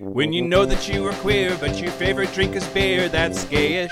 [0.00, 3.90] When you know that you are queer, but your favorite drink is beer, that's gayish.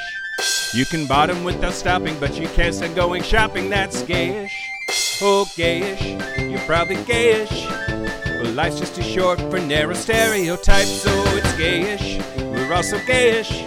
[0.73, 4.53] You can bottom without stopping, but you can't stand going shopping, that's gayish.
[5.21, 7.51] Oh, gayish, you're probably gayish.
[8.41, 12.21] Well, life's just too short for narrow stereotypes, so it's gayish.
[12.53, 13.67] We're also gayish.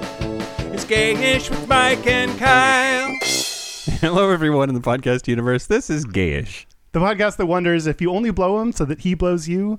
[0.74, 3.18] It's gayish with Mike and Kyle.
[4.00, 5.68] Hello, everyone in the podcast universe.
[5.68, 6.68] This is Gayish.
[6.94, 9.78] The podcast that wonders if you only blow him so that he blows you.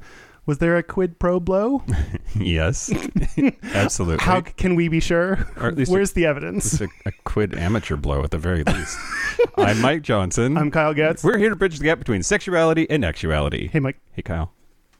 [0.50, 1.84] Was there a quid pro blow?
[2.34, 2.92] Yes,
[3.74, 4.24] absolutely.
[4.24, 5.46] How can we be sure?
[5.56, 6.72] Or at least a- Where's the evidence?
[6.74, 8.98] It's a, a quid amateur blow at the very least.
[9.56, 10.56] I'm Mike Johnson.
[10.56, 11.22] I'm Kyle Getz.
[11.22, 13.68] We're here to bridge the gap between sexuality and actuality.
[13.68, 14.52] Hey, Mike, Hey, Kyle.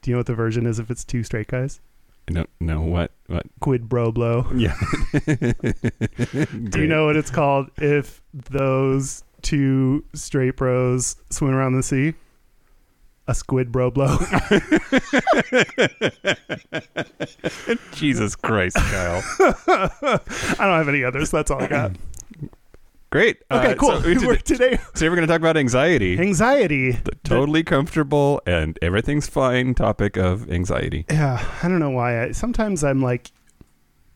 [0.02, 1.80] do you know what the version is if it's two straight guys?
[2.28, 3.10] I don't know what.
[3.26, 3.46] What?
[3.60, 4.46] Quid bro blow.
[4.54, 4.76] Yeah.
[5.26, 12.14] Do you know what it's called if those two straight bros swim around the sea?
[13.30, 14.16] A squid bro blow.
[17.92, 19.22] Jesus Christ, Kyle.
[19.38, 21.30] I don't have any others.
[21.30, 21.92] That's all I got.
[23.10, 23.38] Great.
[23.50, 24.00] Okay, Uh, cool.
[24.00, 26.18] So, we We're did- today, so we're going to talk about anxiety.
[26.18, 26.92] anxiety.
[26.92, 31.06] the totally comfortable and everything's fine topic of anxiety.
[31.10, 32.22] Yeah, I don't know why.
[32.24, 33.30] I, sometimes I'm like,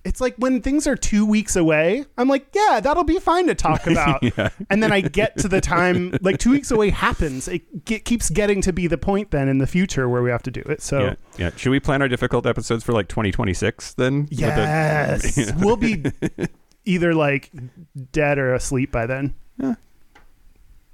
[0.04, 3.54] it's like when things are two weeks away, I'm like, yeah, that'll be fine to
[3.54, 4.22] talk about.
[4.22, 4.50] Yeah.
[4.68, 7.48] And then I get to the time, like two weeks away happens.
[7.48, 10.42] It ge- keeps getting to be the point then in the future where we have
[10.44, 10.82] to do it.
[10.82, 11.50] So, Yeah, yeah.
[11.56, 14.20] Should we plan our difficult episodes for like 2026 then?
[14.22, 16.04] With the- yes, we'll be
[16.84, 17.50] either like
[18.12, 19.34] dead or asleep by then.
[19.58, 19.74] Yeah.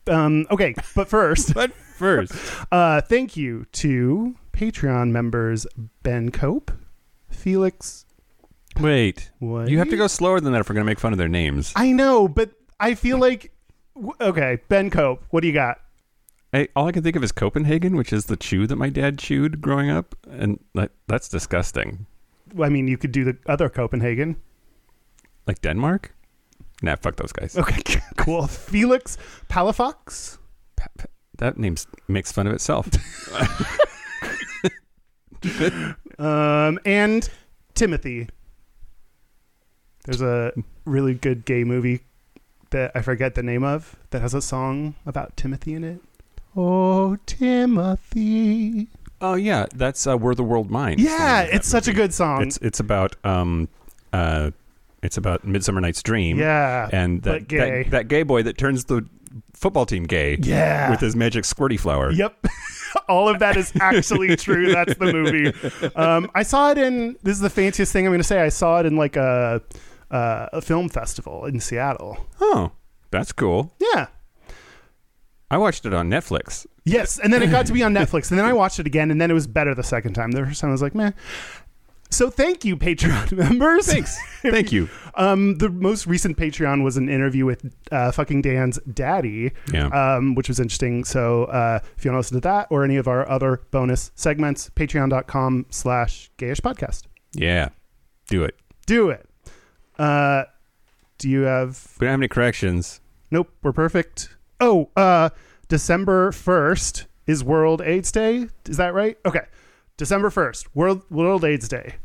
[0.06, 2.32] Um, okay, but first, But first,
[2.72, 5.66] uh, thank you to Patreon members
[6.02, 6.70] Ben Cope,
[7.28, 8.06] Felix.
[8.78, 9.30] Wait.
[9.38, 9.68] What?
[9.68, 11.28] You have to go slower than that if we're going to make fun of their
[11.28, 11.72] names.
[11.76, 13.52] I know, but I feel like
[14.20, 15.24] okay, Ben Cope.
[15.30, 15.78] What do you got?
[16.52, 19.18] I, all I can think of is Copenhagen, which is the chew that my dad
[19.18, 22.06] chewed growing up, and that, that's disgusting.
[22.60, 24.34] I mean, you could do the other Copenhagen.
[25.46, 26.12] Like Denmark?
[26.82, 27.56] Nah, fuck those guys.
[27.56, 28.48] Okay, cool.
[28.48, 29.16] Felix
[29.48, 30.38] Palafox.
[30.76, 31.04] Pa- pa-
[31.38, 31.76] That name
[32.08, 32.88] makes fun of itself.
[36.18, 37.26] Um, and
[37.74, 38.28] Timothy.
[40.10, 40.52] There's a
[40.86, 42.00] really good gay movie
[42.70, 46.00] that I forget the name of that has a song about Timothy in it.
[46.56, 48.88] Oh, Timothy.
[49.20, 52.42] oh yeah, that's uh, "Were the World Mine." Yeah, it's such a good song.
[52.42, 53.68] It's it's about um
[54.12, 54.50] uh
[55.00, 56.40] it's about Midsummer Night's Dream.
[56.40, 56.88] yeah.
[56.92, 57.84] and that, but gay.
[57.84, 59.06] that that gay boy that turns the
[59.54, 60.90] football team gay yeah.
[60.90, 62.10] with his magic squirty flower.
[62.10, 62.46] Yep.
[63.08, 64.72] All of that is actually true.
[64.72, 65.52] That's the movie.
[65.94, 67.16] Um, I saw it in.
[67.22, 68.40] This is the fanciest thing I'm going to say.
[68.40, 69.62] I saw it in like a
[70.10, 72.26] uh, a film festival in Seattle.
[72.40, 72.72] Oh,
[73.10, 73.74] that's cool.
[73.80, 74.08] Yeah.
[75.50, 76.64] I watched it on Netflix.
[76.84, 79.10] Yes, and then it got to be on Netflix, and then I watched it again,
[79.10, 80.30] and then it was better the second time.
[80.30, 81.12] The first time I was like, man.
[82.12, 83.86] So thank you, Patreon members.
[83.86, 84.18] Thanks.
[84.42, 84.88] Thank you.
[85.14, 89.86] Um, the most recent Patreon was an interview with uh, fucking Dan's daddy, Yeah.
[90.16, 91.04] um, which was interesting.
[91.04, 94.10] So uh, if you want to listen to that or any of our other bonus
[94.16, 97.04] segments, patreon.com slash gayish podcast.
[97.32, 97.68] yeah.
[98.28, 98.56] Do it.
[98.86, 99.28] Do it.
[100.00, 100.44] Uh,
[101.18, 101.94] do you have...
[102.00, 103.00] We don't have any corrections.
[103.30, 104.36] Nope, we're perfect.
[104.60, 105.30] Oh, uh,
[105.68, 108.48] December 1st is World AIDS Day.
[108.66, 109.18] Is that right?
[109.26, 109.42] Okay.
[109.96, 111.96] December 1st, World World AIDS Day.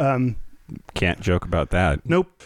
[0.00, 0.36] Um,
[0.94, 2.00] Can't joke about that.
[2.06, 2.42] nope.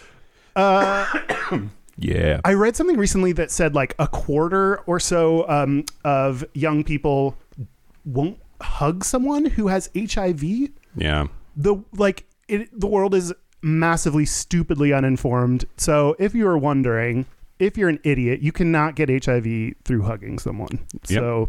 [0.56, 1.06] Uh,
[1.98, 2.40] Yeah.
[2.44, 7.36] I read something recently that said like a quarter or so um, of young people
[8.04, 10.42] won't hug someone who has HIV.
[10.96, 11.28] Yeah.
[11.56, 13.32] The like it, the world is
[13.66, 15.64] massively stupidly uninformed.
[15.76, 17.26] So if you are wondering,
[17.58, 20.86] if you're an idiot, you cannot get HIV through hugging someone.
[21.08, 21.18] Yep.
[21.18, 21.48] So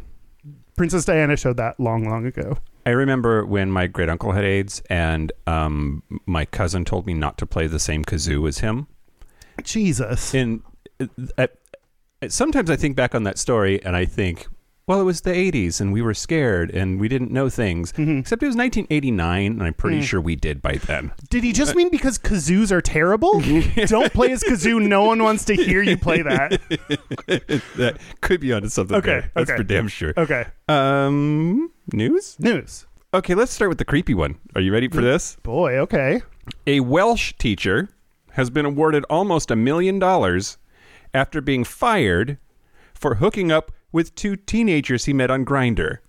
[0.75, 2.57] Princess Diana showed that long, long ago.
[2.87, 7.37] I remember when my great uncle had AIDS, and um, my cousin told me not
[7.39, 8.87] to play the same kazoo as him.
[9.61, 10.33] Jesus.
[10.33, 10.63] And
[10.99, 11.05] uh,
[11.37, 11.47] uh,
[12.29, 14.47] sometimes I think back on that story, and I think,
[14.87, 17.91] well, it was the '80s, and we were scared, and we didn't know things.
[17.93, 18.21] Mhm.
[18.21, 20.03] Except it was 1989, and I'm pretty Mm.
[20.03, 21.11] sure we did by then.
[21.29, 23.41] Did he just mean because kazoos are terrible?
[23.87, 24.81] Don't play his kazoo.
[24.81, 26.59] No one wants to hear you play that.
[27.75, 28.95] that could be onto something.
[28.97, 29.31] Okay, there.
[29.35, 29.57] That's okay.
[29.57, 30.13] for damn sure.
[30.17, 30.45] Okay.
[30.67, 32.37] Um, news.
[32.39, 32.85] News.
[33.13, 34.35] Okay, let's start with the creepy one.
[34.55, 35.37] Are you ready for this?
[35.43, 36.21] Boy, okay.
[36.65, 37.89] A Welsh teacher
[38.31, 40.57] has been awarded almost a million dollars
[41.13, 42.37] after being fired
[42.93, 45.99] for hooking up with two teenagers he met on Grindr.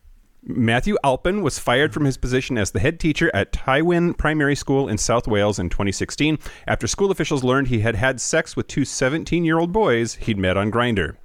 [0.43, 4.89] Matthew Alpin was fired from his position as the head teacher at Tywyn Primary School
[4.89, 8.85] in South Wales in 2016 after school officials learned he had had sex with two
[8.85, 11.17] 17 year old boys he'd met on Grindr.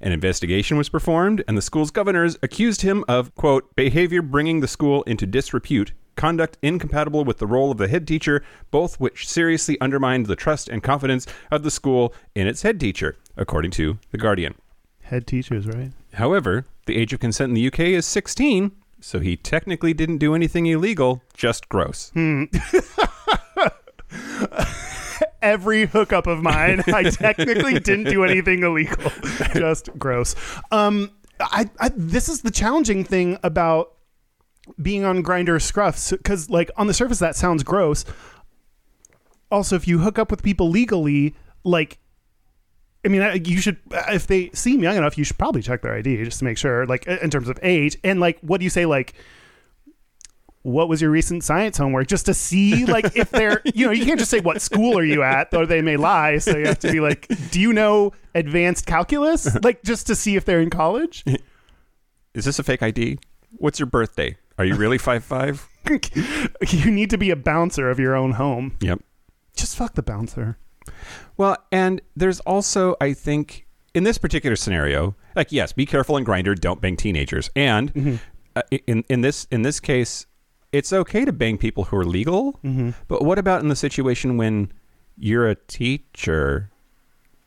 [0.00, 4.68] An investigation was performed, and the school's governors accused him of, quote, behavior bringing the
[4.68, 9.78] school into disrepute, conduct incompatible with the role of the head teacher, both which seriously
[9.80, 14.18] undermined the trust and confidence of the school in its head teacher, according to The
[14.18, 14.54] Guardian.
[15.08, 15.90] Head teachers, right?
[16.14, 20.34] However, the age of consent in the UK is 16, so he technically didn't do
[20.34, 22.12] anything illegal, just gross.
[25.40, 29.10] Every hookup of mine, I technically didn't do anything illegal.
[29.54, 30.34] Just gross.
[30.72, 33.94] Um, I, I this is the challenging thing about
[34.82, 38.04] being on Grindr Scruffs because, like, on the surface, that sounds gross.
[39.50, 41.34] Also, if you hook up with people legally,
[41.64, 41.98] like,
[43.08, 45.94] I mean, you should uh, if they seem young enough, you should probably check their
[45.94, 48.70] ID just to make sure, like, in terms of age and like, what do you
[48.70, 49.14] say, like?
[50.62, 52.08] What was your recent science homework?
[52.08, 55.04] Just to see, like, if they're, you know, you can't just say what school are
[55.04, 56.36] you at, or they may lie.
[56.36, 59.48] So you have to be like, do you know advanced calculus?
[59.62, 61.24] Like, just to see if they're in college.
[62.34, 63.18] Is this a fake ID?
[63.56, 64.36] What's your birthday?
[64.58, 65.66] Are you really five five?
[66.68, 68.76] you need to be a bouncer of your own home.
[68.80, 69.00] Yep.
[69.56, 70.58] Just fuck the bouncer.
[71.36, 76.24] Well, and there's also, I think, in this particular scenario, like yes, be careful in
[76.24, 78.16] Grindr, don't bang teenagers, and mm-hmm.
[78.56, 80.26] uh, in in this in this case,
[80.72, 82.54] it's okay to bang people who are legal.
[82.64, 82.90] Mm-hmm.
[83.08, 84.72] But what about in the situation when
[85.16, 86.70] you're a teacher?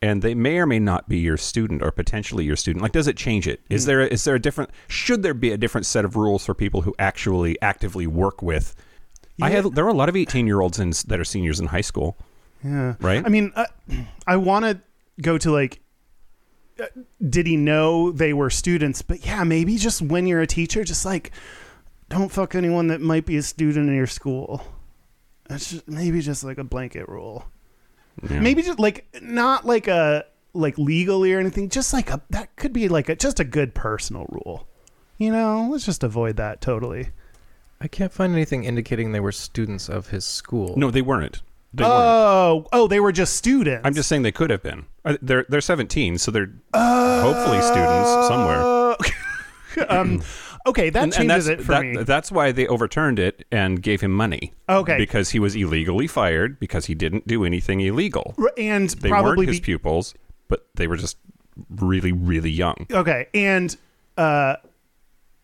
[0.03, 2.81] And they may or may not be your student or potentially your student.
[2.81, 3.61] Like, does it change it?
[3.69, 3.87] Is mm-hmm.
[3.87, 4.71] there is there a different?
[4.87, 8.73] Should there be a different set of rules for people who actually actively work with?
[9.39, 9.57] I Yeah.
[9.57, 11.81] have there are a lot of eighteen year olds in, that are seniors in high
[11.81, 12.17] school.
[12.63, 12.95] Yeah.
[12.99, 13.25] Right?
[13.25, 13.65] I mean, uh,
[14.27, 14.79] I want to
[15.21, 15.81] go to like,
[16.79, 16.85] uh,
[17.27, 19.01] did he know they were students?
[19.01, 21.31] But yeah, maybe just when you're a teacher, just like,
[22.09, 24.65] don't fuck anyone that might be a student in your school.
[25.47, 27.45] That's just, maybe just like a blanket rule.
[28.29, 28.39] Yeah.
[28.39, 31.69] Maybe just like not like a like legally or anything.
[31.69, 34.67] Just like a that could be like a just a good personal rule.
[35.17, 37.09] You know, let's just avoid that totally.
[37.79, 40.75] I can't find anything indicating they were students of his school.
[40.77, 41.41] No, they weren't.
[41.73, 41.93] They weren't.
[41.93, 43.81] Oh, oh, they were just students.
[43.85, 44.85] I'm just saying they could have been.
[45.05, 48.95] Uh, They're they're 17, so they're hopefully students somewhere.
[49.77, 49.89] somewhere.
[49.89, 50.21] um,
[50.67, 52.03] okay, that And, and changes that's it for that, me.
[52.03, 54.53] that's why they overturned it and gave him money.
[54.69, 54.97] Okay.
[54.97, 58.35] because he was illegally fired because he didn't do anything illegal.
[58.57, 60.13] And They probably weren't his be- pupils,
[60.49, 61.17] but they were just
[61.69, 62.85] really really young.
[62.91, 63.75] okay, and
[64.17, 64.57] uh,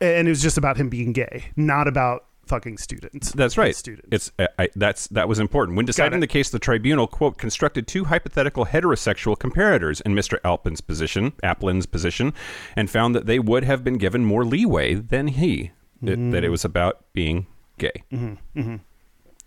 [0.01, 3.31] and it was just about him being gay, not about fucking students.
[3.31, 3.75] That's right.
[3.75, 4.07] Students.
[4.11, 6.21] It's I, I, that's that was important when deciding it.
[6.21, 6.49] the case.
[6.49, 10.37] The tribunal quote constructed two hypothetical heterosexual comparators in Mr.
[10.43, 12.33] Alpin's position, Aplin's position,
[12.75, 15.71] and found that they would have been given more leeway than he.
[16.01, 17.47] That- that it was about being
[17.79, 18.03] gay.
[18.13, 18.75] Mm-hmm.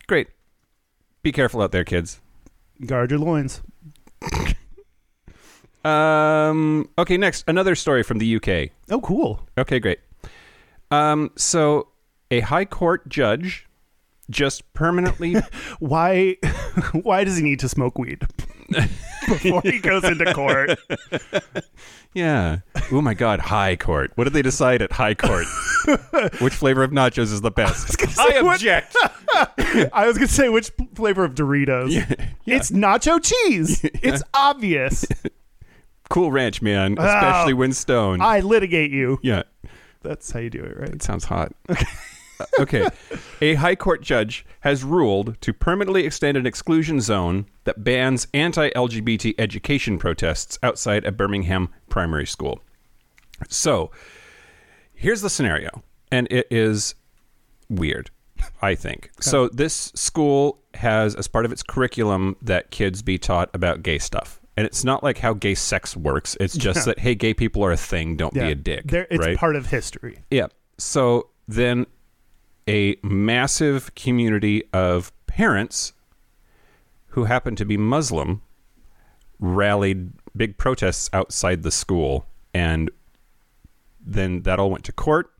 [0.08, 0.28] Great.
[1.22, 2.20] Be careful out there, kids.
[2.86, 3.60] guard your loins.
[5.84, 6.88] Um.
[6.98, 7.16] Okay.
[7.16, 8.70] Next, another story from the UK.
[8.90, 9.40] Oh, cool.
[9.56, 10.00] Okay, great.
[10.90, 11.30] Um.
[11.36, 11.88] So,
[12.30, 13.66] a high court judge
[14.30, 15.34] just permanently
[15.80, 16.36] Why?
[17.02, 18.22] Why does he need to smoke weed
[19.28, 20.78] before he goes into court?
[22.14, 22.58] Yeah.
[22.92, 24.10] Oh my God, High Court.
[24.16, 25.46] What did they decide at High Court?
[26.40, 27.96] Which flavor of nachos is the best?
[28.18, 28.96] I what- object.
[29.92, 31.92] I was gonna say which flavor of Doritos.
[32.46, 33.80] It's nacho cheese.
[33.84, 35.04] It's obvious.
[36.08, 37.04] Cool Ranch, man, oh.
[37.04, 37.56] especially Oh.
[37.56, 38.22] when stoned.
[38.22, 39.18] I litigate you.
[39.22, 39.42] yeah,
[40.02, 40.88] That's how you do it, right?
[40.88, 41.52] it sounds hot.
[41.70, 41.86] okay.
[43.40, 49.34] A High Court judge has ruled to permanently extend an exclusion zone that bans anti-LGBT
[49.38, 52.60] education protests outside a Birmingham primary school.
[53.48, 53.90] So,
[54.92, 56.94] here's the scenario, and it is
[57.68, 58.10] weird,
[58.60, 59.10] I think.
[59.20, 63.98] So, this school has, as part of its curriculum, that kids be taught about gay
[63.98, 64.40] stuff.
[64.56, 66.36] And it's not like how gay sex works.
[66.38, 68.16] It's just that, hey, gay people are a thing.
[68.16, 68.88] Don't be a dick.
[68.88, 69.38] There, it's right?
[69.38, 70.18] part of history.
[70.30, 70.48] Yeah.
[70.76, 71.86] So then
[72.68, 75.92] a massive community of parents
[77.08, 78.42] who happen to be Muslim
[79.38, 82.26] rallied big protests outside the school.
[82.54, 82.90] And
[84.00, 85.30] then that all went to court.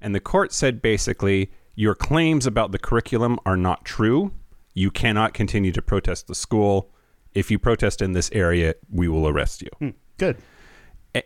[0.00, 4.32] And the court said basically your claims about the curriculum are not true.
[4.74, 6.90] You cannot continue to protest the school.
[7.34, 9.68] If you protest in this area we will arrest you.
[9.78, 10.36] Hmm, Good.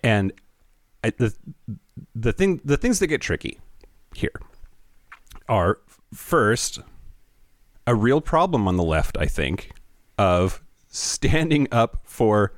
[0.02, 0.32] And
[1.04, 1.34] I- the
[2.14, 3.60] the thing the things that get tricky
[4.14, 4.32] here
[5.48, 5.78] are
[6.14, 6.80] first
[7.86, 9.70] a real problem on the left i think
[10.18, 12.52] of standing up for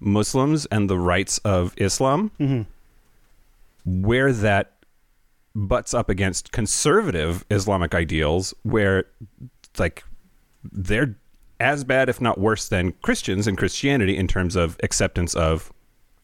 [0.00, 2.62] muslims and the rights of islam mm-hmm.
[3.84, 4.72] where that
[5.54, 9.04] butts up against conservative islamic ideals where
[9.78, 10.04] like
[10.72, 11.16] they're
[11.60, 15.72] as bad if not worse than christians and christianity in terms of acceptance of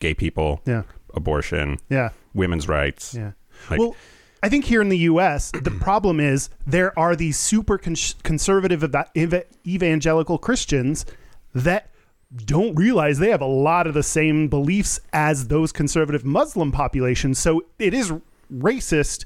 [0.01, 0.83] gay people Yeah.
[1.15, 2.11] abortion Yeah.
[2.35, 3.33] women's rights Yeah.
[3.71, 3.95] Like- well,
[4.43, 8.85] I think here in the U.S., the problem is there are these super con- conservative
[9.15, 11.05] eva- evangelical Christians
[11.55, 11.91] that
[12.45, 17.39] don't realize they have a lot of the same beliefs as those conservative Muslim populations.
[17.39, 18.13] So it is
[18.53, 19.25] racist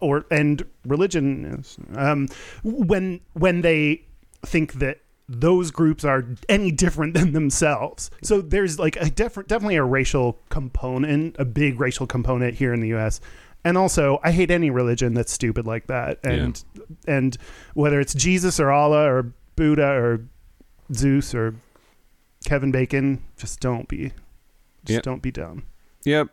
[0.00, 1.62] or and religion
[1.94, 2.28] um,
[2.62, 4.04] when when they
[4.42, 8.10] think that those groups are any different than themselves.
[8.22, 12.80] So there's like a different, definitely a racial component, a big racial component here in
[12.80, 13.20] the U.S.
[13.64, 16.18] And also, I hate any religion that's stupid like that.
[16.22, 16.62] And
[17.06, 17.36] and
[17.74, 20.26] whether it's Jesus or Allah or Buddha or
[20.92, 21.54] Zeus or
[22.44, 24.12] Kevin Bacon, just don't be,
[24.84, 25.02] just Yep.
[25.02, 25.64] don't be dumb.
[26.04, 26.28] Yep.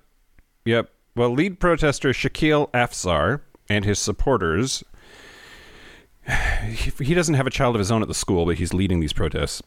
[0.65, 0.89] Yep.
[1.15, 4.83] Well, lead protester Shakeel Afsar and his supporters.
[6.99, 9.13] He doesn't have a child of his own at the school, but he's leading these
[9.13, 9.61] protests.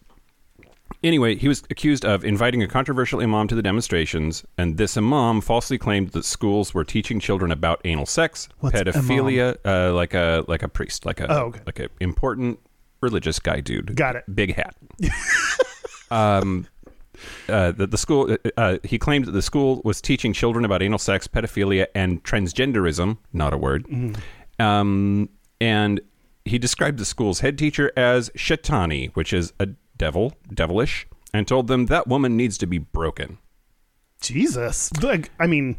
[1.05, 5.43] Anyway, he was accused of inviting a controversial imam to the demonstrations, and this imam
[5.43, 10.45] falsely claimed that schools were teaching children about anal sex, What's pedophilia, uh, like a
[10.49, 11.61] like a priest, like a Oh, okay.
[11.67, 12.59] like a important
[13.03, 13.95] religious guy dude.
[13.95, 14.25] Got it.
[14.35, 14.75] Big hat.
[16.11, 16.67] um,
[17.51, 20.83] uh, that the school uh, uh, he claimed that the school was teaching children about
[20.83, 23.19] anal sex, pedophilia, and transgenderism.
[23.33, 23.87] Not a word.
[24.59, 25.29] Um,
[25.61, 26.01] and
[26.47, 29.69] he described the school's head teacher as Shaitani, which is a
[30.05, 33.39] devil, devilish, and told them that woman needs to be broken.
[34.21, 35.77] Jesus, like I mean,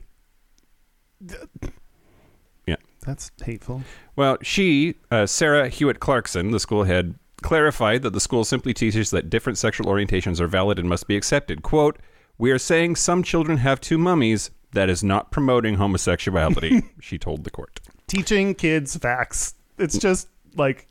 [2.65, 2.75] Yeah.
[3.01, 3.83] that's hateful.
[4.15, 9.11] Well, she, uh, Sarah Hewitt Clarkson, the school head, clarified that the school simply teaches
[9.11, 11.61] that different sexual orientations are valid and must be accepted.
[11.61, 11.99] Quote,
[12.37, 14.49] We are saying some children have two mummies.
[14.71, 17.79] That is not promoting homosexuality, she told the court.
[18.07, 19.53] Teaching kids facts.
[19.77, 20.87] It's just like,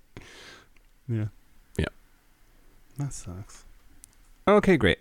[1.07, 1.25] yeah, Yeah.
[2.99, 3.65] That sucks.
[4.47, 4.99] Okay, great.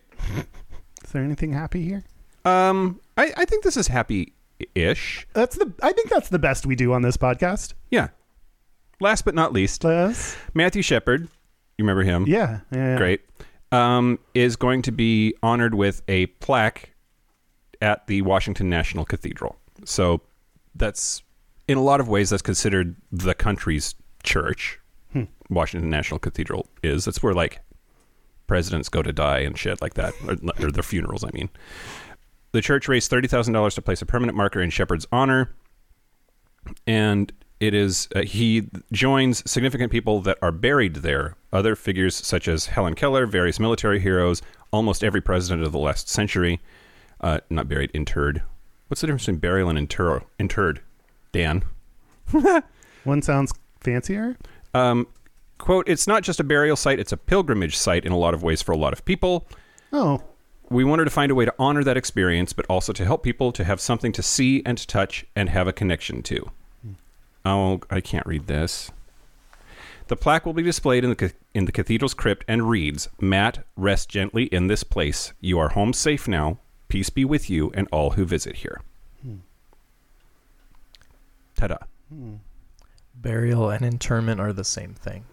[1.04, 2.04] Is there anything happy here?
[2.46, 4.34] Um, I, I think this is happy
[4.76, 5.28] ish.
[5.34, 5.72] That's the.
[5.82, 7.74] I think that's the best we do on this podcast.
[7.90, 8.10] Yeah.
[9.00, 9.84] Last but not least?
[10.54, 12.26] Matthew Shepard, you remember him?
[12.28, 12.98] Yeah, yeah, yeah.
[12.98, 13.22] Great.
[13.72, 16.94] Um, is going to be honored with a plaque
[17.82, 19.58] at the Washington National Cathedral.
[19.84, 20.22] So
[20.76, 21.22] that's,
[21.68, 24.80] in a lot of ways, that's considered the country's church.
[25.50, 27.06] Washington National Cathedral is.
[27.06, 27.60] That's where, like,
[28.48, 30.36] presidents go to die and shit like that, or,
[30.66, 31.50] or their funerals, I mean.
[32.52, 35.50] The church raised $30,000 to place a permanent marker in Shepard's honor.
[36.86, 41.36] And it is, uh, he joins significant people that are buried there.
[41.52, 46.10] Other figures such as Helen Keller, various military heroes, almost every president of the last
[46.10, 46.60] century.
[47.22, 48.44] Uh, not buried, interred.
[48.88, 50.82] What's the difference between burial and inter- interred?
[51.32, 51.64] Dan.
[53.04, 54.38] One sounds fancier.
[54.74, 55.08] Um,
[55.64, 58.44] quote, it's not just a burial site, it's a pilgrimage site in a lot of
[58.44, 59.48] ways for a lot of people.
[59.94, 60.22] Oh,
[60.70, 63.52] We wanted to find a way to honor that experience, but also to help people
[63.54, 66.52] to have something to see and to touch and have a connection to.
[67.46, 68.92] Oh, I can't read this.
[70.08, 74.10] The plaque will be displayed in the, in the cathedral's crypt and reads Matt, rest
[74.10, 75.32] gently in this place.
[75.40, 76.60] You are home safe now.
[76.90, 78.82] Peace be with you and all who visit here.
[81.56, 81.78] Ta da.
[83.16, 85.24] Burial and interment are the same thing.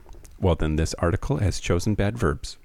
[0.41, 2.57] Well, then this article has chosen bad verbs.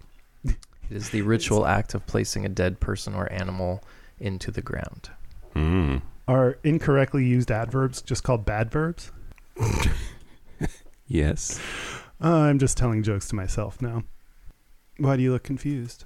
[0.45, 0.55] It
[0.89, 3.81] is the ritual act of placing a dead person or animal
[4.19, 5.09] into the ground.
[5.55, 6.01] Mm.
[6.27, 9.11] are incorrectly used adverbs just called bad verbs?
[11.07, 11.59] Yes.
[12.23, 14.03] Uh, I'm just telling jokes to myself now.
[14.97, 16.05] Why do you look confused?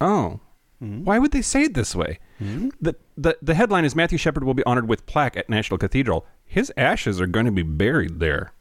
[0.00, 0.40] Oh.
[0.80, 1.04] Hmm?
[1.04, 2.18] Why would they say it this way?
[2.38, 2.70] Hmm?
[2.80, 6.26] The, the the headline is Matthew Shepard will be honored with plaque at National Cathedral.
[6.44, 8.52] His ashes are going to be buried there.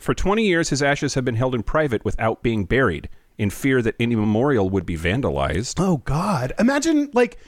[0.00, 3.80] For 20 years, his ashes have been held in private without being buried, in fear
[3.82, 5.80] that any memorial would be vandalized.
[5.80, 6.52] Oh God!
[6.58, 7.38] Imagine like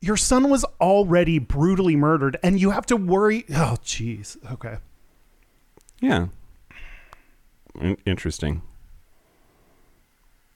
[0.00, 3.46] your son was already brutally murdered, and you have to worry.
[3.50, 4.36] Oh, jeez.
[4.52, 4.76] Okay.
[6.00, 6.26] Yeah.
[7.80, 8.62] In- interesting.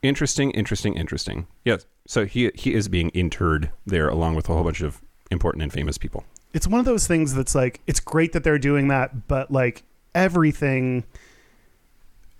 [0.02, 1.46] Interesting, interesting, interesting.
[1.64, 1.86] Yes.
[2.06, 5.00] So he he is being interred there along with a whole bunch of
[5.30, 6.24] important and famous people.
[6.52, 9.82] It's one of those things that's like it's great that they're doing that, but like
[10.14, 11.04] everything.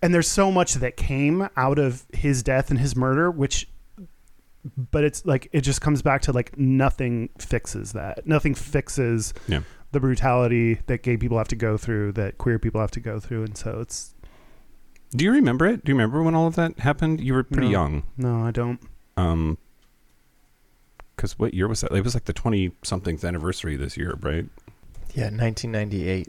[0.03, 3.69] And there's so much that came out of his death and his murder, which,
[4.93, 8.27] but it's like it just comes back to like nothing fixes that.
[8.27, 9.63] Nothing fixes Yeah.
[9.93, 13.19] the brutality that gay people have to go through, that queer people have to go
[13.19, 14.15] through, and so it's
[15.11, 15.85] Do you remember it?
[15.85, 17.21] Do you remember when all of that happened?
[17.21, 17.73] You were pretty No.
[17.73, 18.03] young.
[18.19, 18.79] no, I don't.
[19.17, 19.57] Um,
[21.17, 21.91] because what year was that?
[21.93, 24.47] It was like the 20 something's anniversary this year, right?
[25.15, 26.29] Yeah, 1998.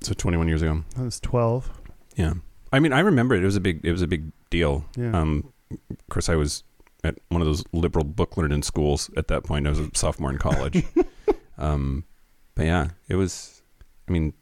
[0.00, 0.84] So twenty one years ago.
[0.96, 1.70] I was twelve.
[2.16, 2.34] Yeah.
[2.72, 3.42] I mean, I remember it.
[3.42, 3.80] It was a big.
[3.84, 4.84] It was a big deal.
[4.96, 5.18] Yeah.
[5.18, 6.62] Um, of course, I was
[7.04, 9.66] at one of those liberal book learning schools at that point.
[9.66, 10.84] I was a sophomore in college.
[11.58, 12.04] um,
[12.54, 13.62] but yeah, it was.
[14.08, 14.32] I mean,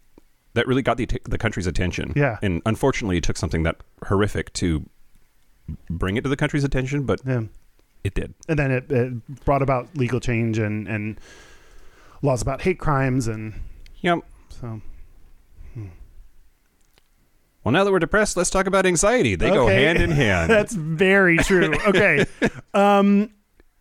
[0.54, 2.12] that really got the the country's attention.
[2.16, 2.38] Yeah.
[2.42, 4.84] and unfortunately, it took something that horrific to
[5.90, 7.42] bring it to the country's attention, but Yeah.
[8.04, 8.34] it did.
[8.48, 11.20] And then it, it brought about legal change and, and
[12.22, 13.26] laws about hate crimes.
[13.26, 13.52] And
[14.02, 14.20] Yep.
[14.48, 14.80] so,
[17.66, 19.34] Well, now that we're depressed, let's talk about anxiety.
[19.34, 20.48] They go hand in hand.
[20.48, 21.74] that's very true.
[21.88, 22.24] Okay.
[22.74, 23.30] um,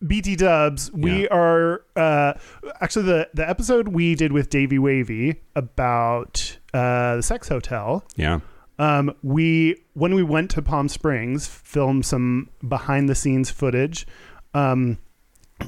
[0.07, 1.27] BT dubs, we Yeah.
[1.29, 2.33] are uh,
[2.81, 8.03] actually the, the episode we did with Davey Wavey about uh, the sex hotel.
[8.15, 8.39] yeah.
[8.79, 14.07] Um, we when we went to Palm Springs, filmed some behind the scenes footage.
[14.55, 14.97] Um,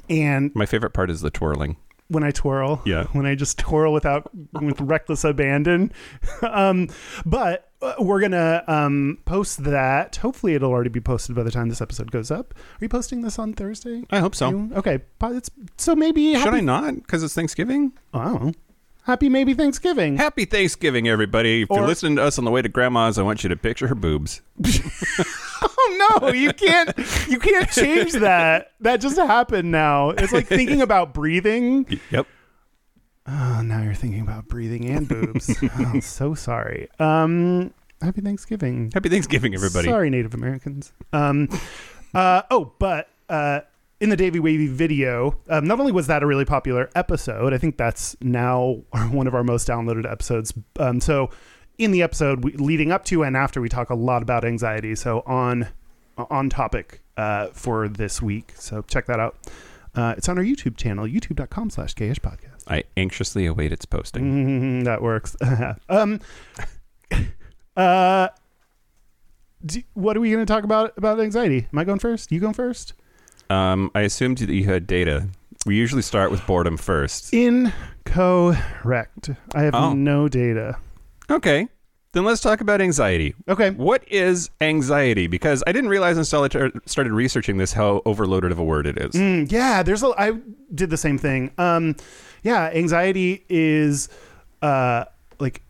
[0.10, 1.78] and My favorite part is the twirling.
[2.08, 3.04] when I twirl, Yeah.
[3.12, 5.92] when I just twirl without with reckless abandon.
[6.42, 6.90] um,
[7.28, 7.67] but
[8.00, 10.16] we're gonna um, post that.
[10.18, 12.54] Hopefully, it'll already be posted by the time this episode goes up.
[12.56, 14.04] Are you posting this on Thursday?
[14.10, 14.50] I hope so.
[14.50, 16.96] You- Okay, it's, so maybe Should I not?
[16.96, 17.94] Because it's Thanksgiving.
[18.14, 18.54] I don't know.
[19.04, 20.18] Happy maybe Thanksgiving.
[20.18, 21.62] Happy Thanksgiving, everybody.
[21.62, 23.56] If Or- you're listening to us on the way to Grandma's, I want you to
[23.56, 24.42] picture her boobs.
[25.60, 26.92] Oh no, you can't
[27.28, 28.74] you can't change that.
[28.82, 30.12] That just happened now.
[30.12, 31.88] It's like thinking about breathing.
[32.12, 32.28] Yep.
[33.28, 35.54] Oh, now you're thinking about breathing and boobs.
[35.80, 36.88] oh, so sorry.
[37.00, 38.92] Um happy Thanksgiving.
[38.94, 39.88] Happy Thanksgiving, everybody.
[39.88, 40.94] Sorry, Native Americans.
[41.14, 41.50] Um
[42.14, 43.62] uh oh, but uh
[44.00, 47.58] in the Davey Wavey video, um, not only was that a really popular episode, I
[47.58, 50.54] think that's now one of our most downloaded episodes.
[50.80, 51.32] Um, so,
[51.80, 54.94] in the episode we, leading up to and after, we talk a lot about anxiety.
[54.96, 55.68] So on
[56.18, 58.54] on topic uh, for this week.
[58.56, 59.36] So check that out.
[59.96, 62.57] Uh, it's on our YouTube channel, youtube.com slash gayish podcast.
[62.70, 64.82] I anxiously await its posting.
[64.82, 65.36] Mm, that works.
[65.90, 66.20] um,
[67.78, 68.28] uh,
[69.66, 71.68] do, what are we going to talk about about anxiety?
[71.72, 72.32] Am I going first?
[72.32, 72.94] You going first?
[73.50, 75.28] Um, I assumed that you had data.
[75.66, 77.34] We usually start with boredom first.
[77.34, 79.30] Incorrect.
[79.56, 79.94] I have Oh.
[79.94, 80.78] no data.
[81.30, 81.68] Okay.
[82.18, 83.36] Then let's talk about anxiety.
[83.48, 83.70] Okay.
[83.70, 85.28] What is anxiety?
[85.28, 88.98] Because I didn't realize until I started researching this how overloaded of a word it
[88.98, 89.12] is.
[89.12, 90.08] Mm, yeah, there's a.
[90.18, 90.32] I
[90.74, 91.52] did the same thing.
[91.60, 91.96] Um,
[92.42, 94.10] yeah, anxiety is,
[94.64, 95.06] uh,
[95.40, 95.62] like,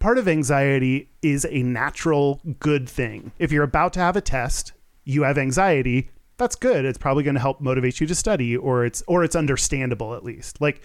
[0.00, 3.30] part of anxiety is a natural good thing.
[3.38, 4.72] If you're about to have a test,
[5.04, 6.10] you have anxiety.
[6.38, 6.84] That's good.
[6.84, 10.24] It's probably going to help motivate you to study, or it's or it's understandable at
[10.24, 10.60] least.
[10.60, 10.82] Like,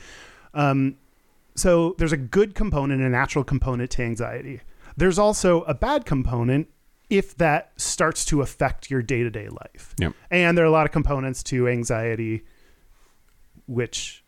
[0.53, 0.97] um,
[1.59, 4.61] so there's a good component, a natural component to anxiety.
[4.97, 6.69] There's also a bad component
[7.09, 9.95] if that starts to affect your day to day life.
[9.99, 10.13] Yep.
[10.29, 12.43] And there are a lot of components to anxiety
[13.67, 14.23] which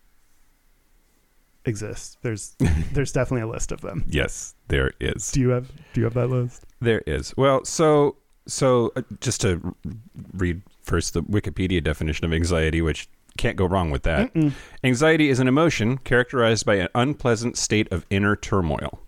[1.66, 2.18] exist.
[2.22, 2.56] There's
[2.94, 4.04] there's definitely a list of them.
[4.08, 5.32] Yes, there is.
[5.32, 6.66] Do you have do you have that list?
[6.80, 7.36] There is.
[7.38, 8.18] Well, so
[8.48, 9.76] so uh, just to
[10.34, 14.32] read first the Wikipedia definition of anxiety, which can't go wrong with that.
[14.84, 19.00] Anxiety is an emotion characterized by an unpleasant state of inner turmoil,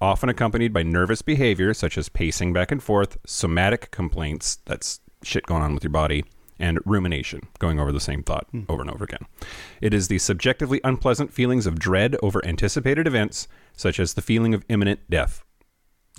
[0.00, 5.46] often accompanied by nervous behavior such as pacing back and forth, somatic complaints, that's shit
[5.46, 6.24] going on with your body,
[6.58, 9.26] and rumination, going over the same thought over and over again.
[9.80, 14.54] It is the subjectively unpleasant feelings of dread over anticipated events, such as the feeling
[14.54, 15.44] of imminent death.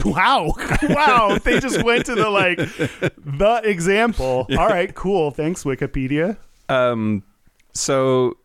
[0.03, 0.53] Wow.
[0.83, 1.37] wow.
[1.41, 4.47] They just went to the like the example.
[4.57, 5.31] All right, cool.
[5.31, 6.37] Thanks, Wikipedia.
[6.67, 7.23] Um,
[7.73, 8.37] so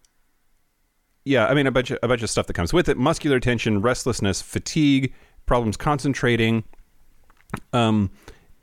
[1.24, 3.38] yeah, I mean a bunch of a bunch of stuff that comes with it: muscular
[3.40, 5.12] tension, restlessness, fatigue,
[5.46, 6.64] problems concentrating.
[7.72, 8.10] Um,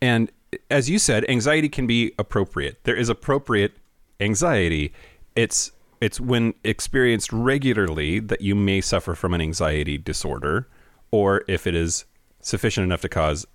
[0.02, 0.32] and
[0.72, 2.84] as you said, anxiety can be appropriate.
[2.84, 3.74] There is appropriate
[4.20, 4.94] anxiety.
[5.36, 10.68] It's it's when experienced regularly that you may suffer from an anxiety disorder,
[11.12, 12.06] or if it is
[12.42, 13.46] sufficient enough to cause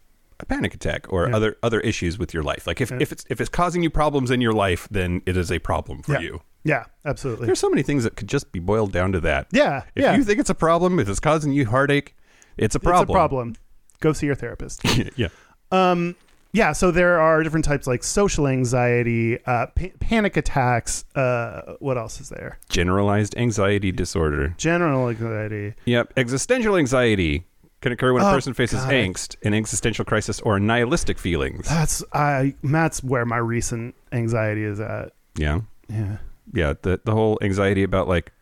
[0.40, 1.36] a panic attack or Yeah.
[1.36, 2.66] other other issues with your life.
[2.66, 5.50] Like if, if it's if it's causing you problems in your life, then it is
[5.52, 6.20] a problem for Yeah.
[6.20, 6.42] you.
[6.64, 7.46] Yeah, absolutely.
[7.46, 9.46] There's so many things that could just be boiled down to that.
[9.52, 10.16] yeah, If yeah.
[10.16, 12.14] you think it's a problem, if it's causing you heartache,
[12.56, 13.10] it's a it's problem.
[13.10, 13.56] a problem.
[14.00, 14.82] Go see your therapist.
[15.16, 15.28] yeah.
[15.72, 16.16] Um,
[16.52, 21.04] yeah, so there are different types like social anxiety, uh, pa- panic attacks.
[21.14, 22.58] Uh, what else is there?
[22.68, 24.54] Generalized anxiety disorder.
[24.58, 25.74] General anxiety.
[25.84, 26.12] Yep.
[26.16, 27.46] Existential anxiety
[27.80, 28.90] can occur when a Oh, person faces God.
[28.92, 31.68] angst, an existential crisis, or nihilistic feelings.
[31.68, 32.54] That's I.
[32.64, 35.12] That's where my recent anxiety is at.
[35.36, 35.60] Yeah.
[35.88, 36.16] Yeah.
[36.52, 36.74] Yeah.
[36.82, 38.32] The the whole anxiety about like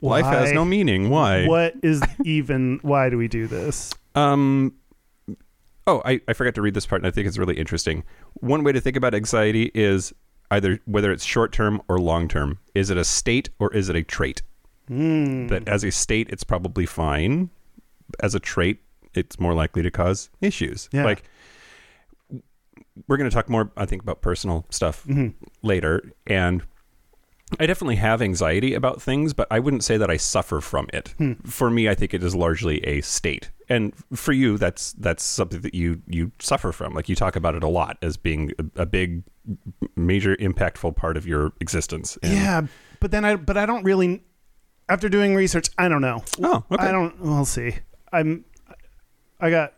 [0.00, 1.10] life has no meaning.
[1.10, 1.46] Why?
[1.46, 2.78] What is even?
[2.82, 3.92] Why do we do this?
[4.14, 4.74] Um.
[5.86, 8.04] Oh, I, I forgot to read this part, and I think it's really interesting.
[8.40, 10.14] One way to think about anxiety is
[10.50, 12.58] either whether it's short term or long term.
[12.74, 14.40] Is it a state or is it a trait?
[14.88, 15.48] Hmm.
[15.48, 17.50] That as a state, it's probably fine.
[18.20, 18.80] As a trait,
[19.12, 20.88] it's more likely to cause issues.
[20.90, 21.04] Yeah.
[21.04, 21.24] Like
[23.08, 25.34] we're going to talk more, I think, about personal stuff Mhm.
[25.62, 26.62] later, and
[27.60, 31.14] I definitely have anxiety about things, but I wouldn't say that I suffer from it.
[31.46, 35.60] For me, I think it is largely a state, and for you, that's that's something
[35.62, 36.94] that you you suffer from.
[36.94, 39.22] Like you talk about it a lot as being a, a big,
[39.96, 42.18] major, impactful part of your existence.
[42.22, 42.62] And- Yeah,
[43.00, 44.22] but then I but I don't really.
[44.88, 46.22] After doing research, I don't know.
[46.42, 46.84] Oh, okay.
[46.88, 47.18] I don't.
[47.20, 47.76] We'll see.
[48.12, 48.44] I'm.
[49.40, 49.72] I got.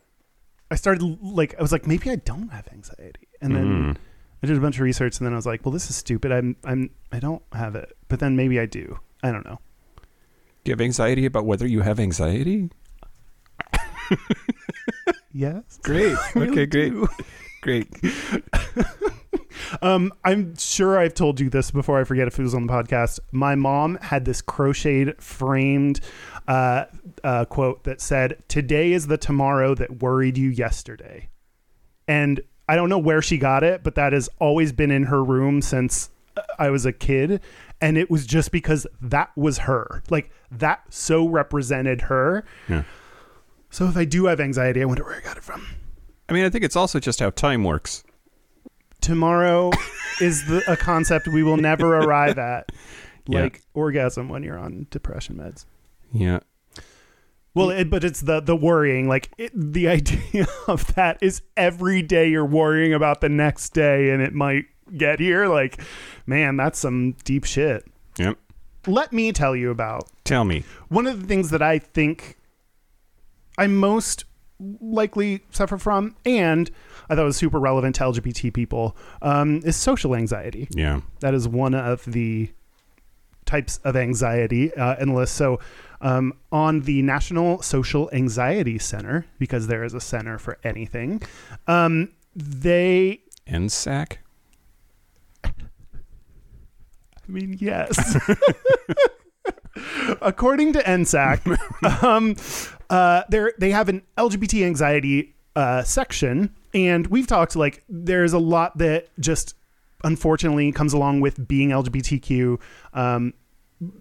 [0.70, 3.96] I started like I was like maybe I don't have anxiety, and then Mm.
[4.42, 6.32] I did a bunch of research, and then I was like, well, this is stupid.
[6.32, 8.98] I'm I'm I don't have it, but then maybe I do.
[9.22, 9.58] I don't know.
[10.64, 12.70] Do you have anxiety about whether you have anxiety?
[15.36, 15.78] Yes.
[15.82, 16.16] Great.
[16.34, 16.92] really okay, great.
[17.60, 17.94] Great.
[19.82, 21.98] Um, I'm sure I've told you this before.
[22.00, 23.18] I forget if it was on the podcast.
[23.32, 26.00] My mom had this crocheted, framed
[26.46, 26.84] uh,
[27.24, 31.30] uh, quote that said, "Today is the tomorrow that worried you yesterday,"
[32.06, 35.22] and I don't know where she got it, but that has always been in her
[35.22, 36.10] room since
[36.58, 37.40] I was a kid,
[37.80, 40.02] and it was just because that was her.
[40.10, 42.44] Like that so represented her.
[42.68, 42.82] Yeah.
[43.70, 45.66] So if I do have anxiety, I wonder where I got it from.
[46.28, 48.02] I mean, I think it's also just how time works.
[49.00, 49.70] tomorrow
[50.20, 52.72] is the, a concept we will never arrive at
[53.28, 53.42] Yeah.
[53.42, 55.66] like orgasm when you're on depression meds
[56.12, 56.40] Yeah.
[57.56, 62.02] Well it, but it's the the worrying like it, the idea of that is every
[62.02, 64.66] day you're worrying about the next day and it might
[64.96, 65.80] get here like
[66.26, 67.84] man that's some deep shit
[68.18, 68.38] Yep.
[68.86, 70.62] let me tell you about Tell me.
[70.88, 72.36] one of the things that i think
[73.58, 74.24] i most
[74.80, 76.70] likely suffer from and
[77.10, 81.00] i thought was super relevant to lgbt people um, is social anxiety Yeah.
[81.20, 82.50] That is one of the
[83.56, 85.30] types of anxiety uh, the.
[85.30, 85.60] So,
[86.02, 91.22] um, on the National Social Anxiety Center, because there is a center for anything,
[91.66, 94.18] um, they, NSAC?
[95.44, 95.52] I
[97.28, 97.96] mean, yes.
[100.20, 101.40] According to NSAC,
[102.02, 102.36] um,
[102.90, 108.38] uh, they they have an LGBT anxiety uh, section, and we've talked like there's a
[108.38, 109.54] lot that just
[110.04, 112.60] unfortunately comes along with being LGBTQ.
[112.92, 113.34] Um,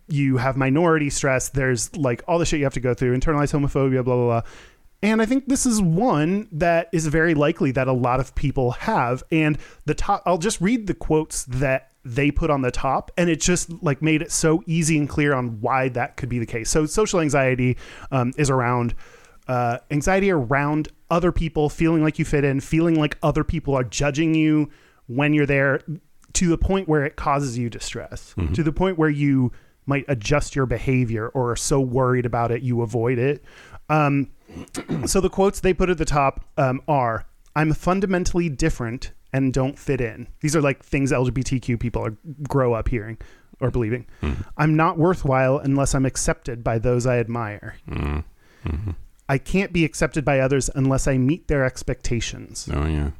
[0.08, 1.50] you have minority stress.
[1.50, 4.42] There's like all the shit you have to go through, internalized homophobia, blah blah blah.
[5.04, 8.72] And I think this is one that is very likely that a lot of people
[8.72, 9.24] have.
[9.32, 13.30] And the top, I'll just read the quotes that they put on the top, and
[13.30, 16.46] it just like made it so easy and clear on why that could be the
[16.46, 16.70] case.
[16.70, 17.78] So social anxiety
[18.12, 18.96] um, is around
[19.48, 23.84] uh, anxiety around other people, feeling like you fit in, feeling like other people are
[23.84, 24.72] judging you
[25.08, 25.82] when you're there,
[26.34, 29.52] to the point where it causes you distress, to the point where you
[29.86, 33.43] might adjust your behavior or are so worried about it you avoid it.
[33.89, 34.32] Um,
[35.06, 39.78] so the quotes they put at the top um, are i'm fundamentally different and don't
[39.78, 40.28] fit in.
[40.39, 42.15] These are like things lgbtq people are
[42.48, 43.17] grow up hearing
[43.60, 44.06] or believing.
[44.58, 47.76] I'm not worthwhile unless i'm accepted by those i admire.
[49.28, 52.69] I can't be accepted by others unless i meet their expectations.
[52.71, 53.12] Oh, yeah.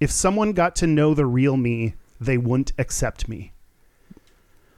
[0.00, 3.52] if someone got to know the real me they wouldn't accept me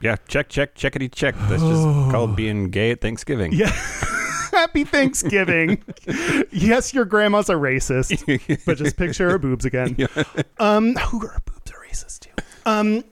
[0.01, 0.17] Yeah.
[0.27, 1.35] Check, check, checkity check.
[1.49, 3.53] That's just called being gay at Thanksgiving.
[3.53, 3.69] Yeah.
[4.51, 5.83] Happy Thanksgiving.
[6.51, 9.97] yes, your grandma's a racist, but just picture her boobs again.
[10.57, 12.31] Um, who her boobs are racist too?
[12.65, 13.03] Um,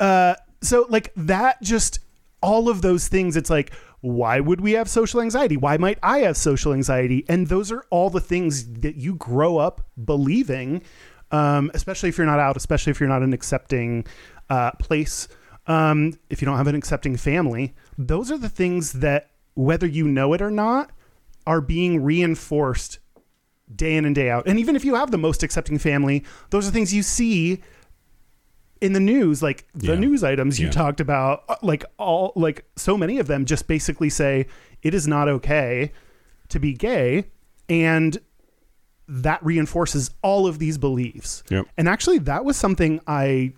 [0.00, 2.00] uh, so like that, just
[2.42, 3.36] all of those things.
[3.36, 5.56] It's like, why would we have social anxiety?
[5.56, 7.24] Why might I have social anxiety?
[7.28, 10.82] And those are all the things that you grow up believing,
[11.30, 14.06] um, especially if you're not out, especially if you're not an accepting
[14.48, 15.28] uh, place.
[15.70, 20.08] Um, if you don't have an accepting family, those are the things that, whether you
[20.08, 20.90] know it or not,
[21.46, 22.98] are being reinforced
[23.74, 24.46] day in and day out.
[24.48, 27.62] And even if you have the most accepting family, those are things you see
[28.80, 29.94] in the news, like the Yeah.
[30.00, 30.72] news items you Yeah.
[30.72, 34.46] talked about, uh, like all, like so many of them just basically say
[34.82, 35.92] it is not okay
[36.48, 37.26] to be gay.
[37.68, 38.18] And
[39.06, 41.42] that reinforces all of these beliefs.
[41.50, 41.66] Yep.
[41.76, 43.52] And actually, that was something I,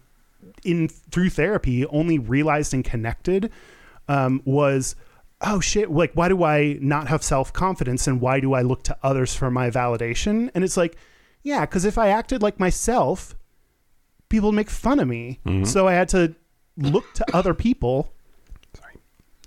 [0.64, 3.51] in through therapy, only realized and connected
[4.09, 4.94] um, was,
[5.40, 8.83] oh shit, like why do I not have self confidence and why do I look
[8.85, 10.51] to others for my validation?
[10.55, 10.96] And it's like,
[11.42, 13.35] yeah, because if I acted like myself,
[14.29, 15.40] people would make fun of me.
[15.64, 16.35] So I had to
[16.77, 18.12] look to other people.
[18.75, 18.94] Sorry.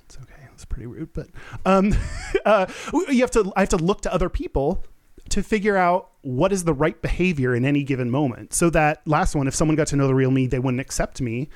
[0.06, 0.34] It's okay.
[0.54, 1.28] It's pretty rude, but
[1.66, 1.94] um,
[2.46, 2.68] uh,
[3.10, 3.52] you have to.
[3.56, 4.84] I have to look to other people
[5.30, 8.54] to figure out what is the right behavior in any given moment.
[8.54, 11.22] So that last one, if someone got to know the real me, they wouldn't accept
[11.22, 11.50] me,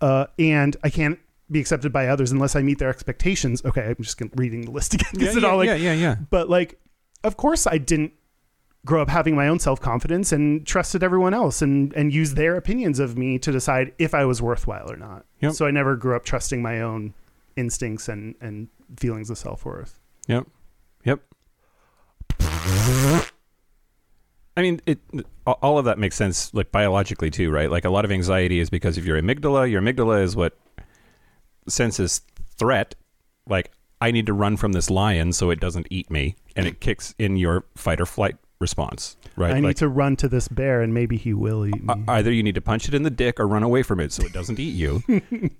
[0.00, 1.18] uh, and I can't
[1.50, 3.62] be accepted by others unless I meet their expectations.
[3.64, 5.10] Okay, I'm just reading the list again.
[5.14, 6.16] Yeah, it all, yeah, like- yeah, yeah, yeah.
[6.30, 6.78] But like,
[7.22, 8.12] of course, I didn't
[8.86, 12.56] grow up having my own self confidence and trusted everyone else and and used their
[12.56, 15.24] opinions of me to decide if I was worthwhile or not.
[15.40, 15.52] Yep.
[15.52, 17.14] So I never grew up trusting my own
[17.56, 18.68] instincts and and
[18.98, 19.98] feelings of self worth.
[20.26, 20.46] Yep.
[24.56, 24.98] I mean, it.
[25.46, 27.70] All of that makes sense, like biologically too, right?
[27.70, 29.70] Like a lot of anxiety is because of your amygdala.
[29.70, 30.56] Your amygdala is what
[31.68, 32.22] senses
[32.56, 32.94] threat.
[33.46, 36.80] Like I need to run from this lion so it doesn't eat me, and it
[36.80, 39.54] kicks in your fight or flight response, right?
[39.54, 41.94] I need to run to this bear and maybe he will eat me.
[42.08, 44.24] either you need to punch it in the dick or run away from it so
[44.24, 45.02] it doesn't eat you.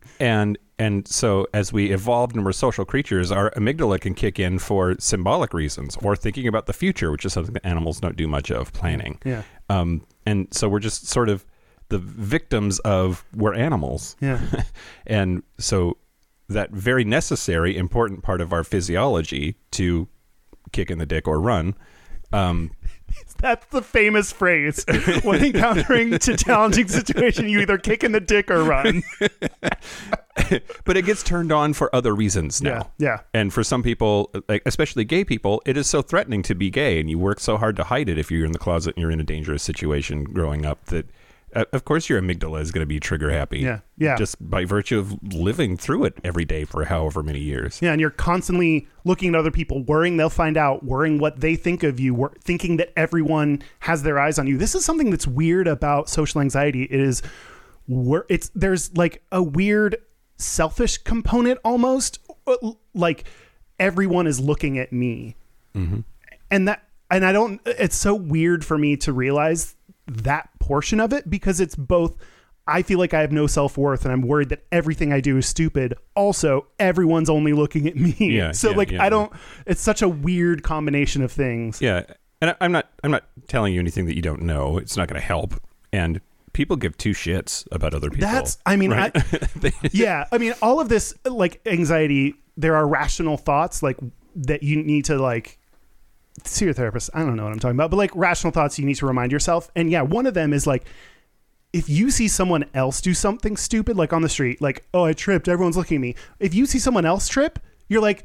[0.21, 4.59] and and so as we evolved and we're social creatures, our amygdala can kick in
[4.59, 8.27] for symbolic reasons or thinking about the future, which is something that animals don't do
[8.27, 9.19] much of planning.
[9.25, 9.43] yeah.
[9.69, 11.47] Um, and so we're just sort of
[11.89, 14.17] the victims of we're animals.
[14.21, 14.41] Yeah.
[15.07, 15.99] And so
[16.49, 20.09] that very necessary, important part of our physiology to
[20.73, 21.75] kick in the dick or run.
[22.33, 22.73] Um,
[23.45, 24.87] That's the famous phrase.
[25.23, 29.03] when encountering a challenging situation, you either kick in the dick or run.
[30.85, 32.91] but it gets turned on for other reasons now.
[32.97, 33.07] Yeah.
[33.07, 33.21] Yeah.
[33.35, 36.99] And for some people, like especially gay people, it is so threatening to be gay,
[36.99, 39.11] and you work so hard to hide it if you're in the closet and you're
[39.11, 41.05] in a dangerous situation growing up that,
[41.55, 43.61] of course, your amygdala is going to be trigger happy.
[43.61, 43.81] Yeah.
[43.97, 44.17] Yeah.
[44.17, 47.81] Just by virtue of living through it every day for however many years.
[47.81, 51.57] Yeah, and you're constantly looking at other people, worrying they'll find out, worrying what they
[51.57, 54.59] think of you, wor- thinking that everyone has their eyes on you.
[54.59, 56.85] This is something that's weird about social anxiety.
[56.85, 57.23] It is
[57.87, 59.97] where it's there's like a weird
[60.37, 62.57] selfish component almost, uh,
[62.95, 63.25] like
[63.79, 65.37] everyone is looking at me,
[66.51, 67.61] and that and I don't.
[67.67, 72.17] It's so weird for me to realize that portion of it because it's both.
[72.67, 75.37] I feel like I have no self worth and I'm worried that everything I do
[75.37, 75.95] is stupid.
[76.17, 78.15] Also, everyone's only looking at me.
[78.19, 79.33] Yeah, so yeah, like yeah, I don't
[79.67, 81.83] it's such a weird combination of things.
[81.83, 82.05] Yeah,
[82.41, 82.91] and I, I'm not.
[83.03, 84.79] I'm not telling you anything that you don't know.
[84.79, 85.55] It's not going to help.
[85.93, 86.21] And
[86.55, 88.27] people give two shits about other people.
[88.27, 89.13] That's I mean right?
[89.63, 93.99] I Yeah, I mean all of this like anxiety there are rational thoughts like
[94.37, 95.59] that you need to like
[96.43, 97.11] see your therapist.
[97.15, 99.33] I don't know what I'm talking about, but like rational thoughts you need to remind
[99.33, 99.71] yourself.
[99.77, 100.85] And yeah, one of them is like
[101.75, 105.13] if you see someone else do something stupid, like on the street, like, oh, I
[105.13, 106.15] tripped, everyone's looking at me.
[106.39, 108.25] If you see someone else trip, you're like,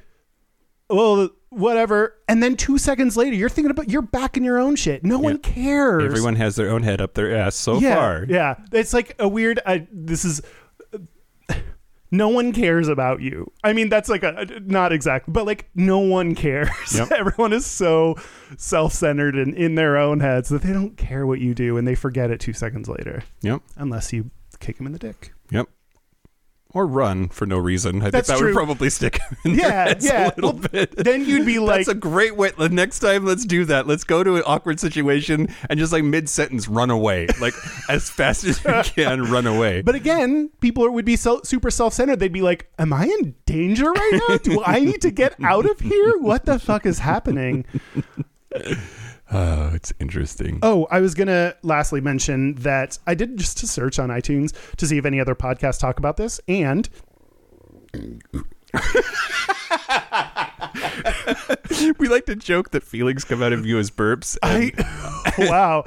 [0.88, 2.16] well, whatever.
[2.28, 5.04] And then two seconds later, you're thinking about, you're back in your own shit.
[5.04, 6.04] No one cares.
[6.04, 8.26] Everyone has their own head up their ass so yeah, far.
[8.30, 8.56] Yeah.
[8.72, 10.44] It's like a weird, I, this is,
[12.12, 13.52] no one cares about you.
[13.64, 16.70] I mean, that's like a, not exact, but like no one cares.
[16.96, 17.12] Yep.
[17.18, 18.16] Everyone is so
[18.58, 21.88] self centered and in their own heads that they don't care what you do and
[21.88, 23.62] they forget it two seconds later Yep.
[23.78, 25.34] unless you kick them in the dick.
[25.52, 25.68] Yep.
[26.72, 28.04] Or run for no reason.
[28.04, 28.48] I That's think that true.
[28.50, 30.26] would probably stick in their Yeah, heads yeah.
[30.28, 30.96] a little Well, bit.
[30.96, 32.52] Then you'd be like, That's a great way.
[32.56, 33.88] The next time, let's do that.
[33.88, 37.56] Let's go to an awkward situation and just like mid sentence, run away, like
[37.90, 39.82] as fast as you can, run away.
[39.82, 42.20] but again, people would be so super self centered.
[42.20, 44.38] They'd be like, "Am I in danger right now?
[44.38, 46.20] Do I need to get out of here?
[46.20, 47.66] What the fuck is happening?"
[49.32, 50.60] Oh, it's interesting.
[50.62, 54.88] Oh, I was gonna lastly mention that I did just a search on iTunes to
[54.88, 56.88] see if any other podcasts talk about this, and
[61.98, 64.38] we like to joke that feelings come out of you as burps.
[64.44, 64.72] I
[65.50, 65.86] wow,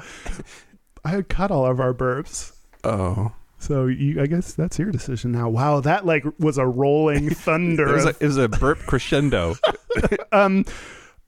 [1.03, 2.53] I cut all of our burps.
[2.83, 5.49] oh, So you, I guess that's your decision now.
[5.49, 7.93] Wow, that like was a rolling it thunder.
[7.93, 9.55] was, a, it was a burp crescendo.
[10.31, 10.65] um,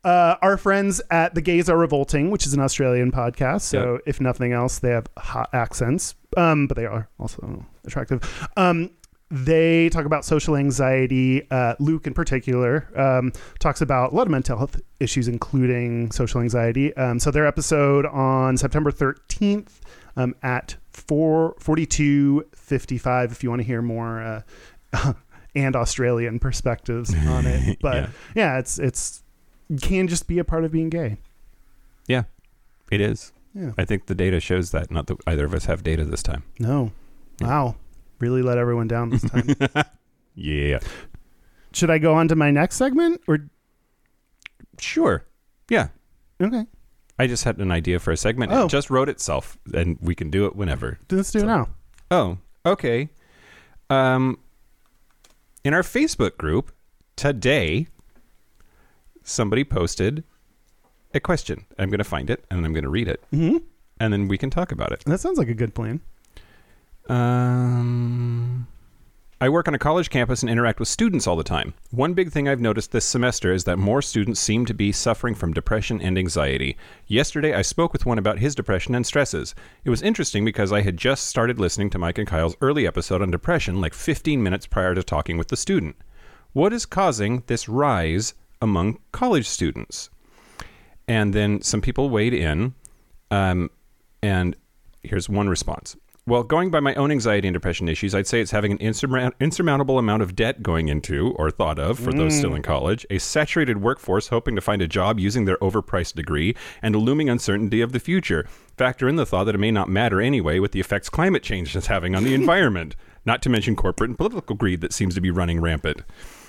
[0.05, 3.61] uh, our friends at The Gays Are Revolting, which is an Australian podcast.
[3.61, 8.21] So, if nothing else, they have hot accents, um, but they are also attractive.
[8.55, 8.91] Um,
[9.31, 11.49] they talk about social anxiety.
[11.49, 16.39] Uh, Luke, in particular, um, talks about a lot of mental health issues, including social
[16.39, 16.95] anxiety.
[16.95, 19.79] Um, so, their episode on September 13th
[20.15, 24.43] um, at 4 4255, if you want to hear more.
[24.93, 25.13] Uh,
[25.55, 28.09] and Australian perspectives on it, but Yeah.
[28.35, 29.23] yeah, it's it's
[29.81, 31.17] can just be a part of being gay.
[32.07, 32.23] yeah,
[32.91, 33.31] it is.
[33.53, 33.71] Yeah.
[33.77, 34.91] I think the data shows that.
[34.91, 36.43] Not that either of us have data this time.
[36.59, 36.91] No.
[37.39, 37.75] Wow.
[38.19, 39.55] Really let everyone down this time.
[40.37, 40.79] Yeah.
[41.71, 43.47] Should I go on to my next segment or
[44.79, 45.23] Sure.
[45.69, 45.87] Yeah.
[46.41, 46.65] okay.
[47.17, 48.51] I just had an idea for a segment.
[48.51, 48.65] Oh.
[48.65, 50.99] It just wrote itself, and we can do it whenever.
[51.09, 51.69] Let's do it now.
[52.11, 53.07] Oh, okay.
[53.89, 54.37] Um,
[55.63, 56.73] in our Facebook group
[57.15, 57.87] today,
[59.25, 60.23] somebody posted
[61.13, 61.65] a question.
[61.77, 63.57] I'm going to find it and I'm going to read it, hmm
[63.97, 65.03] and then we can talk about it.
[65.05, 66.01] That sounds like a good plan.
[67.07, 68.67] Um,
[69.39, 71.73] I work on a college campus and interact with students all the time.
[71.91, 75.35] One big thing I've noticed this semester is that more students seem to be suffering
[75.35, 76.77] from depression and anxiety.
[77.07, 79.53] Yesterday, I spoke with one about his depression and stresses.
[79.83, 83.21] It was interesting because I had just started listening to Mike and Kyle's early episode
[83.21, 85.95] on depression like 15 minutes prior to talking with the student.
[86.53, 88.33] What is causing this rise
[88.65, 90.09] among college students?
[91.07, 92.73] And then some people weighed in,
[93.31, 93.69] um,
[94.21, 94.57] and
[95.03, 95.95] here's one response.
[96.27, 99.35] Well, going by my own anxiety and depression issues, I'd say it's having an insurmount-
[99.39, 103.19] insurmountable amount of debt going into, or thought of, for those still in college, a
[103.19, 107.79] saturated workforce hoping to find a job using their overpriced degree, and a looming uncertainty
[107.79, 108.47] of the future.
[108.75, 111.75] Factor in the thought that it may not matter anyway with the effects climate change
[111.75, 115.21] is having on the environment, not to mention corporate and political greed that seems to
[115.21, 116.01] be running rampant.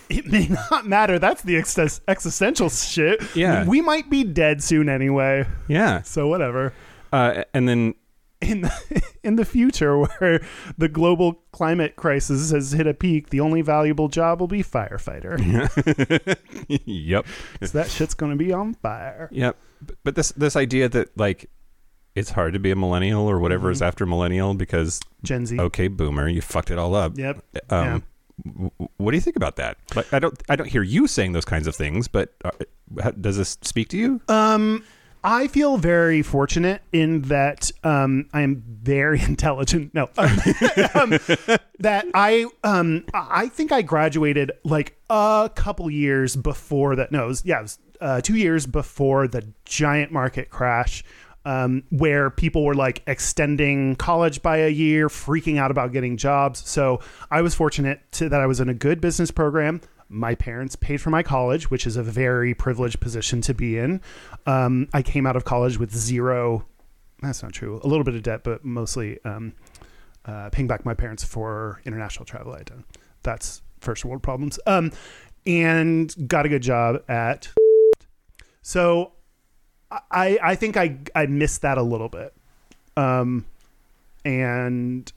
[0.08, 1.18] It may not matter.
[1.18, 3.20] That's the ex- existential shit.
[3.34, 3.64] Yeah.
[3.64, 5.46] We might be dead soon anyway.
[5.68, 6.02] Yeah.
[6.02, 6.72] So whatever.
[7.12, 7.94] Uh, and then
[8.42, 10.44] In the, in the future, where
[10.76, 15.38] the global climate crisis has hit a peak, the only valuable job will be firefighter.
[15.40, 16.34] Yeah.
[16.84, 17.26] yep.
[17.62, 19.28] so that shit's going to be on fire.
[19.32, 19.56] Yep.
[19.82, 21.50] But, but this this idea that like
[22.14, 25.58] it's hard to be a millennial or whatever is after millennial because Gen Z.
[25.58, 27.16] okay, boomer, you fucked it all up.
[27.18, 27.42] Yep.
[27.70, 28.02] Um, w-
[28.96, 29.78] what do you think about that?
[29.94, 33.36] Like, I don't I don't hear you saying those kinds of things, but uh, does
[33.36, 34.20] this speak to you?
[34.28, 34.84] Um,
[35.24, 39.92] I feel very fortunate in that um, I am very intelligent.
[39.94, 41.10] No, um,
[41.80, 47.10] that I um, I think I graduated like a couple years before that.
[47.10, 51.02] No, it was, yeah, was uh, two years before the giant market crash.
[51.46, 56.68] Um, where people were like extending college by a year, freaking out about getting jobs.
[56.68, 56.98] So
[57.30, 59.80] I was fortunate to, that I was in a good business program.
[60.08, 64.00] My parents paid for my college, which is a very privileged position to be in.
[64.46, 66.66] Um, I came out of college with zero.
[67.22, 67.80] That's not true.
[67.84, 69.52] A little bit of debt, but mostly um,
[70.24, 72.84] uh, paying back my parents for international travel I'd done.
[73.22, 74.58] That's first world problems.
[74.66, 74.90] Um,
[75.46, 77.48] and got a good job at.
[78.62, 79.12] So,
[79.90, 82.34] I I think I I missed that a little bit.
[82.96, 83.44] Um,
[84.24, 85.12] and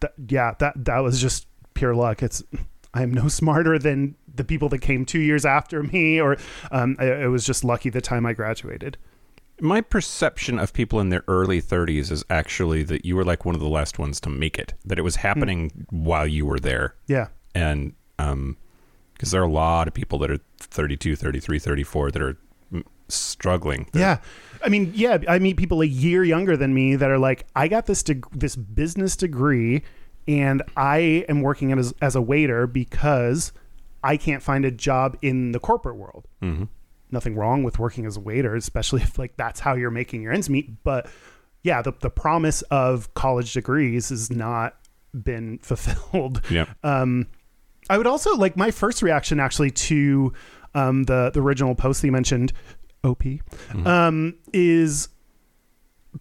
[0.00, 2.22] that yeah that that was just pure luck.
[2.22, 2.42] It's
[2.94, 6.36] I'm no smarter than the people that came two years after me, or
[6.70, 8.96] um, I, it was just lucky the time I graduated.
[9.60, 13.54] My perception of people in their early 30s is actually that you were like one
[13.54, 14.74] of the last ones to make it.
[14.84, 16.94] That it was happening while you were there.
[17.06, 18.56] Yeah, and um
[19.14, 22.36] because there are a lot of people that are 32 33 34 that are mm,
[23.12, 24.18] struggling They're- yeah.
[24.64, 25.18] I mean, yeah.
[25.28, 28.30] I meet people a year younger than me that are like, I got this deg-
[28.32, 29.82] this business degree,
[30.28, 33.52] and I am working as as a waiter because
[34.04, 36.26] I can't find a job in the corporate world.
[36.42, 36.68] Mhm.
[37.10, 40.32] nothing wrong with working as a waiter, especially if like that's how you're making your
[40.32, 40.82] ends meet.
[40.84, 41.08] But
[41.62, 44.76] yeah, the the promise of college degrees has not
[45.12, 46.40] been fulfilled.
[46.50, 47.26] yeah Um,
[47.90, 50.32] I would also like my first reaction actually to
[50.74, 52.52] um, the the original post that you mentioned,
[53.04, 53.22] OP,
[53.86, 55.08] um, is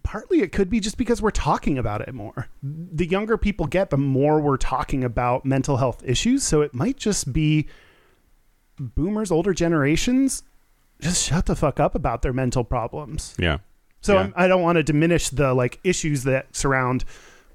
[0.04, 2.48] partly it could be just because we're talking about it more.
[2.64, 6.44] The younger people get, the more we're talking about mental health issues.
[6.44, 7.68] So it might just be
[8.80, 10.44] boomers, older generations,
[11.02, 13.36] just shut the fuck up about their mental problems.
[13.38, 13.58] yeah
[14.02, 14.20] So Yeah.
[14.22, 17.04] I'm, I don't want to diminish the like issues that surround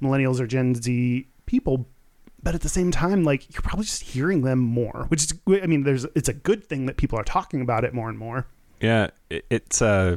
[0.03, 1.87] millennials or Gen Z people,
[2.43, 5.67] but at the same time, like you're probably just hearing them more, which is, I
[5.67, 8.47] mean, there's, it's a good thing that people are talking about it more and more.
[8.81, 10.17] Yeah it's uh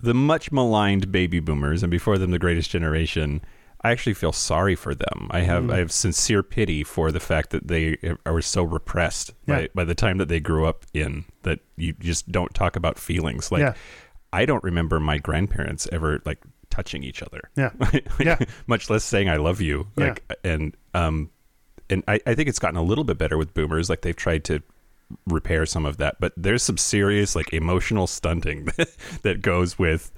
[0.00, 3.40] the much maligned baby boomers and before them the greatest generation
[3.82, 5.72] i actually feel sorry for them i have Mm.
[5.74, 9.54] i have sincere pity for the fact that they are so repressed Yeah.
[9.56, 12.98] by, by the time that they grew up in that you just don't talk about
[12.98, 13.74] feelings like yeah,
[14.32, 16.38] i don't remember my grandparents ever like
[16.70, 18.38] touching each other yeah, Like, Yeah.
[18.68, 19.88] much less saying I love you.
[19.98, 20.14] Yeah.
[20.44, 21.30] And um,
[21.90, 23.90] and I, I think it's gotten a little bit better with boomers.
[23.90, 24.62] Like they've tried to
[25.26, 28.68] repair some of that, but there's some serious like emotional stunting
[29.22, 30.10] that goes with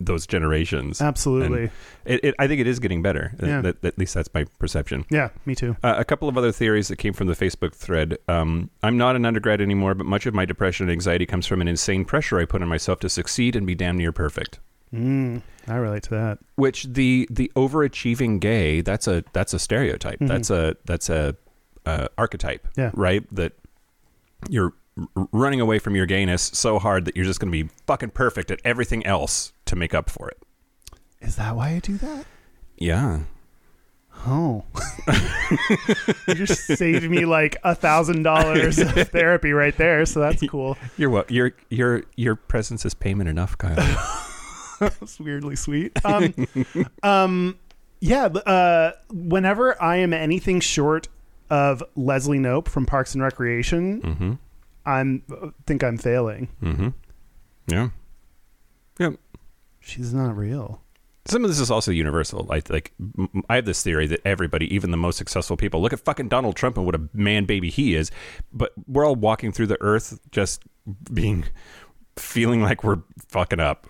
[0.00, 1.00] those generations.
[1.02, 1.70] absolutely.
[2.04, 3.32] It, it, I think it is getting better.
[3.42, 3.60] Yeah.
[3.60, 5.04] That- at least that's my perception.
[5.10, 5.76] Yeah, me too.
[5.82, 8.18] Uh, a couple of other theories that came from the Facebook thread.
[8.28, 11.60] Um, I'm not an undergrad anymore, but much of my depression and anxiety comes from
[11.60, 14.60] an insane pressure I put on myself to succeed and be damn near perfect
[14.94, 16.38] Mm, I relate to that.
[16.54, 20.28] which the the overachieving gay that's a that's a stereotype Mhm.
[20.28, 21.36] that's a that's a
[21.84, 22.92] uh, archetype Yeah.
[22.94, 23.52] right that
[24.48, 24.72] you're
[25.32, 28.50] running away from your gayness so hard that you're just going to be fucking perfect
[28.50, 30.38] at everything else to make up for it
[31.20, 32.24] Is that why you do that?
[32.78, 33.20] yeah
[34.26, 34.64] Oh,
[36.26, 40.06] you just saved me like a thousand dollars of therapy right there.
[40.06, 40.78] So that's cool.
[40.96, 43.76] you're what your your your presence is payment enough kyle
[44.80, 45.92] That's weirdly sweet.
[46.04, 46.34] Um,
[47.02, 47.58] um,
[48.00, 51.08] Yeah, uh, whenever I am anything short
[51.50, 54.32] of Leslie Knope from Parks and Recreation, Mm-hmm.
[54.84, 55.22] I'm
[55.66, 56.48] think I'm failing.
[56.62, 56.88] Mm-hmm.
[57.66, 57.88] Yeah.
[58.98, 59.10] Yeah.
[59.80, 60.80] She's not real.
[61.28, 62.46] Some of this is also universal.
[62.52, 62.92] I like.
[63.48, 66.54] I have this theory that everybody, even the most successful people, look at fucking Donald
[66.54, 68.12] Trump and what a man baby he is.
[68.52, 70.62] But we're all walking through the earth, just
[71.12, 71.44] being,
[72.16, 73.88] feeling like we're fucking up.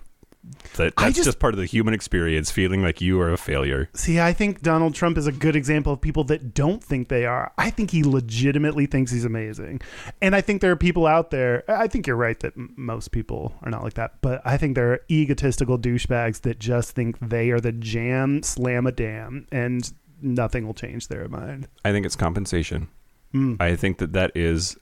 [0.75, 3.89] That that's just- just, part of the human experience, feeling like you are a failure.
[3.93, 7.25] See, I think Donald Trump is a good example of people that don't think they
[7.25, 7.51] are.
[7.57, 9.81] I think he legitimately thinks he's amazing.
[10.21, 13.11] And I think there are people out there, I think you're right that m- most
[13.11, 17.17] people are not like that, but I think there are egotistical douchebags that just think
[17.19, 19.91] they are the jam, slam a dam, and
[20.21, 21.67] nothing will change their mind.
[21.85, 22.87] I think it's compensation.
[23.33, 23.57] Mm.
[23.59, 24.77] I think that that is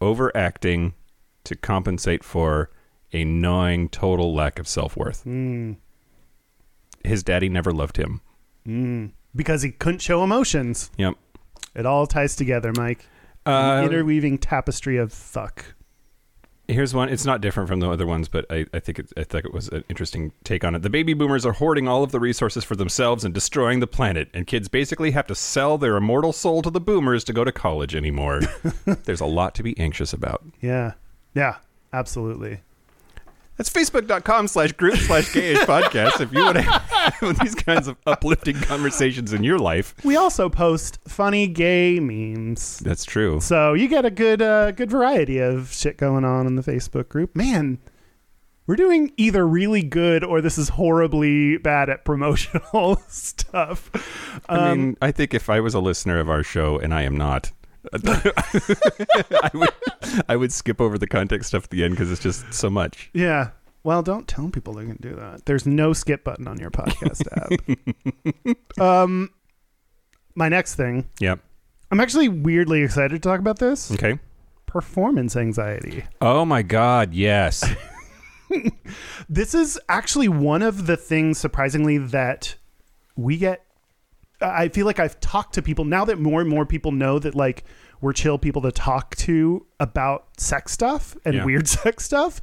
[0.00, 0.94] overacting
[1.44, 2.70] to compensate for
[3.12, 5.24] a gnawing total lack of self worth.
[5.24, 5.76] Mm.
[7.04, 8.20] His daddy never loved him.
[8.66, 9.12] Mm.
[9.34, 10.90] Because he couldn't show emotions.
[10.96, 11.14] Yep.
[11.74, 13.06] It all ties together, Mike.
[13.46, 15.64] Uh, interweaving tapestry of fuck.
[16.66, 17.08] Here's one.
[17.08, 19.54] It's not different from the other ones, but I, I think it, I think it
[19.54, 20.82] was an interesting take on it.
[20.82, 24.28] The baby boomers are hoarding all of the resources for themselves and destroying the planet,
[24.34, 27.52] and kids basically have to sell their immortal soul to the boomers to go to
[27.52, 28.42] college anymore.
[29.04, 30.44] There's a lot to be anxious about.
[30.60, 30.92] Yeah.
[31.34, 31.56] Yeah,
[31.94, 32.60] absolutely.
[33.58, 37.96] That's facebook.com slash group slash gayish podcast if you want to have these kinds of
[38.06, 39.94] uplifting conversations in your life.
[40.04, 42.78] We also post funny gay memes.
[42.78, 43.40] That's true.
[43.40, 47.08] So you get a good uh, good variety of shit going on in the Facebook
[47.08, 47.34] group.
[47.34, 47.78] Man,
[48.68, 53.90] we're doing either really good or this is horribly bad at promotional stuff.
[54.48, 57.02] I Um, mean, I think if I was a listener of our show, and I
[57.02, 57.50] am not,
[58.06, 59.68] I would
[60.28, 63.10] I would skip over the context stuff at the end because it's just so much.
[63.14, 63.50] yeah.
[63.84, 65.46] Well, don't tell people they can do that.
[65.46, 67.22] There's no skip button on your podcast
[68.76, 68.80] app.
[68.80, 69.30] um,
[70.34, 71.08] my next thing.
[71.20, 71.38] Yep.
[71.90, 73.90] I'm actually weirdly excited to talk about this.
[73.92, 74.18] Okay.
[74.66, 76.04] Performance anxiety.
[76.20, 77.14] Oh my God!
[77.14, 77.64] Yes.
[79.28, 82.54] This is actually one of the things, surprisingly, that
[83.14, 83.62] we get.
[84.40, 87.34] I feel like I've talked to people now that more and more people know that
[87.34, 87.64] like
[88.00, 91.44] we're chill people to talk to about sex stuff and Yeah.
[91.44, 92.40] weird sex stuff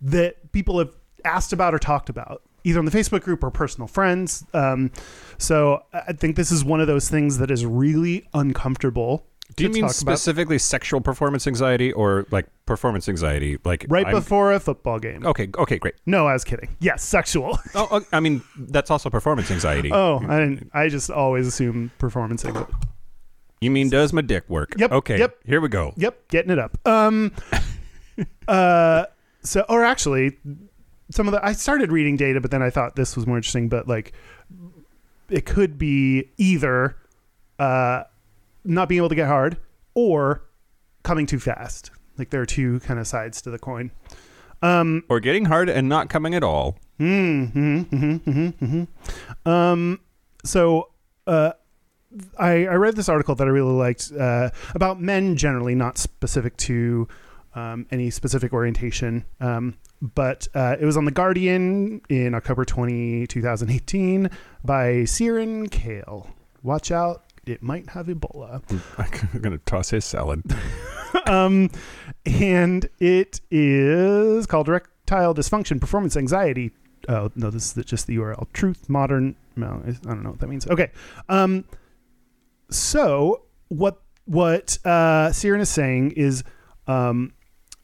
[0.00, 0.90] that people have
[1.24, 4.44] asked about or talked about either on the Facebook group or personal friends.
[4.52, 4.90] Um,
[5.38, 9.24] so I I think this is one of those things that is really uncomfortable.
[9.60, 10.18] Do you mean talk about.
[10.18, 13.58] specifically sexual performance anxiety or like performance anxiety?
[13.64, 15.24] Like right I'm- before a football game?
[15.26, 15.48] Okay.
[15.56, 15.78] Okay.
[15.78, 15.94] Great.
[16.06, 16.68] No, I was kidding.
[16.80, 17.58] Yes, sexual.
[17.74, 19.90] Oh, oh, I mean that's also performance anxiety.
[19.92, 20.70] Oh, I didn't.
[20.74, 22.72] I just always assume performance anxiety.
[23.60, 24.74] you mean does my dick work?
[24.76, 25.18] Yep, Okay.
[25.18, 25.36] yep.
[25.44, 25.92] Here we go.
[25.96, 26.76] Yep, getting it up.
[26.86, 27.32] Um,
[28.48, 29.04] uh,
[29.42, 30.36] so or actually,
[31.10, 33.68] some of the I started reading data, but then I thought this was more interesting.
[33.68, 34.12] But like,
[35.28, 36.96] it could be either
[37.58, 38.04] uh,
[38.64, 39.56] not being able to get hard
[39.94, 40.42] or
[41.02, 41.90] coming too fast.
[42.18, 43.90] Like there are two kind of sides to the coin.
[44.62, 46.76] Um, Or getting hard and not coming at all.
[46.98, 49.48] Mm-hmm, mm-hmm, mm-hmm, mm-hmm.
[49.48, 50.00] Um,
[50.44, 50.90] so
[51.26, 51.52] uh,
[52.38, 56.56] I, I read this article that I really liked uh, about men generally, not specific
[56.58, 57.08] to
[57.54, 59.24] um, any specific orientation.
[59.40, 64.30] Um, but uh, it was on The Guardian in October 20, 2018
[64.64, 66.28] by Sirin Kale.
[66.62, 68.62] Watch out, it might have Ebola.
[69.34, 70.42] I'm gonna toss his salad.
[71.26, 71.70] um,
[72.26, 76.72] and it is called erectile dysfunction, performance anxiety.
[77.08, 78.46] Oh no, this is just the URL.
[78.52, 79.36] Truth, modern.
[79.56, 80.66] No, I don't know what that means.
[80.66, 80.90] Okay.
[81.28, 81.64] Um,
[82.70, 86.44] so what what uh, Sirin is saying is,
[86.86, 87.32] um,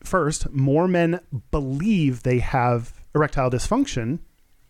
[0.04, 4.20] first, more men believe they have erectile dysfunction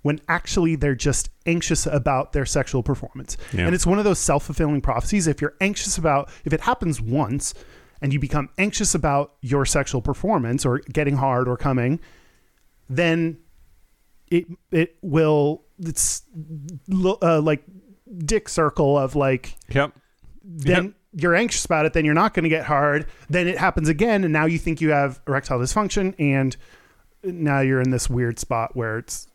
[0.07, 3.37] when actually they're just anxious about their sexual performance.
[3.53, 3.67] Yeah.
[3.67, 5.27] And it's one of those self fulfilling prophecies.
[5.27, 7.53] If you're anxious about, if it happens once
[8.01, 11.99] and you become anxious about your sexual performance or getting hard or coming,
[12.89, 13.39] then
[14.31, 16.23] it it will it's
[17.23, 17.63] uh, like
[18.19, 19.93] dick circle of like Yep.
[20.43, 20.95] then Yep.
[21.23, 24.25] you're anxious about it then you're not going to get hard then it happens again
[24.25, 26.57] and now you think you have erectile dysfunction and
[27.25, 29.27] now you're in this weird spot where it's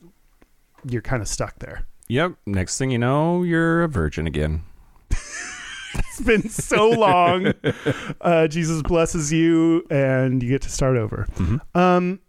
[0.88, 1.86] you're kind of stuck there.
[2.08, 2.34] Yep.
[2.46, 4.64] Next thing you know, you're a virgin again.
[5.10, 7.54] it's been so long.
[8.22, 11.28] Uh, jesus blesses you and you get to start over.
[11.74, 12.20] Um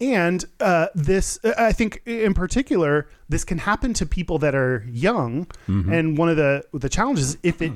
[0.00, 5.46] and uh, this i think in particular this can happen to people that are young.
[5.66, 7.72] And one of the the challenges if it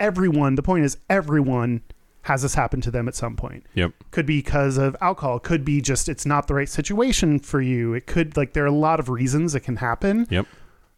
[0.00, 1.82] everyone the point is everyone
[2.22, 3.92] has this happen to them at some point Yep.
[4.10, 7.94] could be because of alcohol could be just it's not the right situation for you
[7.94, 10.46] it could like there are a lot of reasons it can happen Yep.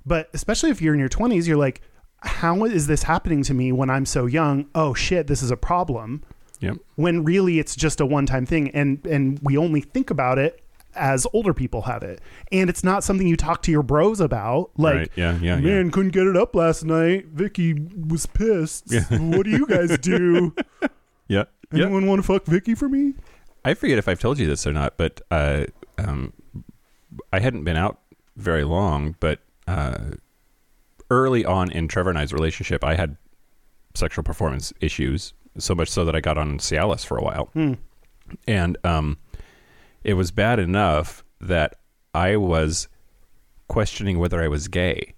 [0.07, 1.81] But especially if you're in your 20s, you're like,
[2.19, 4.67] how is this happening to me when I'm so young?
[4.75, 6.23] Oh shit, this is a problem.
[6.61, 6.77] Yep.
[6.97, 10.61] When really it's just a one-time thing and and we only think about it
[10.95, 12.21] as older people have it.
[12.53, 14.73] And it's not something you talk to your bros about.
[14.77, 15.11] Like right.
[15.17, 15.39] Yeah.
[15.41, 15.57] Yeah.
[15.57, 17.29] Man, couldn't get it up last night.
[17.29, 18.93] Vicky was pissed.
[18.93, 19.05] Yeah.
[19.11, 20.55] What do you guys do?
[21.29, 21.45] Yeah.
[21.73, 21.85] Yeah.
[21.85, 23.15] Anyone want to fuck Vicky for me?
[23.65, 25.65] I forget if I've told you this or not, but uh,
[25.99, 26.33] um,
[27.33, 28.01] I hadn't been out
[28.37, 30.13] very long, but uh,
[31.11, 33.17] early on in Trevor and I's relationship, I had
[33.95, 37.47] sexual performance issues, so much so that I got on Cialis for a while.
[37.55, 37.75] Hmm.
[38.47, 39.19] And um,
[40.03, 41.77] it was bad enough that
[42.15, 42.89] I was
[43.69, 45.14] questioning whether I was gay.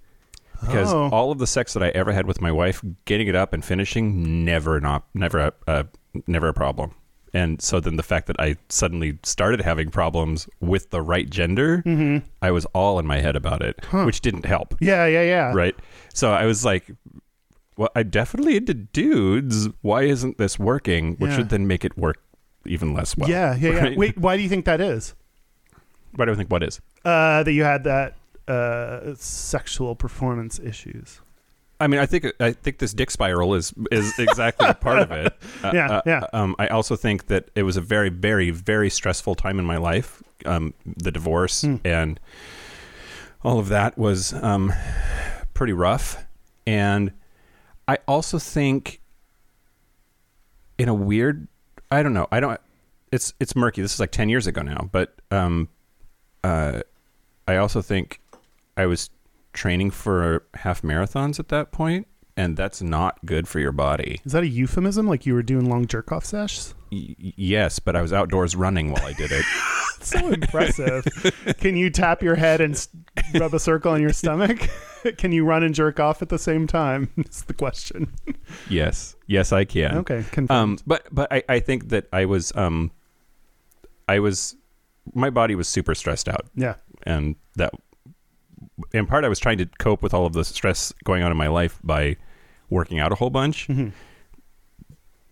[0.61, 1.09] Because Oh.
[1.11, 3.65] all of the sex that I ever had with my wife, getting it up and
[3.65, 5.83] finishing, never not never a uh,
[6.27, 6.93] never a problem.
[7.35, 11.83] And so then the fact that I suddenly started having problems with the right gender,
[11.85, 12.27] Mm-hmm.
[12.41, 14.75] I was all in my head about it, which didn't help.
[14.81, 15.53] Yeah, yeah, yeah.
[15.55, 15.75] Right.
[16.15, 16.85] So I was like,
[17.77, 19.69] well, I'm definitely into dudes.
[19.83, 21.17] Why isn't this working?
[21.17, 21.39] Which Yeah.
[21.39, 22.17] would then make it work
[22.65, 23.29] even less well.
[23.29, 23.95] yeah, yeah, yeah.
[23.97, 25.15] Wait, why do you think that is?
[26.15, 26.81] Why do I think what is?
[27.05, 28.15] Uh, that you had that
[28.49, 31.21] uh, sexual performance issues.
[31.79, 35.35] I mean, I think I think this dick spiral is is exactly part of it.
[35.63, 36.25] Uh, Yeah, uh, yeah.
[36.33, 39.77] Um, I also think that it was a very, very, very stressful time in my
[39.77, 40.23] life.
[40.47, 41.77] Um, the divorce Hmm.
[41.85, 42.21] and
[43.43, 44.73] all of that was um,
[45.55, 46.25] pretty rough,
[46.67, 47.13] and
[47.89, 49.01] I also think,
[50.79, 51.47] in a weird,
[51.91, 52.61] I don't know, I don't.
[53.13, 53.83] It's it's murky.
[53.83, 55.69] This is like ten years ago now, but um,
[56.43, 56.81] uh,
[57.47, 58.21] I also think
[58.77, 59.11] I was
[59.53, 62.07] training for half marathons at that point,
[62.37, 64.21] and that's not good for your body.
[64.25, 65.07] Is that a euphemism?
[65.09, 66.75] Like you were doing long jerk off sessions?
[66.93, 69.45] Y- yes, but I was outdoors running while I did it.
[69.99, 71.05] So impressive.
[71.59, 72.87] Can you tap your head and
[73.35, 74.69] rub a circle on your stomach?
[75.19, 77.11] Can you run and jerk off at the same time?
[77.17, 78.15] That's the question.
[78.71, 79.97] yes, yes, I can.
[79.99, 80.51] Okay, confirmed.
[80.51, 82.93] Um, but but I, I think that I was um,
[84.07, 84.55] I was
[85.13, 86.75] my body was super stressed out, yeah.
[87.03, 87.73] and that
[88.93, 91.37] in part I was trying to cope with all of the stress going on in
[91.37, 92.17] my life by
[92.71, 93.69] working out a whole bunch.
[93.69, 93.93] Mhm.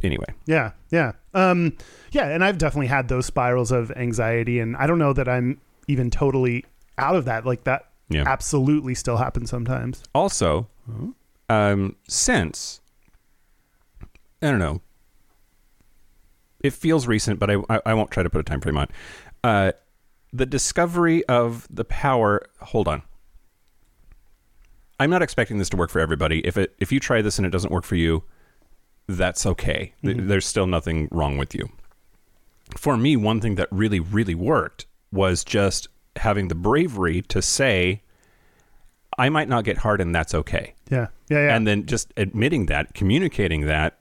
[0.02, 1.72] Anyway, Yeah, yeah, um,
[2.10, 2.28] yeah.
[2.28, 6.10] And I've definitely had those spirals of anxiety, and I don't know that I'm even
[6.10, 6.66] totally
[6.98, 7.46] out of that.
[7.46, 8.24] Like that, yeah.
[8.26, 10.02] absolutely still happens sometimes.
[10.14, 10.68] Also,
[11.48, 12.80] um, since
[14.42, 14.82] I don't know,
[16.60, 18.88] it feels recent, but I, I I won't try to put a time frame on.
[19.42, 19.72] Uh,
[20.34, 22.42] the discovery of the power.
[22.60, 23.02] Hold on.
[25.00, 26.40] I'm not expecting this to work for everybody.
[26.46, 28.22] If it if you try this and it doesn't work for you,
[29.08, 29.92] that's okay.
[30.04, 30.28] Mhm.
[30.28, 31.68] There's still nothing wrong with you.
[32.76, 38.02] For me, one thing that really really worked was just having the bravery to say,
[39.18, 41.56] "I might not get hard, and that's okay." Yeah, yeah, yeah.
[41.56, 43.98] and then just admitting that, communicating that,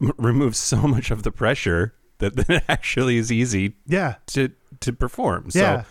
[0.00, 4.50] m- removes so much of the pressure that, that it actually is easy yeah, to
[4.80, 5.48] to perform.
[5.52, 5.82] yeah.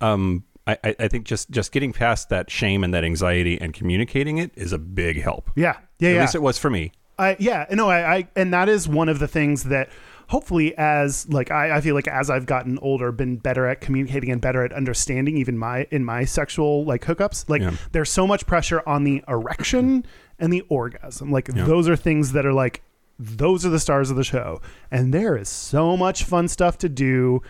[0.00, 0.44] So, um,
[0.84, 4.52] I, I think just just getting past that shame and that anxiety and communicating it
[4.54, 5.50] is a big help.
[5.56, 6.20] yeah, yeah, At yeah.
[6.22, 6.92] least it was for me.
[7.18, 9.88] I yeah, no, I, I and that is one of the things that
[10.28, 14.30] hopefully as like I, I feel like as I've gotten older, been better at communicating
[14.30, 17.48] and better at understanding even my in my sexual like hookups.
[17.48, 17.72] Like Yeah.
[17.92, 20.04] there's so much pressure on the erection
[20.38, 21.32] and the orgasm.
[21.32, 21.64] Like Yeah.
[21.64, 22.82] those are things that are like
[23.18, 24.60] those are the stars of the show.
[24.92, 27.42] And there is so much fun stuff to do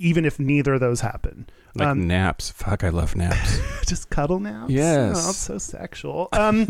[0.00, 1.46] even if neither of those happen.
[1.74, 2.50] Like Um, naps.
[2.50, 3.60] Fuck, I love naps.
[3.86, 4.66] just cuddle now.
[4.68, 5.16] Yes.
[5.24, 6.28] oh, it's so sexual.
[6.32, 6.66] Um,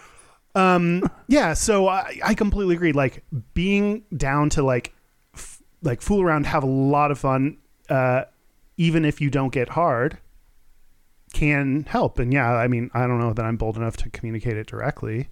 [0.54, 1.54] um, yeah.
[1.54, 2.92] So I, I completely agree.
[2.92, 3.24] Like
[3.54, 4.94] being down to like,
[5.34, 7.56] f- like fool around, have a lot of fun,
[7.88, 8.24] uh,
[8.76, 10.18] even if you don't get hard,
[11.32, 12.18] can help.
[12.18, 15.28] And yeah, I mean, I don't know that I'm bold enough to communicate it directly,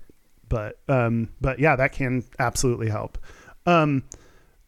[0.48, 3.18] but um, but yeah, that can absolutely help.
[3.66, 4.02] Um,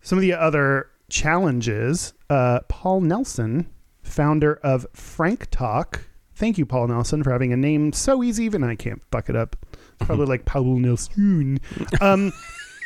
[0.03, 2.13] some of the other challenges.
[2.29, 3.71] Uh, Paul Nelson,
[4.03, 6.03] founder of Frank Talk.
[6.35, 9.37] Thank you, Paul Nelson, for having a name so easy, even I can't fuck it
[9.37, 9.57] up.
[9.73, 11.61] It's probably like Paul Nelson.
[12.01, 12.33] Um,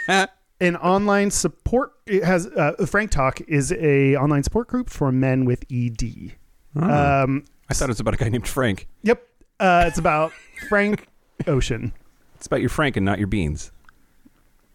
[0.60, 5.44] an online support it has uh, Frank Talk is a online support group for men
[5.44, 6.32] with ED.
[6.76, 7.22] Oh.
[7.24, 8.86] Um, I thought it was about a guy named Frank.
[9.02, 9.26] yep,
[9.58, 10.32] uh, it's about
[10.68, 11.06] Frank
[11.46, 11.92] Ocean.
[12.34, 13.72] It's about your Frank and not your beans.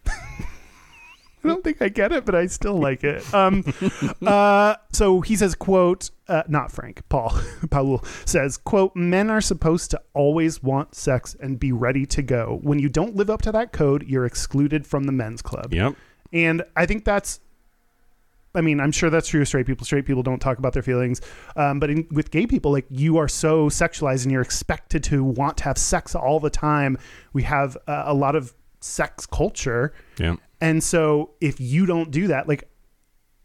[1.46, 3.32] I don't think I get it, but I still like it.
[3.34, 3.64] Um,
[4.26, 7.38] uh, so he says, "quote uh, Not Frank, Paul.
[7.70, 12.58] Paul says, "quote Men are supposed to always want sex and be ready to go.
[12.62, 15.94] When you don't live up to that code, you're excluded from the men's club." Yep.
[16.32, 17.40] And I think that's
[18.56, 19.84] I mean, I'm sure that's true of straight people.
[19.84, 21.20] Straight people don't talk about their feelings,
[21.56, 25.22] um, but in, with gay people, like you are so sexualized and you're expected to
[25.22, 26.98] want to have sex all the time.
[27.34, 30.36] We have uh, a lot of sex culture, Yeah.
[30.60, 32.68] And so if you don't do that, like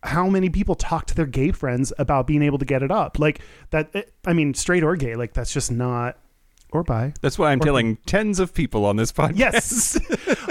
[0.03, 3.19] how many people talk to their gay friends about being able to get it up?
[3.19, 4.09] Like that.
[4.25, 6.17] I mean, straight or gay, like that's just not.
[6.73, 7.13] Or by.
[7.21, 9.37] That's why I'm Or- telling tens of people on this podcast.
[9.37, 9.99] Yes.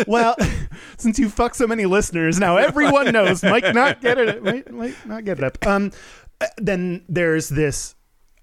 [0.07, 0.37] well,
[0.99, 4.43] since you fuck so many listeners, now everyone knows Mike not get it.
[4.43, 5.67] Might, might not get it up.
[5.67, 5.93] Um,
[6.41, 7.95] uh, then there's this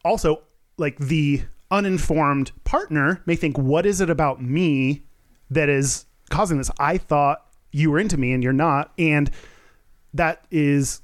[0.03, 0.41] also
[0.77, 5.03] like the uninformed partner may think, what is it about me
[5.51, 6.71] that is causing this?
[6.79, 9.29] I thought you were into me and you're not, and
[10.13, 11.01] that is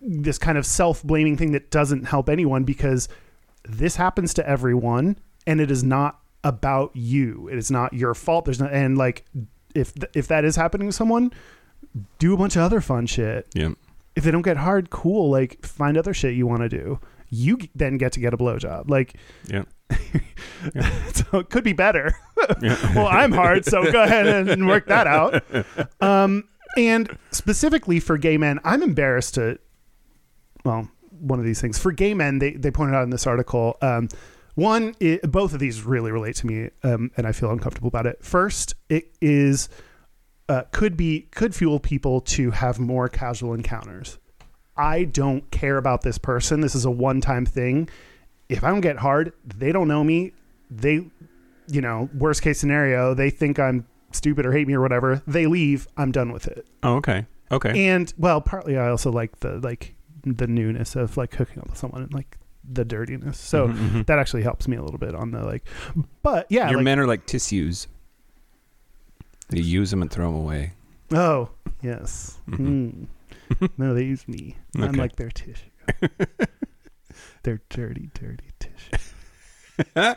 [0.00, 3.08] this kind of self-blaming thing that doesn't help anyone because
[3.64, 7.48] this happens to everyone and it is not about you.
[7.48, 8.44] It is not your fault.
[8.44, 9.24] There's no and like
[9.74, 11.32] if th- if that is happening to someone
[12.18, 13.46] do a bunch of other fun shit.
[13.54, 13.70] Yeah.
[14.14, 15.30] if they don't get hard cool.
[15.30, 17.00] Like find other shit you want to do.
[17.30, 18.88] You then get to get a blowjob.
[18.88, 19.14] Like
[19.48, 19.64] Yeah.
[21.14, 22.16] so it could be better.
[22.94, 25.42] Well i'm hard so go ahead and work that out.
[26.00, 26.44] Um
[26.76, 29.58] and specifically for gay men i'm embarrassed to
[30.64, 31.78] well one of these things.
[31.78, 34.08] For gay men they, they pointed out in this article um
[34.54, 38.06] one i both of these really relate to me um, and i feel uncomfortable about
[38.06, 38.22] it.
[38.22, 39.68] First it is
[40.48, 44.18] uh, could be could fuel people to have more casual encounters.
[44.76, 46.60] I don't care about this person.
[46.60, 47.88] This is a one-time thing
[48.48, 50.32] if i don't get hard they don't know me
[50.70, 50.94] they
[51.68, 55.46] you know worst case scenario they think i'm stupid or hate me or whatever they
[55.46, 57.26] leave i'm done with it Oh, okay.
[57.50, 57.88] Okay.
[57.88, 59.94] and well partly i also like the like
[60.24, 62.38] the newness of like hooking up with someone and like
[62.68, 64.06] the dirtiness so Mhm, mhm.
[64.06, 65.64] that actually helps me a little bit on the like
[66.22, 67.86] but yeah Your like, men are like tissues.
[69.50, 70.72] You use them and throw them away.
[71.12, 71.50] oh
[71.82, 73.06] yes Mhm.
[73.58, 73.66] Hmm.
[73.78, 75.70] no they use me i'm like their tissue
[77.46, 80.14] their dirty dirty tissue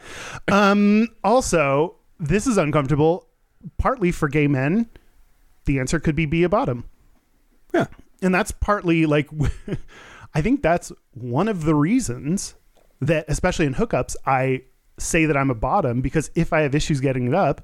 [0.51, 3.27] um also this is uncomfortable
[3.77, 4.89] partly for gay men.
[5.65, 6.85] The answer could be be a bottom.
[7.73, 7.87] Yeah.
[8.21, 9.29] and that's partly like
[10.33, 12.55] i think that's one of the reasons
[12.99, 14.63] that especially in hookups i
[14.97, 17.61] say that i'm a bottom because if i have issues getting it up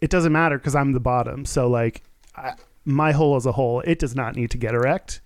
[0.00, 1.44] it doesn't matter because i'm the bottom.
[1.44, 2.04] So like
[2.36, 2.54] I,
[2.84, 5.20] my hole as a whole it does not need to get erect.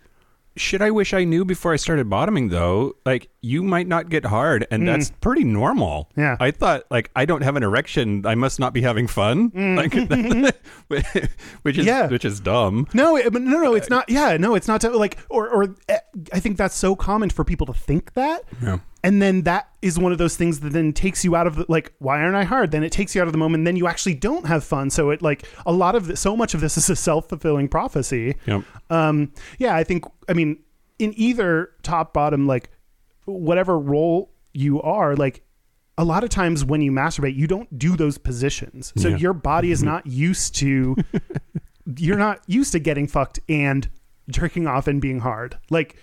[0.56, 2.94] Should I wish I knew before I started bottoming, though.
[3.04, 4.86] Like, you might not get hard, and Mm.
[4.86, 6.10] that's pretty normal.
[6.16, 6.36] Yeah.
[6.40, 8.24] I thought, like, I don't have an erection.
[8.26, 9.52] I must not be having fun.
[9.76, 9.92] Like,
[11.62, 11.86] which is Mm.
[11.86, 12.06] Yeah.
[12.08, 12.86] which is dumb.
[12.94, 14.08] No, it, but no, no, it's not.
[14.08, 14.80] Yeah, no, it's not.
[14.82, 15.98] To, like, or, or eh,
[16.32, 18.78] I think that's so common for people to think that, Yeah.
[19.02, 21.66] and then that is one of those things that then takes you out of the
[21.68, 22.70] like, why aren't I hard?
[22.70, 23.64] Then it takes you out of the moment.
[23.64, 24.90] Then you actually don't have fun.
[24.90, 27.68] So it like a lot of the, so much of this is a self fulfilling
[27.68, 28.36] prophecy.
[28.46, 28.62] Yep.
[28.90, 30.04] Um, yeah, I think.
[30.28, 30.58] I mean,
[30.98, 32.70] in either top bottom, like
[33.24, 35.42] whatever role you are, like
[35.96, 38.92] a lot of times when you masturbate, you don't do those positions.
[38.96, 39.16] So Yeah.
[39.16, 40.96] your body is not used to.
[41.98, 43.88] you're not used to getting fucked and
[44.28, 45.58] jerking off and being hard.
[45.70, 45.96] Like,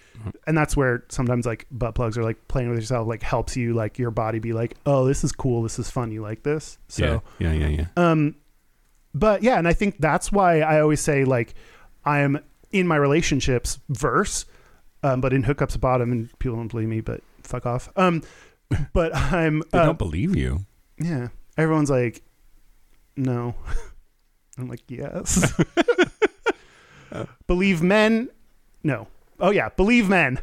[0.46, 3.74] and that's where sometimes like butt plugs or like playing with yourself like helps you
[3.74, 6.78] like your body be like, oh, this is cool, this is fun, you like this.
[6.88, 7.52] So yeah.
[7.52, 7.68] Yeah.
[7.68, 7.86] Yeah.
[7.98, 8.12] Yeah.
[8.12, 8.36] um,
[9.14, 11.56] but yeah, and I think that's why I always say like
[12.06, 12.40] I am
[12.72, 14.46] in my relationships verse,
[15.04, 17.90] um, but in hookups bottom, and people don't believe me, but fuck off.
[17.96, 18.24] Um,
[18.94, 20.60] but I'm They uh, don't believe you.
[20.98, 21.30] yeah.
[21.58, 22.22] Everyone's like,
[23.18, 23.56] no.
[24.58, 25.54] I'm like, yes.
[27.48, 28.30] believe men?
[28.84, 29.08] No.
[29.40, 30.40] Oh yeah, believe men.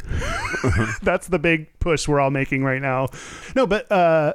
[1.03, 3.09] That's the big push we're all making right now.
[3.55, 4.35] No, but uh,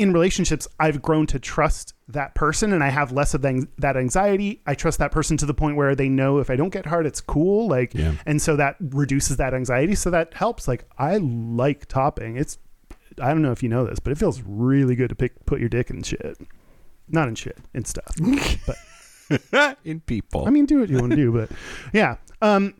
[0.00, 3.96] in relationships, I've grown to trust that person, and I have less of that that
[3.96, 4.62] anxiety.
[4.66, 7.06] I trust that person to the point where they know if I don't get hard,
[7.06, 7.68] it's cool.
[7.68, 8.14] Like, Yeah.
[8.26, 9.94] and so that reduces that anxiety.
[9.94, 10.66] So that helps.
[10.66, 12.36] Like, I like topping.
[12.36, 12.58] It's
[13.20, 15.60] I don't know if you know this, but it feels really good to pick put
[15.60, 16.38] your dick in shit.
[17.08, 18.14] Not in shit, in stuff.
[18.66, 20.46] but In people.
[20.46, 21.50] I mean, do what you want to do, but
[21.92, 22.16] yeah.
[22.42, 22.74] Um,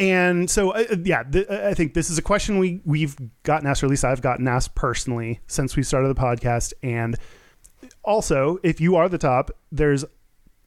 [0.00, 3.82] and so uh, yeah, th- I think this is a question we we've gotten asked,
[3.82, 6.72] or at least I've gotten asked personally since we started the podcast.
[6.82, 7.16] And
[8.02, 10.04] also, if you are the top, there's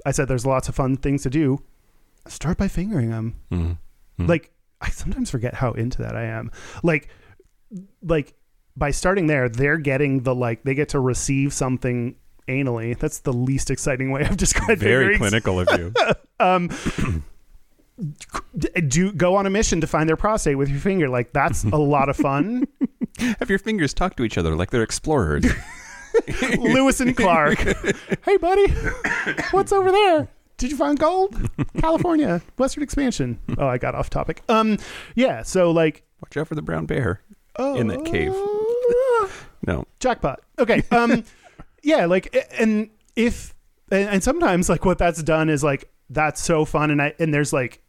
[0.05, 1.61] I said there's lots of fun things to do.
[2.27, 3.35] Start by fingering them.
[3.51, 3.77] Mhm.
[4.19, 4.27] Mhm.
[4.29, 6.51] Like I sometimes forget how into that I am.
[6.83, 7.09] Like
[8.01, 8.33] like
[8.77, 12.15] by starting there, they're getting the like they get to receive something
[12.47, 12.97] anally.
[12.97, 15.93] That's the least exciting way I've described very clinical of you.
[16.39, 16.69] Um,
[18.87, 21.09] do go on a mission to find their prostate with your finger.
[21.09, 22.67] Like that's a lot of fun.
[23.39, 25.45] Have your fingers talk to each other like they're explorers.
[26.57, 27.57] Lewis and Clark.
[28.25, 28.71] hey, buddy,
[29.51, 30.27] what's over there?
[30.57, 31.35] Did you find gold?
[31.79, 33.39] California, Western expansion.
[33.57, 34.43] Oh, I got off topic.
[34.49, 34.77] Um,
[35.15, 35.41] yeah.
[35.43, 37.21] So like, Watch out for the brown bear.
[37.57, 38.33] oh, In that cave.
[39.65, 39.85] No.
[39.99, 40.41] jackpot.
[40.59, 40.83] Okay.
[40.91, 41.23] Um,
[41.81, 42.05] yeah.
[42.05, 43.53] Like, and if
[43.91, 47.33] and, and sometimes like what that's done is like that's so fun, and I and
[47.33, 47.81] there's like,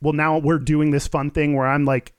[0.00, 2.12] well, now we're doing this fun thing where I'm like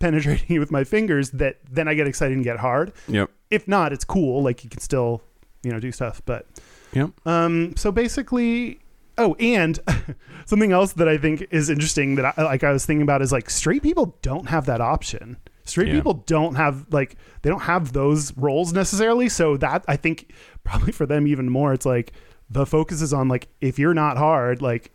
[0.00, 1.30] penetrating you with my fingers.
[1.30, 2.92] That then I get excited and get hard.
[3.08, 3.30] Yep.
[3.50, 4.42] If not, it's cool.
[4.42, 5.22] Like you can still,
[5.62, 6.22] you know, do stuff.
[6.24, 6.46] But
[6.92, 7.10] Yep.
[7.26, 8.78] Um, so basically,
[9.18, 9.78] oh, and
[10.46, 13.32] something else that I think is interesting that I, like I was thinking about is
[13.32, 15.36] like straight people don't have that option.
[15.64, 15.94] Straight Yeah.
[15.94, 19.28] people don't have like they don't have those roles necessarily.
[19.28, 22.12] So that I think probably for them even more, it's like
[22.50, 24.92] the focus is on like if you're not hard, like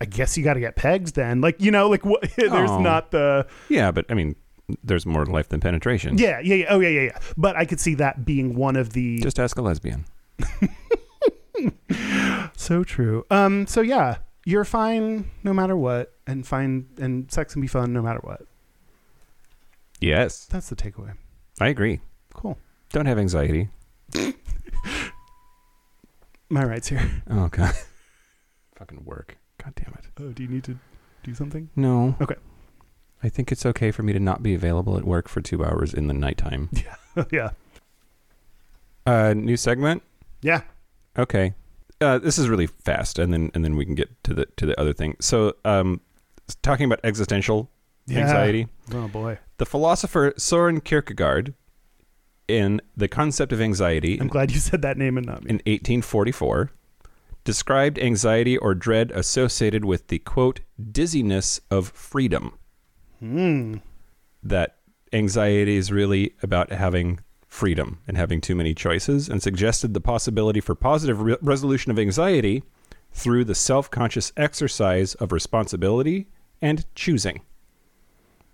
[0.00, 1.40] I guess you got to get pegs then.
[1.40, 2.22] Like you know, like what?
[2.36, 2.80] there's Oh.
[2.80, 4.34] not the Yeah, but I mean,
[4.82, 6.16] there's more to life than penetration.
[6.18, 7.18] yeah yeah yeah oh yeah yeah yeah.
[7.36, 10.04] But I could see that being one of the Just ask a lesbian.
[12.56, 13.24] So true.
[13.30, 13.66] Um.
[13.66, 18.02] So yeah, you're fine no matter what, and fine, and sex can be fun no
[18.02, 18.42] matter what.
[20.00, 21.14] Yes, That's the takeaway.
[21.60, 22.00] I agree.
[22.34, 22.56] Cool.
[22.92, 23.68] Don't have anxiety.
[26.48, 27.22] My rights here.
[27.28, 27.74] Oh god.
[28.76, 29.36] Fucking work.
[29.62, 30.06] God damn it.
[30.20, 30.78] Oh, do you need to
[31.22, 31.68] do something?
[31.76, 32.16] No.
[32.20, 32.36] Okay.
[33.22, 35.92] I think it's okay for me to not be available at work for two hours
[35.92, 36.70] in the nighttime.
[37.16, 37.24] yeah.
[37.30, 37.50] Yeah.
[39.06, 40.02] Uh, new segment.
[40.42, 40.62] Yeah.
[41.18, 41.54] Okay.
[42.00, 44.64] Uh, this is really fast, and then and then we can get to the to
[44.64, 45.16] the other thing.
[45.20, 46.00] So, um,
[46.62, 47.68] talking about existential
[48.06, 48.20] Yeah.
[48.20, 49.38] anxiety, Oh boy.
[49.58, 51.52] the philosopher Soren Kierkegaard,
[52.48, 55.50] in the concept of anxiety I'm glad you said that name and not me.
[55.50, 56.70] in 1844,
[57.44, 60.60] described anxiety or dread associated with the quote
[60.92, 62.58] dizziness of freedom.
[63.18, 63.76] Hmm.
[64.42, 64.76] that
[65.12, 70.60] anxiety is really about having freedom and having too many choices, and suggested the possibility
[70.60, 72.62] for positive re- resolution of anxiety
[73.12, 76.28] through the self conscious exercise of responsibility
[76.62, 77.42] and choosing.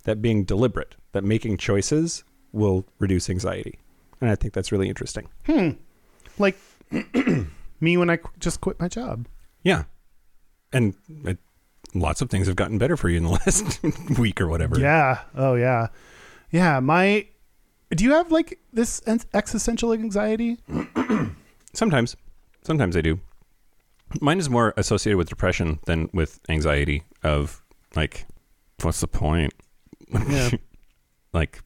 [0.04, 3.78] That being deliberate, that making choices will reduce anxiety.
[4.20, 5.28] And I think that's really interesting.
[5.44, 5.70] Hmm.
[6.38, 6.56] Like
[7.80, 9.26] me when I qu- just quit my job.
[9.62, 9.84] Yeah.
[10.72, 11.38] And it,
[11.94, 14.78] lots of things have gotten better for you in the last week or whatever.
[14.78, 15.20] Yeah.
[15.34, 15.88] Oh yeah.
[16.50, 16.80] Yeah.
[16.80, 17.26] My.
[17.90, 20.58] Do you have like this en- existential anxiety?
[21.72, 22.16] Sometimes.
[22.62, 23.20] Sometimes I do.
[24.20, 27.62] Mine is more associated with depression than with anxiety of
[27.94, 28.26] like
[28.82, 29.54] what's the point?
[30.28, 30.50] Yeah.
[31.32, 31.62] like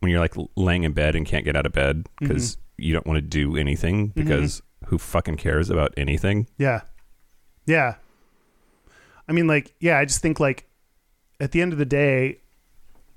[0.00, 2.82] when you're like laying in bed and can't get out of bed because mm-hmm.
[2.82, 4.65] you don't want to do anything because mm-hmm.
[4.86, 6.46] Who fucking cares about anything?
[6.58, 6.82] Yeah.
[7.66, 7.96] Yeah.
[9.28, 10.66] I mean, like, yeah, I just think, like,
[11.40, 12.38] at the end of the day,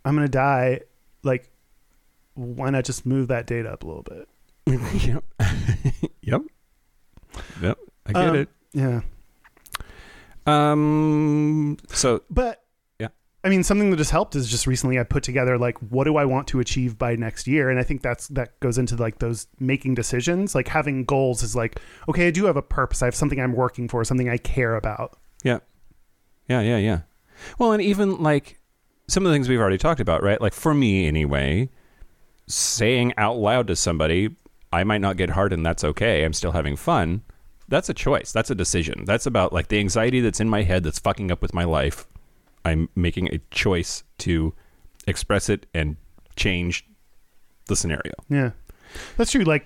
[0.03, 0.82] I'm going to die.
[1.24, 1.51] Like,
[2.34, 4.28] why not just move that date up a little bit?
[5.05, 5.24] yep.
[6.22, 6.41] yep.
[7.61, 7.78] Yep.
[8.05, 8.49] I get Um, it.
[8.74, 9.01] Yeah.
[10.47, 12.59] Um so But.
[13.43, 16.17] I mean, something that has helped is just recently I put together, like, what do
[16.17, 17.69] I want to achieve by next year?
[17.69, 20.55] And I think that's, that goes into, like, those making decisions.
[20.55, 21.79] Like, having goals is like,
[22.09, 23.01] okay, I do have a purpose.
[23.01, 25.17] I have something I'm working for, something I care about.
[25.43, 25.59] Yeah.
[26.49, 26.99] Yeah, yeah, yeah.
[27.57, 28.59] Well, and even like
[29.07, 30.41] some of the things we've already talked about, right?
[30.41, 31.69] Like for me anyway,
[32.47, 34.35] saying out loud to somebody,
[34.71, 36.23] I might not get hard and that's okay.
[36.23, 37.21] I'm still having fun.
[37.67, 38.31] That's a choice.
[38.31, 39.05] That's a decision.
[39.05, 42.07] That's about like the anxiety that's in my head that's fucking up with my life.
[42.66, 44.53] I'm making a choice to
[45.07, 45.95] express it and
[46.36, 46.86] change
[47.68, 48.14] the scenario.
[48.30, 48.51] Yeah,
[49.18, 49.43] that's true.
[49.43, 49.66] Like,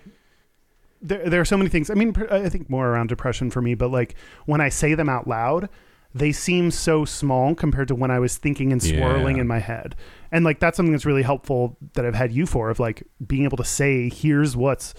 [1.02, 1.90] there, there are so many things.
[1.90, 4.16] I mean, I think more around depression for me, but like
[4.46, 5.70] when I say them out loud,
[6.16, 9.42] they seem so small compared to when I was thinking and swirling Yeah.
[9.42, 9.96] in my head.
[10.32, 13.44] And like that's something that's really helpful that I've had you for of like being
[13.46, 14.94] able to say, here's what's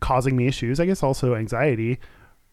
[0.00, 0.78] causing me issues.
[0.78, 1.98] I guess also anxiety.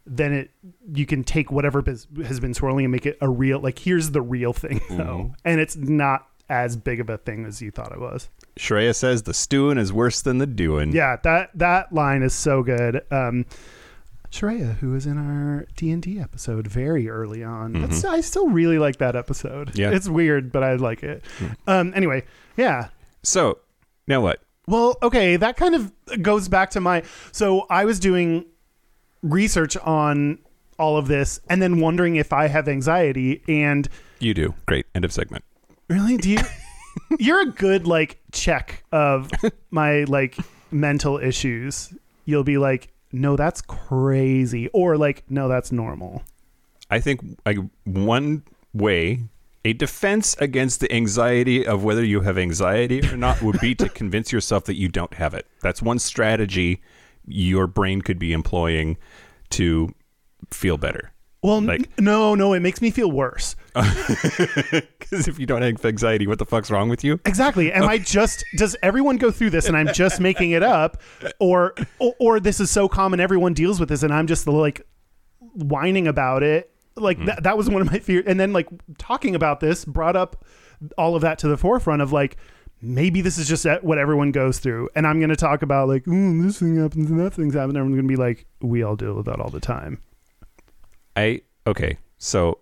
[0.10, 0.52] Then it
[0.94, 4.22] you can take whatever has been swirling and make it a real like here's the
[4.22, 8.00] real thing though, and it's not as big of a thing as you thought it
[8.00, 8.30] was.
[8.58, 10.94] Shreya says the stewing is worse than the doing.
[10.94, 13.02] Yeah, that that line is so good.
[13.12, 13.46] Um,
[14.32, 18.50] Shreya, who was in our D and D episode very early on, that's, I still
[18.50, 19.78] really like that episode.
[19.78, 19.92] Yeah.
[19.92, 21.24] it's weird, but I like it.
[21.66, 22.24] Um, anyway,
[22.58, 22.90] yeah.
[23.24, 23.60] So,
[24.08, 24.42] now what?
[24.68, 25.92] Well, okay, that kind of
[26.22, 27.04] goes back to my.
[27.32, 28.46] So I was doing
[29.22, 30.40] research on
[30.80, 33.88] all of this, and then wondering if I have anxiety, and
[34.20, 34.54] You do.
[34.66, 34.86] Great.
[34.94, 35.44] End of segment.
[35.90, 36.18] Really?
[36.18, 36.38] Do you?
[37.20, 39.32] you're a good like check of
[39.72, 40.38] my like
[40.72, 41.94] mental issues.
[42.26, 46.24] You'll be like, no, that's crazy, or like, no, that's normal.
[46.90, 48.44] I think like one
[48.74, 49.22] way
[49.66, 53.90] a defense against the anxiety of whether you have anxiety or not would be to
[54.02, 55.46] convince yourself that you don't have it.
[55.62, 56.82] That's one strategy
[57.28, 58.98] your brain could be employing
[59.52, 59.94] to
[60.52, 61.12] feel better.
[61.44, 63.56] Well, n- no, no, it makes me feel worse.
[65.08, 67.18] Because if you don't have anxiety, what the fuck's wrong with you?
[67.24, 67.72] Exactly.
[67.72, 71.02] Am I just does everyone go through this and I'm just making it up
[71.40, 74.86] or, or or this is so common everyone deals with this and I'm just like
[75.40, 76.74] whining about it.
[76.98, 77.28] Like mm.
[77.28, 78.68] that that was one of my fears and then like
[78.98, 80.44] talking about this brought up
[80.98, 82.36] all of that to the forefront of like
[82.82, 86.06] maybe this is just what everyone goes through and I'm going to talk about like
[86.06, 87.82] this thing happens and that thing's happening.
[87.82, 90.02] I'm going to be like we all deal with that all the time.
[91.16, 92.60] I okay, so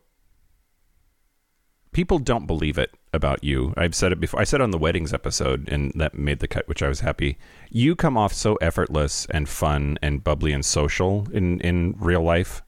[1.92, 3.74] people don't believe it about you.
[3.78, 4.40] I've said it before.
[4.40, 7.38] I said on the weddings episode, and that made the cut, which I was happy.
[7.70, 12.62] You come off so effortless and fun and bubbly and social in in real life,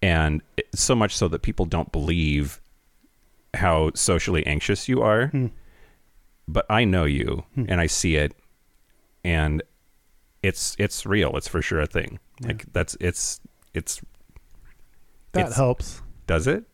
[0.00, 0.42] and
[0.74, 2.60] so much so that people don't believe
[3.54, 5.26] how socially anxious you are.
[5.26, 5.46] Hmm.
[6.48, 7.64] But I know you, hmm.
[7.68, 8.34] and I see it,
[9.24, 9.62] and
[10.42, 11.36] it's it's real.
[11.36, 12.18] It's for sure a thing.
[12.40, 12.48] Yeah.
[12.48, 13.40] Like that's it's
[13.74, 14.00] it's
[15.32, 16.02] That It's- helps.
[16.26, 16.64] does it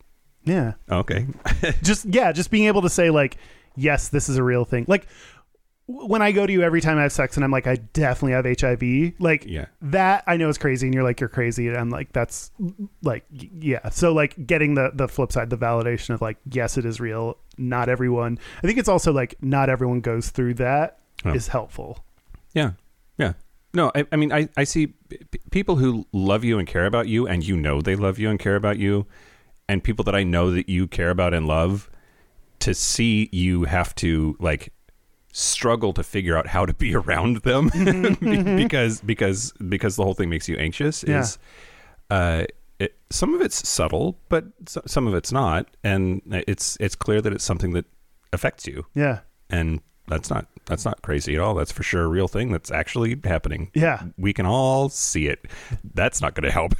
[0.44, 0.72] Yeah.
[0.90, 1.26] okay.
[1.82, 3.36] just yeah, just being able to say like,
[3.76, 4.84] yes, this is a real thing.
[4.88, 5.06] Like
[5.90, 8.32] when I go to you every time I have sex and I'm like, I definitely
[8.32, 9.14] have HIV.
[9.18, 9.66] Like Yeah.
[9.80, 11.66] that I know is crazy, and you're like, you're crazy.
[11.68, 12.50] And I'm like, that's
[13.02, 13.88] like, yeah.
[13.88, 17.38] So like getting the the flip side, the validation of like, yes, it is real.
[17.56, 18.38] Not everyone.
[18.62, 21.32] I think it's also like not everyone goes through that oh.
[21.32, 21.52] is Oh.
[21.52, 22.04] helpful.
[22.54, 22.72] Yeah,
[23.16, 23.32] yeah.
[23.74, 25.18] No, I, I mean, I, I see p-
[25.50, 28.38] people who love you and care about you, and you know they love you and
[28.38, 29.06] care about you,
[29.68, 31.90] and people that I know that you care about and love.
[32.60, 34.72] To see you have to like
[35.32, 37.68] struggle to figure out how to be around them
[38.56, 41.20] because because because the whole thing makes you anxious Yeah.
[41.20, 41.38] is
[42.10, 42.44] uh
[42.78, 47.32] it, some of it's subtle but some of it's not and it's it's clear that
[47.32, 47.84] it's something that
[48.32, 49.20] affects you Yeah.
[49.50, 52.70] and that's not that's not crazy at all that's for sure a real thing that's
[52.70, 54.02] actually happening Yeah.
[54.16, 55.44] we can all see it
[55.94, 56.72] that's not going to help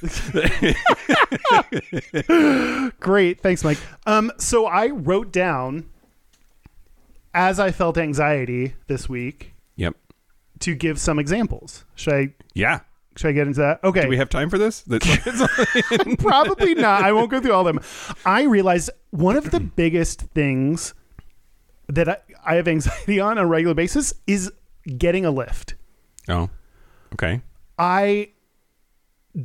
[3.00, 3.40] Great.
[3.40, 3.78] Thanks, Mike.
[4.06, 5.88] Um, so I wrote down
[7.34, 9.94] as I felt anxiety this week yep
[10.60, 11.84] to give some examples.
[11.94, 12.80] Should I yeah
[13.16, 13.82] should I get into that?
[13.82, 14.02] Okay.
[14.02, 14.84] do we have time for this
[16.18, 17.02] Probably not.
[17.02, 17.84] I won't go through all of them.
[18.24, 20.94] I realized one of the biggest things
[21.88, 24.52] that I, I have anxiety on on a regular basis is
[24.96, 25.74] getting a Lyft.
[26.28, 26.48] oh
[27.12, 27.42] okay
[27.78, 28.30] I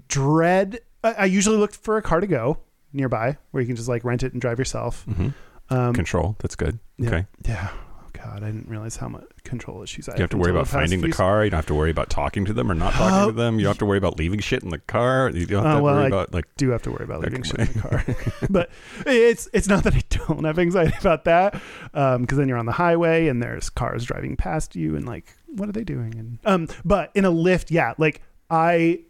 [0.07, 0.79] dread.
[1.03, 2.59] I, usually look for a car to go
[2.93, 5.03] nearby where you can just like rent it and drive yourself.
[5.03, 5.29] hmm
[5.74, 7.07] Um, control that's good yeah.
[7.09, 7.69] okay Yeah.
[7.74, 10.65] Oh God, I didn't realize how much control issues I you have to worry about
[10.65, 12.93] past finding the car you don't have to worry about talking to them or not
[12.93, 15.30] talking Uh, to them you don't have to worry about leaving shit in the car
[15.34, 17.21] you don't have Oh, to well, worry I- about like Do have to worry about
[17.21, 18.05] leaving shit in the car,
[18.49, 18.69] but
[19.05, 21.59] it's it's not that I don't have anxiety about that,
[21.91, 25.67] because then you're on the highway and there's cars driving past you and like what
[25.67, 26.15] are they doing?
[26.17, 29.01] And um, but in a Lyft, yeah, like I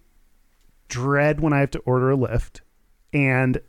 [0.88, 2.62] dread when I have to order a Lyft,
[3.14, 3.60] and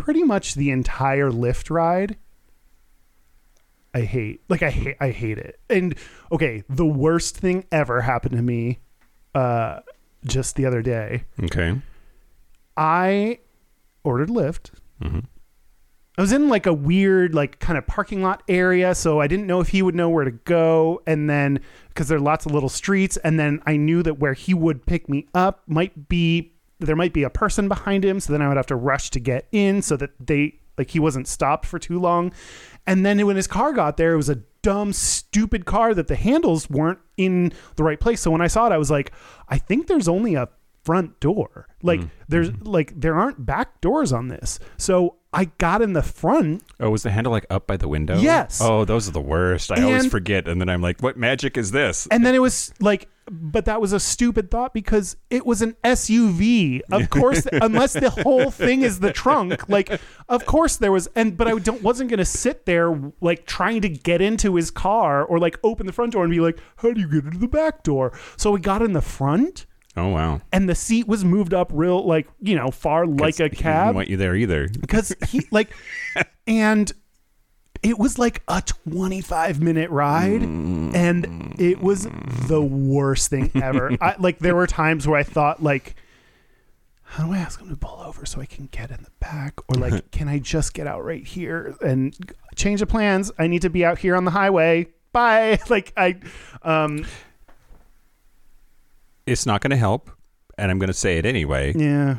[0.00, 2.16] pretty much the entire Lyft ride
[3.92, 4.42] I hate.
[4.48, 5.58] Like I hate I hate it.
[5.68, 5.96] And
[6.30, 8.80] okay, the worst thing ever happened to me
[9.34, 9.80] uh
[10.24, 11.24] just the other day.
[11.44, 11.80] okay
[12.76, 13.38] I
[14.04, 14.70] ordered Lyft.
[15.02, 15.20] hmm
[16.18, 19.46] I was in like a weird like kind of parking lot area, so I didn't
[19.46, 22.52] know if he would know where to go and then because there are lots of
[22.52, 26.52] little streets and then I knew that where he would pick me up might be
[26.80, 29.20] there might be a person behind him, so then I would have to rush to
[29.20, 32.32] get in so that they like he wasn't stopped for too long.
[32.86, 36.16] And then when his car got there, it was a dumb, stupid car that the
[36.16, 38.20] handles weren't in the right place.
[38.20, 39.12] So when I saw it, I was like,
[39.48, 40.48] I think there's only a
[40.84, 41.66] front door.
[41.82, 42.08] Like mm-hmm.
[42.28, 42.66] there's mm-hmm.
[42.66, 44.58] like there aren't back doors on this.
[44.76, 46.64] So I got in the front.
[46.80, 48.18] Oh, was the handle like up by the window?
[48.18, 48.60] Yes.
[48.62, 49.70] Oh, those are the worst.
[49.70, 52.72] I always forget, and then I'm like, "What magic is this?" And then it was
[52.80, 56.80] like but that was a stupid thought because it was an SUV.
[56.90, 61.36] Of course, unless the whole thing is the trunk, like of course there was and
[61.36, 65.24] but I don't wasn't going to sit there like trying to get into his car
[65.24, 67.48] or like open the front door and be like, "How do you get into the
[67.48, 69.66] back door?" So we got in the front
[69.96, 73.48] oh wow, and the seat was moved up real like, you know, far like a
[73.48, 73.52] cab.
[73.52, 74.68] he didn't want you there either.
[74.80, 75.70] because he like
[76.46, 76.92] and
[77.82, 82.06] it was like a 25 minute ride and it was
[82.46, 83.96] the worst thing ever.
[84.00, 85.94] I, like there were times where i thought like
[87.02, 89.54] how do i ask him to pull over so i can get in the back?
[89.68, 92.14] Or like can i just get out right here and
[92.54, 93.30] change the plans?
[93.38, 94.88] I need to be out here on the highway.
[95.12, 95.58] Bye.
[95.68, 96.16] Like i
[96.62, 97.06] um
[99.26, 100.10] It's not going to help,
[100.58, 101.72] and I'm going to say it anyway.
[101.76, 102.16] yeah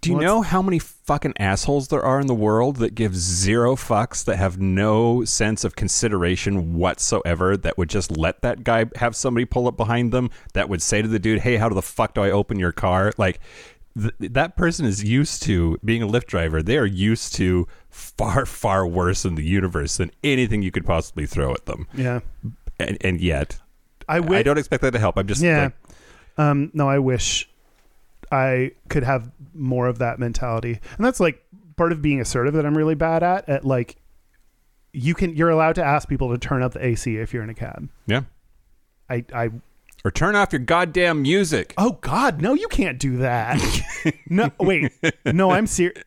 [0.00, 3.16] Do you Well, know how many fucking assholes there are in the world that give
[3.16, 8.86] zero fucks, that have no sense of consideration whatsoever, that would just let that guy
[8.96, 11.82] have somebody pull up behind them, that would say to the dude, "Hey, how the
[11.82, 13.40] fuck do I open your car?" Like,
[14.00, 16.62] th- that person is used to being a Lyft driver.
[16.62, 21.26] They are used to far, far worse in the universe than anything you could possibly
[21.26, 21.88] throw at them.
[21.92, 22.20] Yeah.
[22.78, 23.58] And, and yet,
[24.08, 24.38] I wish.
[24.38, 25.18] I don't expect that to help.
[25.18, 25.64] I'm just yeah.
[25.64, 25.72] like,
[26.38, 26.70] um.
[26.72, 27.48] No, I wish
[28.32, 31.44] I could have more of that mentality, and that's like
[31.76, 33.48] part of being assertive that I'm really bad at.
[33.48, 33.96] At like,
[34.92, 37.50] you can you're allowed to ask people to turn up the AC if you're in
[37.50, 37.88] a cab.
[38.06, 38.22] yeah.
[39.10, 39.50] I I
[40.04, 41.72] Or turn off your goddamn music.
[41.78, 43.58] Oh God, no, you can't do that.
[44.28, 44.92] no, wait,
[45.24, 46.02] no, I'm serious.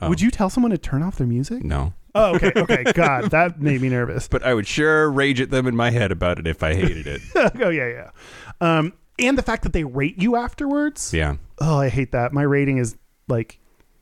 [0.00, 0.08] Oh.
[0.08, 1.64] Would you tell someone to turn off their music?
[1.64, 1.94] No.
[2.14, 2.84] Oh, okay, okay.
[2.94, 4.28] God, that made me nervous.
[4.28, 7.06] But I would sure rage at them in my head about it if I hated
[7.06, 7.22] it.
[7.62, 8.10] oh yeah, yeah.
[8.60, 8.92] Um,
[9.22, 11.12] and the fact that they rate you afterwards.
[11.14, 11.36] yeah.
[11.60, 12.32] Oh, I hate that.
[12.32, 12.96] My rating is
[13.28, 13.58] like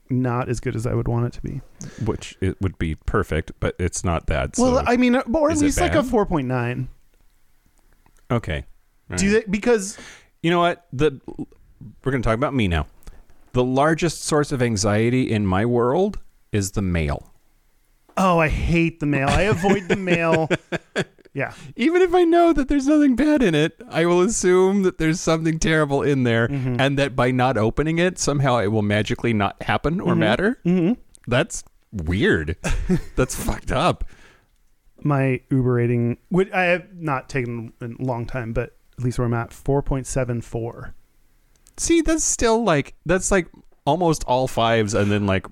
[0.09, 1.61] not as good as I would want it to be.
[2.05, 4.57] Which it would be perfect, but it's not that.
[4.57, 4.63] So.
[4.65, 6.89] well, I mean, uh, or at least like a four point nine.
[8.31, 8.65] okay.
[9.11, 9.45] All Do right.
[9.45, 9.99] they because
[10.43, 10.87] You know what?
[10.93, 11.21] The
[12.05, 12.87] we're going to talk about me now.
[13.53, 16.19] The largest source of anxiety in my world
[16.53, 17.33] is the mail.
[18.17, 19.29] oh, I hate the mail.
[19.29, 20.49] I avoid the mail.
[21.33, 21.53] Yeah.
[21.77, 25.21] Even if I know that there's nothing bad in it, I will assume that there's
[25.21, 26.81] something terrible in there Mm-hmm.
[26.81, 30.59] and that by not opening it, somehow it will magically not happen or matter.
[30.65, 30.95] Mm-hmm.
[31.29, 31.63] That's
[31.93, 32.57] weird.
[33.17, 34.05] That's fucked up.
[35.03, 39.19] my Uber rating, which I have not taken in a long time, but at least
[39.19, 40.93] where I'm at, 4.74.
[41.77, 43.49] See, that's still like that's like
[43.87, 45.47] almost all fives and then like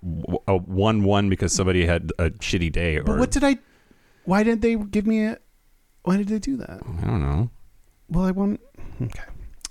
[0.47, 3.57] a one one because somebody had a shitty day or But what did I,
[4.24, 5.39] why didn't they give me a,
[6.05, 6.81] why did they do that?
[7.03, 7.51] I don't know.
[8.09, 8.61] Well, I want,
[9.03, 9.23] okay.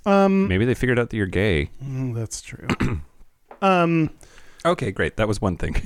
[0.06, 1.70] Um, Maybe they figured out that you're gay.
[1.84, 2.68] mm, that's true.
[3.62, 4.10] um,
[4.66, 5.18] Okay, great.
[5.18, 5.76] That was one thing.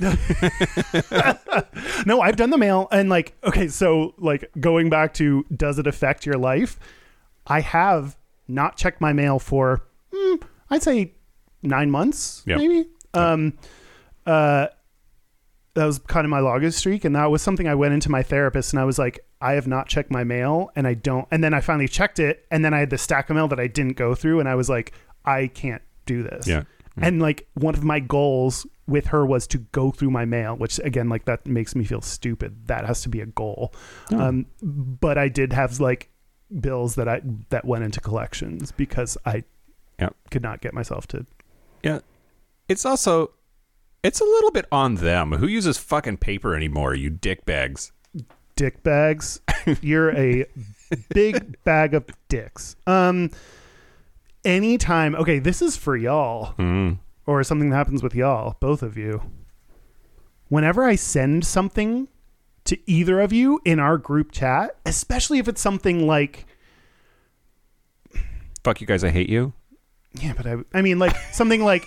[2.06, 5.86] no, I've done the mail and like, okay, so like going back to does it
[5.86, 6.78] affect your life?
[7.46, 8.16] I have
[8.48, 9.82] not checked my mail for,
[10.12, 11.14] mm, I'd say
[11.62, 12.56] nine months, Yeah.
[12.56, 12.86] maybe.
[13.14, 13.58] Um,
[14.26, 14.68] uh,
[15.74, 18.22] that was kind of my longest streak, and that was something I went into my
[18.22, 21.26] therapist and I was like, I have not checked my mail, and I don't.
[21.30, 23.58] And then I finally checked it, and then I had the stack of mail that
[23.60, 24.92] I didn't go through, and I was like,
[25.24, 26.46] I can't do this.
[26.46, 26.62] Yeah.
[26.96, 30.78] And like one of my goals with her was to go through my mail, which
[30.80, 32.66] again, like that makes me feel stupid.
[32.68, 33.72] That has to be a goal.
[34.10, 36.10] Um, but I did have like
[36.60, 39.44] bills that I that went into collections because I
[39.98, 40.10] Yeah.
[40.30, 41.24] could not get myself to.
[41.82, 42.00] Yeah.
[42.68, 43.30] It's also
[44.02, 45.32] it's a little bit on them.
[45.32, 47.92] Who uses fucking paper anymore, you dick bags?
[48.62, 49.40] Dick bags.
[49.80, 50.46] You're a
[51.08, 52.76] big bag of dicks.
[52.86, 53.30] Um
[54.44, 56.98] anytime okay, this is for y'all Mm.
[57.26, 59.20] or something that happens with y'all, both of you.
[60.48, 62.06] Whenever I send something
[62.66, 66.46] to either of you in our group chat, especially if it's something like
[68.62, 69.54] Fuck you guys, I hate you.
[70.20, 71.84] yeah, but I I mean like something like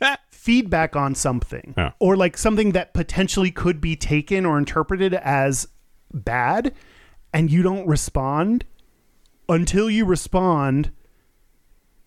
[0.30, 1.92] feedback on something Yeah.
[2.00, 5.68] or like something that potentially could be taken or interpreted as
[6.12, 6.74] bad
[7.32, 8.64] and you don't respond
[9.48, 10.90] until you respond.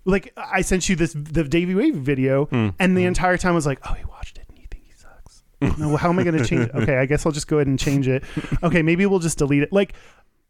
[0.05, 2.47] Like I sent you this the Davey Wavey video
[2.79, 4.93] and the entire time I was like oh he watched it and he think he
[4.93, 5.43] sucks.
[5.77, 6.75] No how am I going to change it?
[6.75, 8.23] Okay I guess I'll just go ahead and change it.
[8.63, 9.71] Okay maybe we'll just delete it.
[9.71, 9.93] Like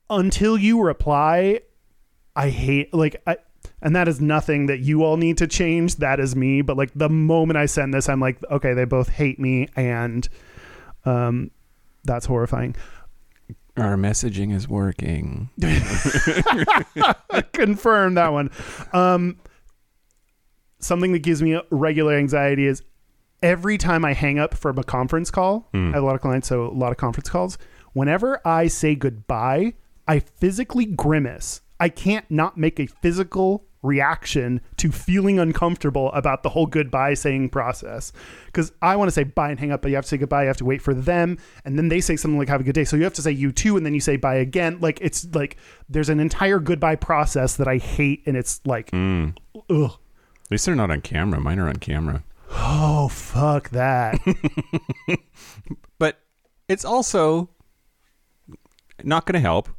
[0.10, 1.62] until you reply
[2.36, 3.38] I hate like I
[3.82, 5.98] and that is nothing that you all need to change.
[5.98, 6.62] That is me.
[6.62, 10.28] But like the moment I send this, I'm like, okay, they both hate me, and
[11.06, 11.52] um,
[12.04, 12.76] that's horrifying.
[13.82, 15.50] Our messaging is working.
[17.54, 18.52] Confirm that one.
[18.94, 19.40] Um,
[20.80, 22.84] something that gives me regular anxiety is
[23.42, 25.68] every time I hang up from a conference call.
[25.74, 27.58] I have a lot of clients, so a lot of conference calls.
[27.94, 29.74] Whenever I say goodbye,
[30.08, 31.62] I physically grimace.
[31.80, 37.50] I can't not make a physical reaction to feeling uncomfortable about the whole goodbye saying
[37.50, 38.12] process.
[38.46, 40.44] Because I want to say bye and hang up, but you have to say goodbye.
[40.44, 41.38] You have to wait for them.
[41.66, 42.84] And then they say something like, have a good day.
[42.84, 43.78] So you have to say you too.
[43.78, 44.78] And then you say bye again.
[44.80, 45.58] Like it's like
[45.90, 48.24] there's an entire goodbye process that I hate.
[48.26, 49.36] And it's like, Mm.
[49.70, 49.92] ugh.
[50.46, 51.40] At least they're not on camera.
[51.40, 52.24] Mine are on camera.
[52.52, 54.20] Oh, fuck that.
[55.98, 56.20] But
[56.68, 57.50] it's also
[59.04, 59.70] not going to help.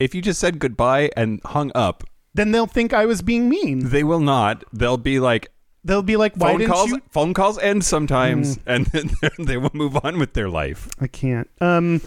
[0.00, 2.04] If you just said goodbye and hung up,
[2.38, 3.88] then they'll think I was being mean.
[3.90, 4.64] they will not.
[4.72, 5.50] They'll be like
[5.84, 6.90] They'll be like, why phone didn't calls.
[6.90, 7.02] you?
[7.10, 10.88] Phone calls end sometimes, and then they will move on with their life.
[11.00, 11.48] I can't.
[11.60, 12.02] Um,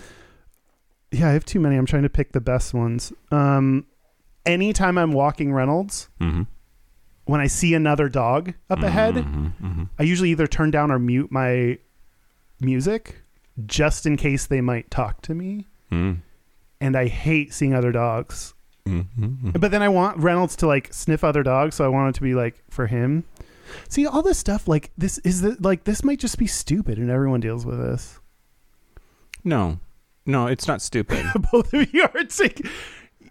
[1.11, 1.77] yeah, I have too many.
[1.77, 3.11] I'm trying to pick the best ones.
[3.32, 3.86] Um,
[4.45, 6.43] anytime I'm walking Reynolds, Mm-hmm.
[7.25, 9.84] when I see another dog up ahead, Mm-hmm.
[9.97, 11.77] I usually either turn down or mute my
[12.59, 13.23] music
[13.65, 15.67] just in case they might talk to me.
[15.91, 16.19] Mm-hmm.
[16.82, 18.53] And I hate seeing other dogs.
[18.86, 19.51] Mm-hmm.
[19.51, 22.21] But then I want Reynolds to like sniff other dogs, so I want it to
[22.23, 23.23] be like for him.
[23.88, 27.09] See, all this stuff like this is the, like this might just be stupid, and
[27.09, 28.19] everyone deals with this.
[29.43, 29.79] No,
[30.25, 31.25] no, it's not stupid.
[31.51, 32.61] Both of you are saying,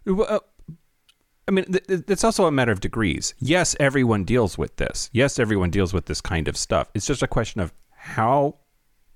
[0.07, 0.41] Well, uh,
[1.47, 3.35] I mean, th- th- it's also a matter of degrees.
[3.39, 5.11] Yes, everyone deals with this.
[5.13, 6.91] Yes, everyone deals with this kind of stuff.
[6.95, 8.57] It's just a question of how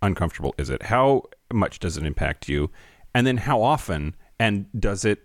[0.03, 0.83] uncomfortable is it?
[0.83, 1.23] How
[1.53, 2.71] much does it impact you?
[3.15, 4.15] And then how often?
[4.39, 5.23] And does it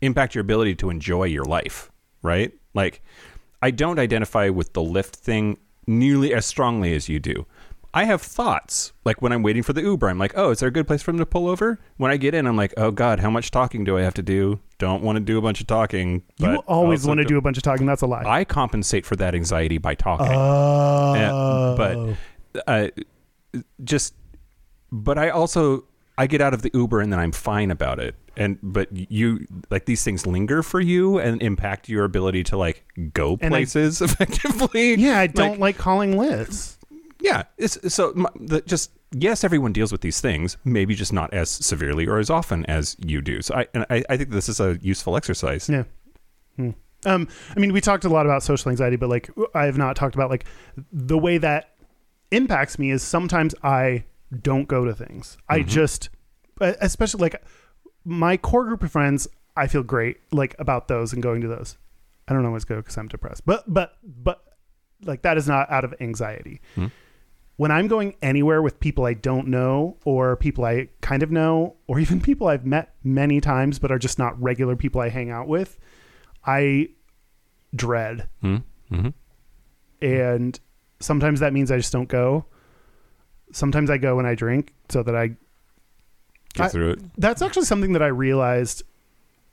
[0.00, 1.90] impact your ability to enjoy your life?
[2.22, 2.52] Right?
[2.74, 3.02] Like,
[3.62, 7.46] I don't identify with the Lyft thing nearly as strongly as you do.
[7.94, 8.92] I have thoughts.
[9.04, 11.02] Like when I'm waiting for the Uber, I'm like, oh, is there a good place
[11.02, 11.80] for them to pull over?
[11.96, 14.22] When I get in, I'm like, oh, God, how much talking do I have to
[14.22, 14.60] do?
[14.78, 16.22] Don't want to do a bunch of talking.
[16.36, 17.86] you always want to do a bunch of talking.
[17.86, 18.24] That's a lie.
[18.24, 20.28] I compensate for that anxiety by talking.
[20.30, 21.76] oh, Uh,
[22.54, 22.88] but uh,
[23.82, 24.14] just,
[24.92, 25.84] but I also
[26.18, 28.14] I get out of the Uber and then I'm fine about it.
[28.38, 32.84] And but you like these things linger for you and impact your ability to like
[33.12, 34.94] go And I- places effectively.
[34.94, 36.78] yeah, I don't Like, like, calling lists.
[37.20, 37.42] yeah.
[37.56, 40.56] It's so the, just yes, everyone deals with these things.
[40.64, 43.42] Maybe just not as severely or as often as you do.
[43.42, 45.68] So I and I, I think this is a useful exercise.
[45.68, 45.84] Yeah.
[46.56, 46.70] Hmm.
[47.06, 49.94] Um, I mean, we talked a lot about social anxiety, but like, I have not
[49.94, 50.44] talked about like
[50.92, 51.74] the way that
[52.32, 54.04] impacts me is sometimes I
[54.42, 55.38] don't go to things.
[55.48, 56.08] I just,
[56.60, 57.40] especially like
[58.08, 61.76] my core group of friends, I feel great like about those and going to those.
[62.26, 64.42] I don't always go because I'm depressed, but but but
[65.04, 66.60] like that is not out of anxiety.
[66.74, 66.86] Hmm.
[67.56, 71.76] When I'm going anywhere with people I don't know or people I kind of know
[71.86, 75.30] or even people I've met many times but are just not regular people I hang
[75.30, 75.78] out with,
[76.46, 76.88] I
[77.74, 78.28] dread.
[78.40, 78.56] Hmm?
[78.90, 79.12] Mhm.
[80.00, 80.58] And
[81.00, 82.46] sometimes that means I just don't go.
[83.52, 85.36] Sometimes I go when I drink so that I
[86.54, 87.00] Get I- through it.
[87.18, 88.82] that's actually something that I realized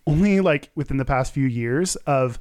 [0.08, 2.40] only like within the past few years of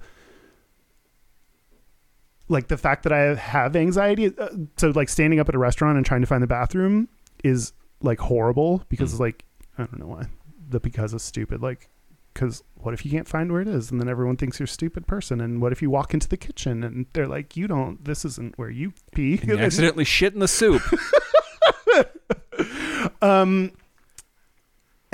[2.49, 4.33] like the fact that I have anxiety.
[4.39, 7.09] Uh, so like standing up at a restaurant and trying to find the bathroom
[7.43, 9.21] is like horrible because Mm.
[9.21, 9.45] like
[9.79, 10.27] I don't know why
[10.69, 11.63] the because is stupid.
[11.63, 11.89] Like
[12.35, 14.69] because what if you can't find where it is and then everyone thinks you're a
[14.69, 18.05] stupid person and what if you walk into the kitchen and they're like you don't
[18.05, 20.83] this isn't where you pee And you accidentally shit in the soup.
[23.21, 23.73] Um,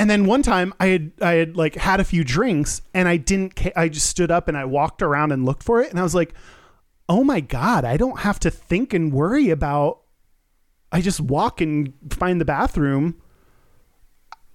[0.00, 3.18] and then one time I had I had like had a few drinks and I
[3.18, 6.00] didn't ca- I just stood up and I walked around and looked for it and
[6.00, 6.32] I was like,
[7.06, 10.00] "Oh my god, I don't have to think and worry about
[10.90, 13.20] I just walk and find the bathroom."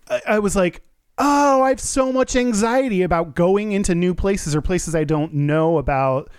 [0.10, 0.82] I, I was like,
[1.20, 5.32] "Oh, I have so much anxiety about going into new places or places I don't
[5.32, 6.32] know about."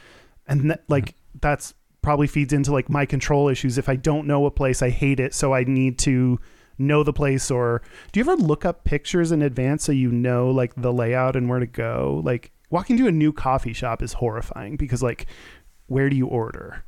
[0.49, 4.47] And that, like that's probably feeds into like my control issues if I don't know
[4.47, 6.41] a place, I hate it, so I need to
[6.79, 10.51] know the place or do you ever look up pictures in advance so you know
[10.51, 14.15] like the layout and where to go like walking to a new coffee shop is
[14.15, 15.27] horrifying because like
[15.87, 16.85] where do you order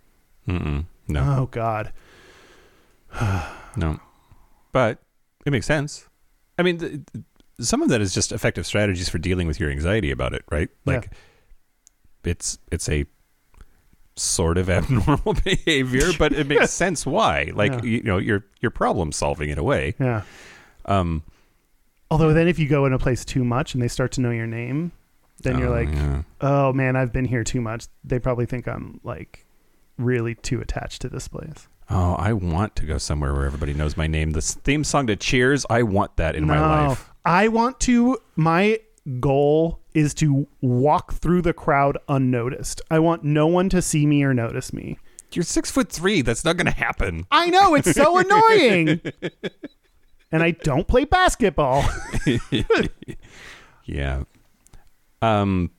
[0.47, 0.85] Mm-mm.
[1.09, 1.37] No.
[1.39, 1.93] oh god
[3.77, 4.01] No,
[4.73, 4.99] but
[5.47, 6.09] it makes sense.
[6.59, 7.25] I mean, th- th-
[7.61, 10.69] some of that is just effective strategies for dealing with your anxiety about it, right?
[10.85, 10.95] Yeah.
[10.95, 11.13] Like,
[12.25, 13.07] it's it's a
[14.19, 17.51] sort of abnormal behavior, but it makes sense why.
[17.55, 17.83] Like, Yeah.
[17.83, 19.95] you know, you're you're problem solving in a way.
[19.99, 20.23] yeah
[20.85, 21.23] Um,
[22.11, 24.31] although then if you go in a place too much and they start to know
[24.31, 24.93] your name
[25.43, 26.23] then you're oh, like yeah.
[26.41, 29.47] oh man i've been here too much they probably think i'm like
[29.99, 33.97] really too attached to this place oh, I want to go somewhere where everybody knows
[33.97, 34.33] my name.
[34.33, 37.11] The theme song to Cheers, I want that in my life.
[37.25, 38.19] I want to.
[38.37, 38.79] My
[39.21, 42.81] goal is to walk through the crowd unnoticed.
[42.91, 44.99] I want no one to see me or notice me.
[45.33, 46.23] You're six foot three.
[46.23, 47.27] That's not going to happen.
[47.31, 49.01] I know it's so annoying.
[50.33, 51.85] And I don't play basketball.
[53.89, 54.25] Yeah.
[55.23, 55.71] Um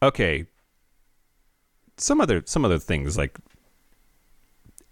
[0.00, 0.46] okay.
[1.96, 3.38] Some other some other things like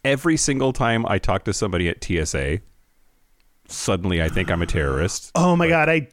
[0.05, 2.59] every single time I talk to somebody at TSA,
[3.69, 5.31] suddenly I think I'm a terrorist.
[5.35, 6.09] Oh my god, I,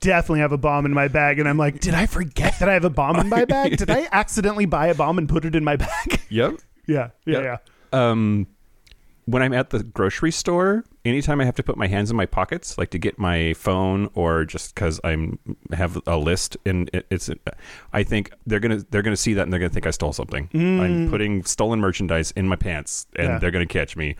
[0.00, 2.74] definitely have a bomb in my bag, and I'm like, did I forget that I
[2.74, 3.76] have a bomb in my bag?
[3.76, 6.20] Did I accidentally buy a bomb and put it in my bag?
[6.30, 6.54] Yep.
[6.86, 7.42] yeah, yeah, Yeah.
[7.92, 8.10] yeah.
[8.10, 8.46] Um
[9.26, 12.26] when I'm at the grocery store, anytime I have to put my hands in my
[12.26, 15.38] pockets, like to get my phone or just because I'm
[15.72, 17.30] have a list and it, it's,
[17.92, 20.48] I think they're gonna they're gonna see that and they're gonna think I stole something.
[20.52, 23.38] I'm putting stolen merchandise in my pants and Yeah.
[23.38, 24.16] they're gonna catch me.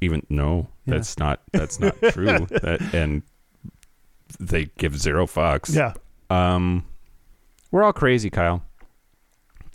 [0.00, 0.94] Even no, Yeah.
[0.94, 2.46] that's not that's not true.
[2.50, 3.22] That, and
[4.38, 5.74] they give zero fucks.
[5.74, 5.94] Yeah,
[6.30, 6.84] Um,
[7.70, 8.62] we're all crazy, Kyle.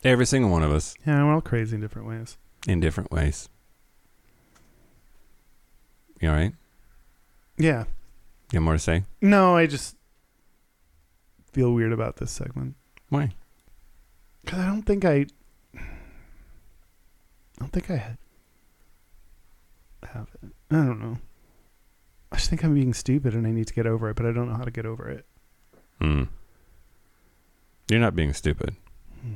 [0.04, 1.24] Every single one of us yeah.
[1.24, 2.38] We're all crazy in different ways.
[2.68, 3.50] in different ways.
[6.22, 6.54] You all right?
[7.58, 7.84] Yeah.
[8.52, 9.04] You have more to say?
[9.22, 9.96] No, I just
[11.52, 12.76] feel weird about this segment.
[13.10, 13.32] Why?
[14.44, 15.26] Because I don't think I.
[15.76, 15.80] I
[17.60, 18.18] don't think I
[20.08, 20.50] have it.
[20.72, 21.18] I don't know.
[22.32, 24.32] I just think I'm being stupid and I need to get over it, but I
[24.32, 25.26] don't know how to get over it.
[26.02, 26.24] Hmm.
[27.90, 28.76] You're not being stupid.
[29.22, 29.34] Hmm.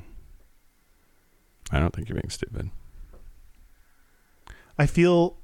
[1.72, 2.72] I don't think you're being stupid.
[4.80, 5.38] I feel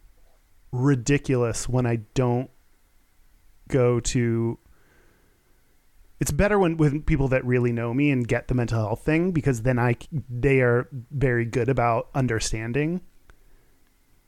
[0.72, 2.50] ridiculous when I don't
[3.68, 4.58] go to.
[6.20, 9.32] It's better when with people that really know me and get the mental health thing
[9.32, 9.98] because then I
[10.30, 13.02] they are very good about understanding.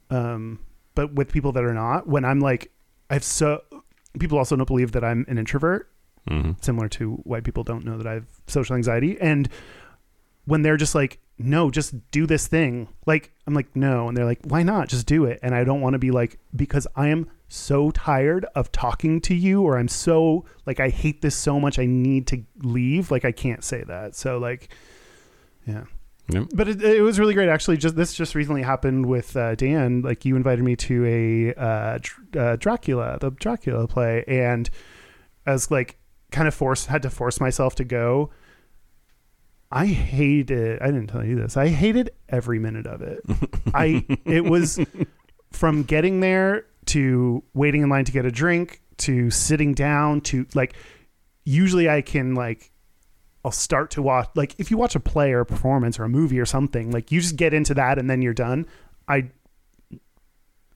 [0.10, 0.60] Um,
[0.96, 2.72] but with people that are not, when I'm like,
[3.10, 3.62] I've so
[4.20, 5.92] people also don't believe that I'm an introvert,
[6.28, 9.18] hmm similar to white people don't know that I have social anxiety.
[9.22, 9.48] And
[10.46, 12.88] when they're just like, no, just do this thing.
[13.06, 14.08] Like, I'm like, no.
[14.08, 14.88] And they're like, why not?
[14.88, 15.40] Just do it.
[15.44, 19.36] And I don't want to be like, because I am so tired of talking to
[19.36, 21.78] you, or I'm so, like, I hate this so much.
[21.78, 23.12] I need to leave.
[23.12, 24.16] Like, I can't say that.
[24.16, 24.70] So, like,
[25.68, 25.84] yeah.
[26.30, 26.48] Yep.
[26.54, 27.50] But it, it was really great.
[27.50, 30.02] Actually, just this just recently happened with uh, Dan.
[30.02, 34.24] Like, you invited me to a uh, Dr- uh, Dracula, the Dracula play.
[34.28, 34.70] And
[35.46, 35.98] I was like,
[36.32, 38.32] kind of forced, had to force myself to go.
[39.72, 40.82] I hated.
[40.82, 41.58] I didn't tell you this.
[41.58, 43.20] I hated every minute of it.
[43.74, 44.80] I it was
[45.52, 50.46] from getting there to waiting in line to get a drink to sitting down to
[50.54, 50.76] like.
[51.44, 52.72] Usually, I can like.
[53.46, 56.10] I'll start to watch like if you watch a play or a performance or a
[56.10, 58.66] movie or something like you just get into that and then you're done.
[59.08, 59.30] I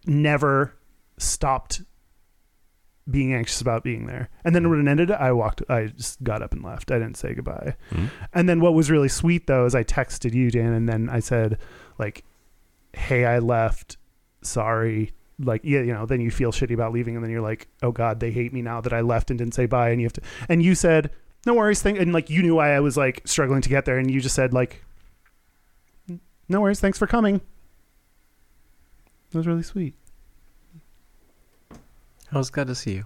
[0.06, 0.76] never
[1.18, 1.82] stopped
[3.10, 4.30] being anxious about being there.
[4.46, 6.92] And then when it ended, I walked, I just got up and left.
[6.92, 7.76] I didn't say goodbye.
[7.92, 8.10] Mhm.
[8.34, 11.20] And then what was really sweet though is I texted you, Dan, and then I
[11.20, 11.58] said,
[11.98, 12.24] like,
[12.94, 13.98] hey, I left.
[14.44, 15.12] Sorry.
[15.40, 17.16] Like, yeah, you know, then you feel shitty about leaving.
[17.16, 19.56] And then you're like, oh God, they hate me now that I left and didn't
[19.56, 19.90] say bye.
[19.90, 21.10] And you have to, and you said,
[21.46, 21.82] no worries.
[21.82, 21.98] Thing.
[21.98, 23.98] And like, you knew why I was like struggling to get there.
[23.98, 24.84] And you just said, like,
[26.48, 26.80] no worries.
[26.80, 27.42] Thanks for coming.
[29.32, 29.94] that was really sweet.
[32.32, 33.06] I was glad to see you.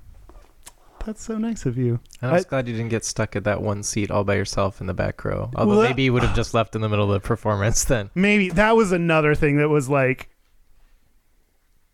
[1.05, 1.99] That's so nice of you.
[2.21, 4.35] And I was I- glad you didn't get stuck at that one seat all by
[4.35, 5.51] yourself in the back row.
[5.55, 8.09] Although Well, maybe you would have just left in the middle of the performance then.
[8.15, 10.29] maybe that was another thing that was like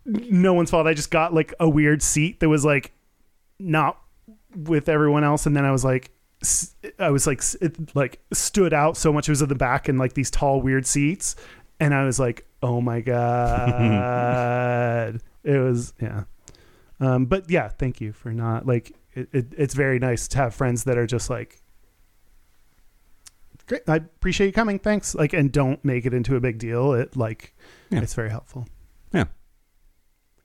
[0.05, 0.87] no one's fault.
[0.87, 2.91] I just got like a weird seat that was like
[3.59, 3.99] not
[4.55, 6.09] with everyone else, and then I was like,
[6.97, 9.27] I was like, it like stood out so much.
[9.27, 11.35] It was at the back in like these tall weird seats,
[11.79, 16.23] and I was like, oh my god, it was yeah.
[17.01, 19.47] Um, but yeah, thank you for not like it, it.
[19.57, 21.61] It's very nice to have friends that are just like
[23.67, 26.93] great i appreciate you coming thanks like and don't make it into a big deal
[26.93, 27.53] it like
[27.91, 28.01] Yeah.
[28.01, 28.67] it's very helpful
[29.13, 29.25] Yeah.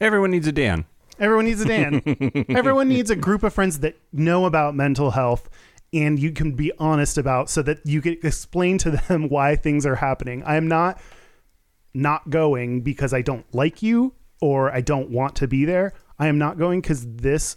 [0.00, 0.84] Everyone needs a Dan.
[1.18, 2.02] everyone needs a dan
[2.50, 5.48] everyone needs a group of friends that know about mental health
[5.94, 9.86] and you can be honest about so that you can explain to them why things
[9.86, 11.00] are happening i am not
[11.94, 16.26] not going because i don't like you or i don't want to be there i
[16.26, 17.56] am not going because this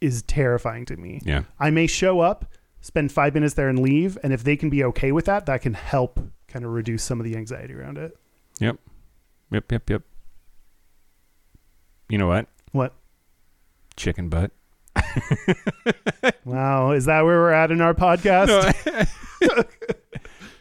[0.00, 1.44] is terrifying to me Yeah.
[1.58, 2.44] I may show up,
[2.82, 4.18] spend five minutes there, and leave.
[4.22, 7.20] And if they can be okay with that, that can help kind of reduce some
[7.20, 8.14] of the anxiety around it.
[8.60, 8.76] Yep.
[9.50, 9.72] Yep.
[9.72, 9.90] Yep.
[9.90, 10.02] Yep.
[12.10, 12.48] You know what?
[12.72, 12.92] What?
[13.96, 14.50] Chicken butt.
[16.44, 18.48] Wow, is that where we're at in our podcast?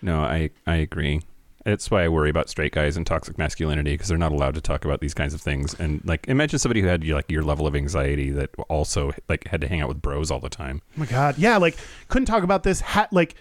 [0.02, 1.22] No, I I agree.
[1.64, 4.62] That's why I worry about straight guys and toxic masculinity because they're not allowed to
[4.62, 5.74] talk about these kinds of things.
[5.76, 9.62] And like, imagine somebody who had like your level of anxiety that also like had
[9.62, 10.82] to hang out with bros all the time.
[10.98, 11.78] Oh my god, yeah, like
[12.10, 12.84] couldn't talk about this.
[13.12, 13.36] Like,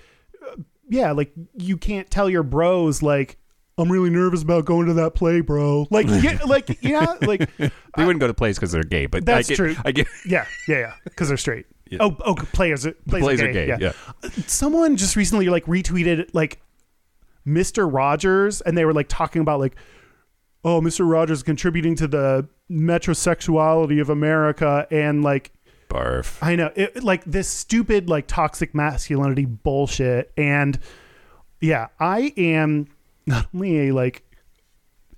[0.52, 0.56] uh,
[0.88, 3.38] yeah, like you can't tell your bros like.
[3.78, 5.86] I'm really nervous about going to that play, bro.
[5.90, 7.72] Like, yeah, like, yeah, like, They
[8.04, 9.76] wouldn't go to plays because they're gay, but That's I get, true.
[9.84, 11.66] I get yeah, yeah, yeah, because they're straight.
[11.90, 11.98] Yeah.
[12.00, 13.66] Oh, oh, players, plays are are gay.
[13.66, 13.76] gay.
[13.80, 13.92] yeah.
[14.22, 14.30] Yeah.
[14.46, 16.60] someone just recently like retweeted like
[17.46, 17.92] Mr.
[17.92, 19.76] Rogers and they were like talking about like
[20.64, 21.08] oh Mr.
[21.08, 25.52] Rogers contributing to the metrosexuality of America and like
[25.90, 26.38] Barf.
[26.40, 30.78] I know it, like this stupid like toxic masculinity bullshit and
[31.60, 32.88] yeah I am
[33.26, 34.22] not only a like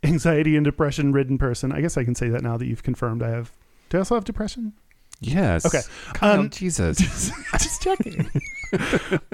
[0.02, 3.22] anxiety and depression ridden person I guess I can say that now that you've confirmed
[3.22, 3.52] I have
[3.88, 4.72] do I also have depression
[5.20, 5.64] Yes.
[5.64, 5.80] Okay.
[6.12, 6.98] Kyle, Um, Jesus.
[7.52, 8.28] just checking.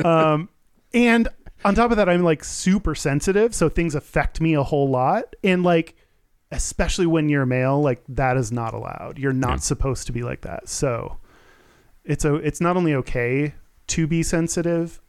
[0.05, 0.49] um,
[0.95, 1.27] and
[1.65, 5.35] on top of that, I'm like super sensitive, so things affect me a whole lot.
[5.43, 5.97] And like,
[6.53, 9.19] especially when you're male, like that is not allowed.
[9.19, 9.57] You're not Yeah.
[9.57, 10.69] supposed to be like that.
[10.69, 11.17] So
[12.05, 13.55] it's a it's not only okay
[13.89, 15.01] to be sensitive,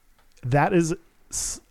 [0.43, 0.95] that is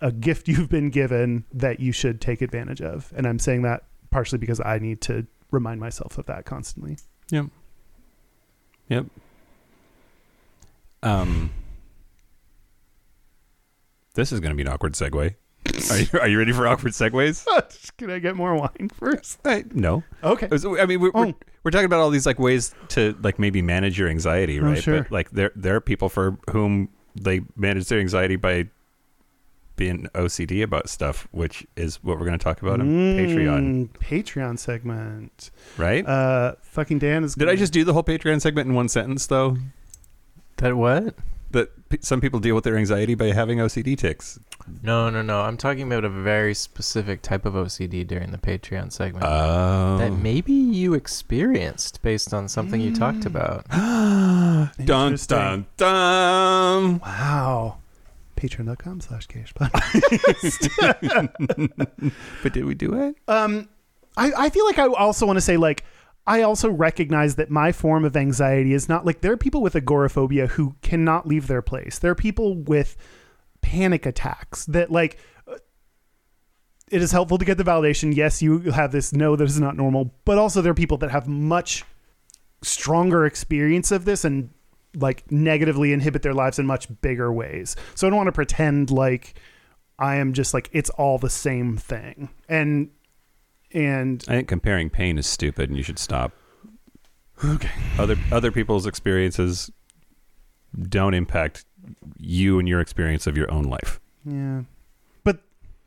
[0.00, 3.12] a gift you've been given that you should take advantage of.
[3.16, 6.98] And I'm saying that partially because I need to remind myself of that constantly.
[7.30, 7.46] Yep.
[8.88, 9.06] Yep.
[11.02, 11.50] Um.
[14.14, 15.34] This is going to be an awkward segue.
[15.90, 17.46] Are you, are you ready for awkward segues?
[17.96, 19.38] Can I get more wine first?
[19.44, 20.02] I, no.
[20.24, 20.48] Okay.
[20.50, 21.34] I mean, we're, we're, Oh.
[21.62, 24.82] we're talking about all these like ways to like maybe manage your anxiety, Oh, right?
[24.82, 25.02] sure.
[25.04, 28.68] But like there there are people for whom they manage their anxiety by
[29.80, 32.86] being OCD about stuff, which is what we're going to talk about on
[33.16, 35.50] Patreon, Mm, Patreon segment.
[35.78, 36.06] right?
[36.06, 37.34] Uh, fucking Dan is.
[37.34, 39.56] Did I just do the whole Patreon segment in one sentence though?
[40.58, 41.14] That what?
[41.52, 44.38] That p- some people deal with their anxiety by having OCD ticks.
[44.82, 45.40] No, no, no.
[45.40, 49.96] I'm talking about a very specific type of OCD during the Patreon segment Oh.
[49.98, 53.66] that maybe you experienced based on something you talked about.
[53.70, 55.38] dun Interesting.
[55.38, 56.98] dun dun.
[57.00, 57.78] Wow.
[58.40, 59.70] Patreon.com slash Pod.
[62.42, 63.16] But did we do it?
[63.28, 63.68] Um,
[64.16, 65.84] I, I feel like I also want to say, like,
[66.26, 69.74] I also recognize that my form of anxiety is not like there are people with
[69.74, 71.98] agoraphobia who cannot leave their place.
[71.98, 72.96] There are people with
[73.60, 75.56] panic attacks that, like, uh,
[76.90, 78.14] it is helpful to get the validation.
[78.14, 79.12] Yes, you have this.
[79.12, 80.14] No, this is not normal.
[80.24, 81.84] But also, there are people that have much
[82.62, 84.50] stronger experience of this and
[84.96, 87.76] like negatively inhibit their lives in much bigger ways.
[87.94, 89.34] So I don't want to pretend like
[89.98, 92.28] I am just like it's all the same thing.
[92.48, 92.90] And
[93.72, 96.32] and I think comparing pain is stupid, and you should stop.
[97.44, 99.70] okay, Other other people's experiences
[100.88, 101.64] don't impact
[102.18, 104.00] you and your experience of your own life.
[104.24, 104.62] yeah,
[105.24, 105.38] but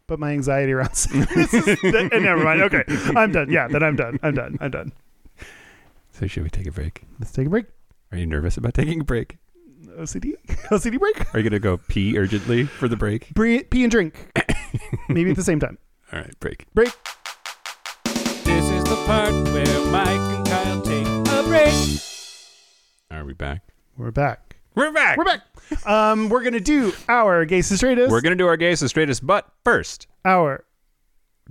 [0.07, 2.61] but my anxiety around this is that, eh, never mind.
[2.61, 2.84] Okay,
[3.15, 3.51] I'm done.
[3.51, 4.17] Yeah, then I'm done.
[4.23, 4.57] I'm done.
[4.61, 4.91] I'm done.
[6.11, 7.01] So should we take a break?
[7.19, 7.65] Let's take a break.
[8.14, 9.40] Are you nervous about taking a break?
[9.98, 10.34] OCD
[10.69, 11.34] OCD break.
[11.34, 13.34] Are you gonna go pee urgently for the break?
[13.34, 14.31] Bre- pee and drink,
[15.10, 15.80] maybe at the same time.
[16.11, 16.68] All right, break.
[16.76, 16.94] Break.
[18.03, 21.73] This is the part where Mike and Kyle take a break.
[23.10, 23.64] Are we back?
[23.98, 24.57] We're back.
[24.76, 25.18] We're back.
[25.18, 25.41] We're back.
[25.88, 28.11] Um, we're gonna do our gays and straightest.
[28.11, 30.65] We're gonna do our gayest and straightest, but first, our.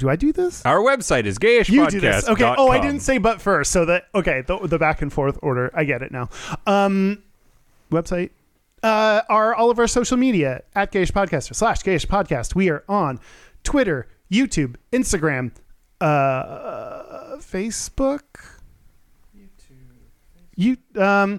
[0.03, 0.67] Do I do this?
[0.67, 1.69] our website is gayishpodcast.
[1.71, 2.29] You do this.
[2.29, 2.55] Okay.
[2.59, 3.71] Oh, I didn't say but first.
[3.71, 5.71] So that okay, the, the back and forth order.
[5.75, 6.29] I get it now.
[6.67, 7.23] Um,
[7.89, 8.31] website.
[8.83, 12.57] Uh, are all of our social media at Gayish Podcast slash Gayish Podcast.
[12.57, 13.21] We are on
[13.63, 15.53] Twitter, YouTube, Instagram,
[16.01, 18.23] uh, Facebook,
[20.57, 21.39] you um,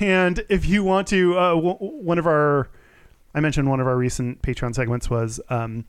[0.00, 2.68] and if you want to, uh, w- one of our,
[3.32, 5.84] I mentioned one of our recent Patreon segments was um,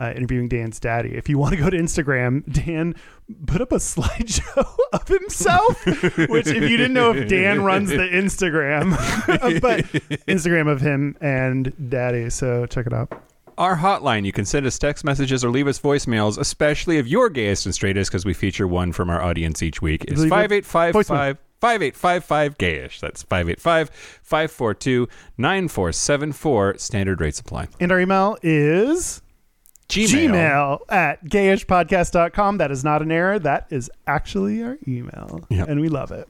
[0.00, 1.14] uh, interviewing Dan's daddy.
[1.14, 2.94] If you want to go to Instagram, Dan
[3.46, 5.84] put up a slideshow of himself,
[6.28, 8.90] which if you didn't know if Dan runs the Instagram,
[9.60, 9.84] but
[10.26, 12.30] Instagram of him and daddy.
[12.30, 13.12] So check it out.
[13.58, 17.28] Our hotline, you can send us text messages or leave us voicemails, especially if you're
[17.28, 20.04] gayest and straightest, because we feature one from our audience each week.
[20.04, 23.00] A 5855 5855 gayish.
[23.00, 23.90] That's 585
[24.22, 26.78] 542 9474.
[26.78, 27.68] Standard rate supply.
[27.78, 29.20] And our email is
[29.90, 30.30] Gmail.
[30.30, 32.58] Gmail at gayishpodcast.com.
[32.58, 33.38] That is not an error.
[33.38, 35.40] That is actually our email.
[35.50, 35.68] Yep.
[35.68, 36.28] And we love it.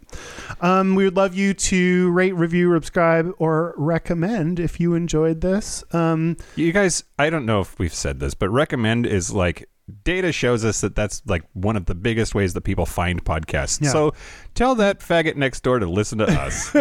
[0.61, 5.85] Um, we would love you to rate, review, subscribe, or recommend if you enjoyed this.
[5.93, 9.69] Um, You guys, I don't know if we've said this, but recommend is like
[10.05, 13.83] data shows us that that's like one of the biggest ways that people find podcasts.
[13.83, 13.91] Yeah.
[13.91, 14.15] So
[14.55, 16.75] tell that faggot next door to listen to us.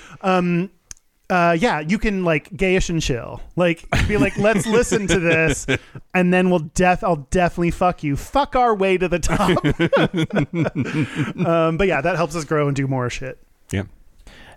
[0.22, 0.70] um,
[1.30, 3.40] uh, yeah, you can like gayish and chill.
[3.56, 5.66] Like be like, let's listen to this,
[6.14, 8.16] and then we'll def I'll definitely fuck you.
[8.16, 9.50] Fuck our way to the top.
[11.46, 13.38] um, but yeah, that helps us grow and do more shit.
[13.70, 13.84] yeah.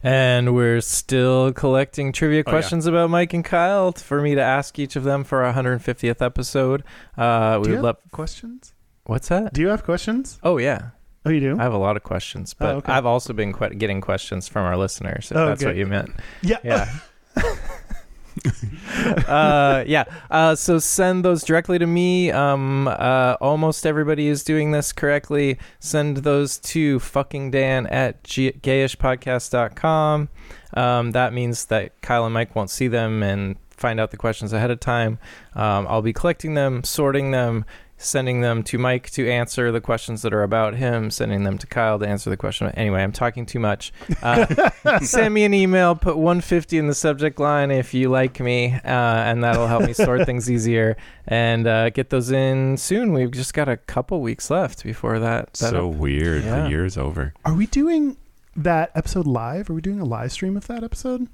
[0.04, 2.52] And we're still collecting trivia yeah.
[2.52, 6.22] questions about Mike and Kyle for me to ask each of them for our 150th
[6.24, 6.84] episode.
[7.18, 7.98] Uh, we Do you would love.
[8.04, 8.74] have questions?
[9.06, 9.54] What's that?
[9.54, 10.38] Do you have questions?
[10.44, 10.90] Oh yeah,
[11.28, 11.58] Oh, you do.
[11.60, 12.92] I have a lot of questions, but Oh, okay.
[12.94, 15.30] I've also been que- getting questions from our listeners.
[15.32, 16.12] If Oh, that's what you meant.
[16.42, 16.58] yeah.
[16.64, 16.90] Yeah.
[19.28, 20.04] uh, yeah.
[20.30, 22.32] Uh, so send those directly to me.
[22.32, 25.58] Um, uh, almost everybody is doing this correctly.
[25.80, 30.30] Send those to fucking Dan at G- gayishpodcast.com.
[30.74, 34.54] Um, that means that Kyle and Mike won't see them and find out the questions
[34.54, 35.20] ahead of time.
[35.56, 37.66] Um, I'll be collecting them, sorting them,
[37.98, 41.68] sending them to Mike to answer the questions that are about him, sending them to
[41.68, 42.68] Kyle to answer the question.
[42.70, 43.92] Anyway, I'm talking too much.
[44.22, 44.70] Uh,
[45.02, 48.80] send me an email, put 150 in the subject line if you like me, uh,
[48.84, 50.96] and that'll help me sort things easier
[51.28, 53.14] and uh, get those in soon.
[53.14, 55.54] We've just got a couple weeks left before that.
[55.54, 56.44] that So weird.
[56.44, 56.64] Yeah.
[56.64, 57.34] The year's over.
[57.46, 58.18] Are we doing
[58.56, 59.70] that episode live?
[59.70, 61.28] Are we doing a live stream of that episode?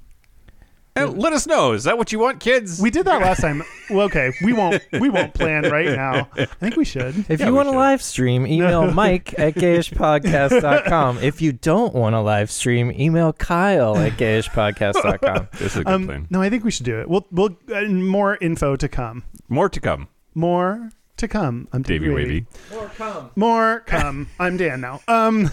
[0.96, 1.72] Hey, let us know.
[1.72, 2.80] Is that what you want, kids?
[2.80, 3.62] We did that last time.
[3.90, 4.82] Well, okay, we won't.
[4.92, 6.26] We won't plan right now.
[6.38, 7.26] I think we should.
[7.28, 7.76] If Yeah, you we want a should.
[7.76, 11.18] live stream, email Mike at gayishpodcast.com.
[11.18, 15.48] If you don't want a live stream, email Kyle at gayishpodcast.com.
[15.58, 16.26] this is a good Um, plan.
[16.30, 17.10] no, I think we should do it.
[17.10, 19.24] We'll we'll uh, more info to come.
[19.50, 20.08] More to come.
[20.34, 20.88] More
[21.18, 21.68] to come.
[21.74, 22.46] I'm Davey Davey Wavey.
[22.72, 23.30] More come.
[23.36, 24.28] More come.
[24.40, 25.02] I'm Dan now.
[25.08, 25.50] Um,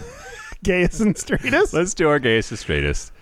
[0.64, 1.74] gayest and straightest.
[1.74, 3.12] Let's do our gayest and straightest.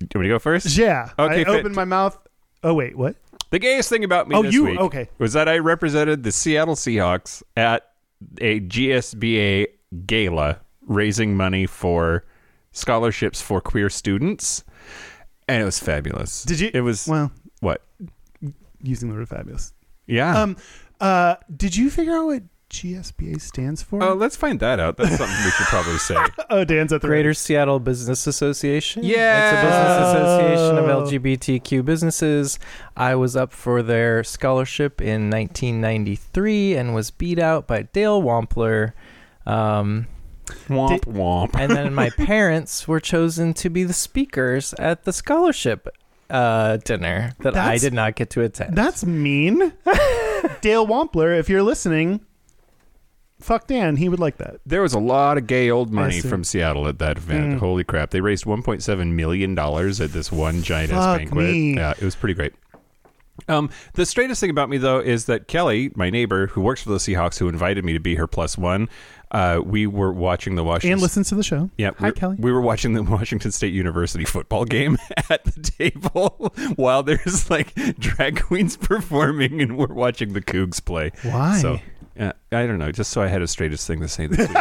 [0.00, 0.76] Do you want me to go first?
[0.76, 1.10] yeah.
[1.18, 2.18] Okay, I fit- opened my mouth.
[2.62, 3.16] Oh wait, what?
[3.50, 5.08] The gayest thing about me Oh, this you- week okay.
[5.18, 7.90] was that I represented the Seattle Seahawks at
[8.40, 9.66] a GSBA
[10.06, 12.24] gala raising money for
[12.72, 14.64] scholarships for queer students.
[15.46, 16.42] And it was fabulous.
[16.44, 16.70] Did you?
[16.74, 17.30] It was well
[17.60, 17.82] what?
[18.82, 19.72] using the word fabulous.
[20.06, 20.40] Yeah.
[20.42, 20.56] Um,
[21.00, 22.42] uh, did you figure out what
[22.74, 24.02] GSBA stands for?
[24.02, 24.96] oh, let's find that out.
[24.96, 26.16] That's something we should probably say.
[26.50, 29.04] oh, Dan's at the Greater Seattle Business Association.
[29.04, 29.50] Yeah.
[29.50, 30.84] It's a business association of.
[30.84, 32.58] LGBTQ businesses.
[32.96, 38.92] I was up for their scholarship in 1993 and was beat out by Dale Wampler.
[39.46, 40.08] Um,
[40.68, 41.50] Womp womp.
[41.54, 45.88] and then my parents were chosen to be the speakers at the scholarship
[46.28, 48.76] uh, dinner that I did not get to attend.
[48.76, 49.72] That's mean.
[50.60, 52.20] Dale Wampler, if you're listening,
[53.44, 53.96] fuck Dan.
[53.96, 54.56] He would like that.
[54.66, 56.28] There was a lot of gay old money see.
[56.28, 57.54] from Seattle at that event.
[57.54, 57.58] Mm.
[57.58, 58.10] Holy crap.
[58.10, 61.44] They raised $1.7 million at this one giant ass banquet.
[61.44, 61.74] me.
[61.76, 62.54] Yeah, it was pretty great.
[63.48, 66.90] Um, the straightest thing about me, though, is that Kelly, my neighbor who works for
[66.90, 68.88] the Seahawks, who invited me to be her plus one,
[69.32, 71.68] uh, we were watching the Washington And listens to the show.
[71.76, 72.36] Yeah, Hi, Kelly.
[72.38, 74.96] We were watching the Washington State University football game
[75.28, 81.10] at the table while there's like drag queens performing, and we're watching the Cougs play.
[81.22, 81.58] Why?
[81.58, 81.80] So,
[82.18, 82.92] uh, I don't know.
[82.92, 84.56] Just so I had a straightest thing to say this week.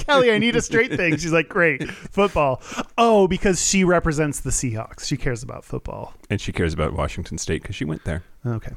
[0.06, 1.16] Kelly, I need a straight thing.
[1.16, 1.88] She's like, great.
[1.90, 2.60] Football.
[2.96, 5.04] Oh, because she represents the Seahawks.
[5.06, 6.14] She cares about football.
[6.30, 8.22] and she cares about Washington State because she went there.
[8.44, 8.72] Okay.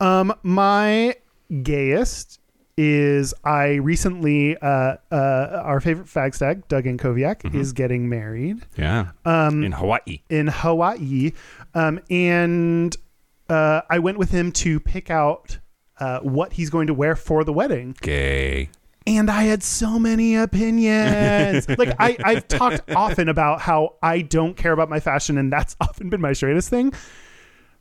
[0.00, 1.16] Um, my
[1.62, 2.40] gayest
[2.76, 8.66] is I recently uh, uh, our favorite fag stag, Doug and Koviak, is getting married
[8.76, 10.22] Yeah, um, in Hawaii.
[10.28, 11.32] in Hawaii,
[11.74, 12.96] um, and
[13.48, 15.58] uh, I went with him to pick out
[15.98, 17.96] uh, what he's going to wear for the wedding.
[18.00, 18.70] Gay.
[19.06, 21.68] and I had so many opinions.
[21.78, 25.76] like I, I've talked often about how I don't care about my fashion, and that's
[25.80, 26.92] often been my straightest thing.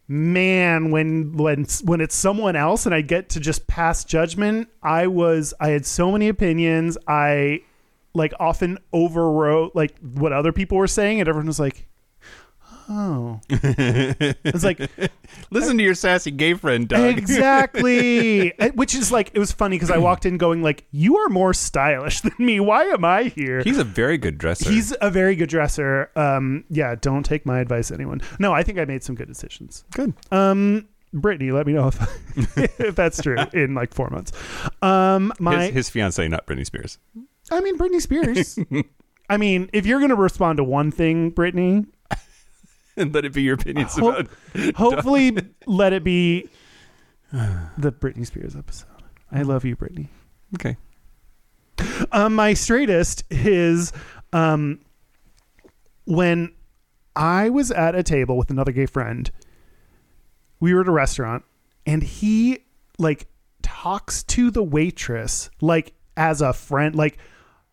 [0.07, 5.07] Man, when when when it's someone else and I get to just pass judgment, I
[5.07, 6.97] was I had so many opinions.
[7.07, 7.61] I
[8.13, 11.87] like often overwrote like what other people were saying, and everyone was like,
[12.89, 14.79] "Oh," it's like
[15.51, 17.17] Listen to your sassy gay friend, Doug.
[17.17, 18.49] Exactly.
[18.75, 21.53] Which is like it was funny because I walked in going like, "You are more
[21.53, 22.59] stylish than me.
[22.59, 24.69] Why am I here?" He's a very good dresser.
[24.69, 26.09] He's a very good dresser.
[26.15, 28.21] Um, yeah, don't take my advice, anyone.
[28.39, 29.83] No, I think I made some good decisions.
[29.93, 30.13] good.
[30.31, 34.31] Um, Brittany, let me know if if that's true in like four months.
[34.81, 36.97] Um, my, his, his fiance, not Britney Spears.
[37.51, 38.57] I mean, Britney Spears.
[39.29, 41.85] I mean, if you're gonna respond to one thing, Brittany,
[42.97, 44.27] and let it be your opinions Ho- about.
[44.75, 46.49] hopefully let it be
[47.31, 48.87] the Britney Spears episode.
[49.31, 50.09] I love you, Brittany.
[50.55, 50.77] Okay.
[52.11, 53.91] Um, my straightest is
[54.31, 54.79] um,
[56.05, 56.53] when
[57.15, 59.29] I was at a table with another gay friend.
[60.59, 61.43] We were at a restaurant,
[61.85, 62.59] and he
[62.97, 63.27] like
[63.61, 67.17] talks to the waitress like as a friend, like,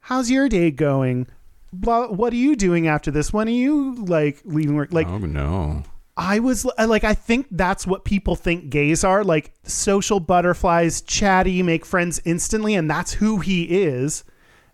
[0.01, 1.26] "How's your day going?
[1.72, 2.09] Blah.
[2.09, 3.32] What are you doing after this?
[3.32, 4.92] When are you like leaving work?
[4.92, 5.84] Like, oh no.
[6.16, 11.62] I was like, I think that's what people think gays are like social butterflies, chatty,
[11.62, 14.24] make friends instantly, and that's who he is.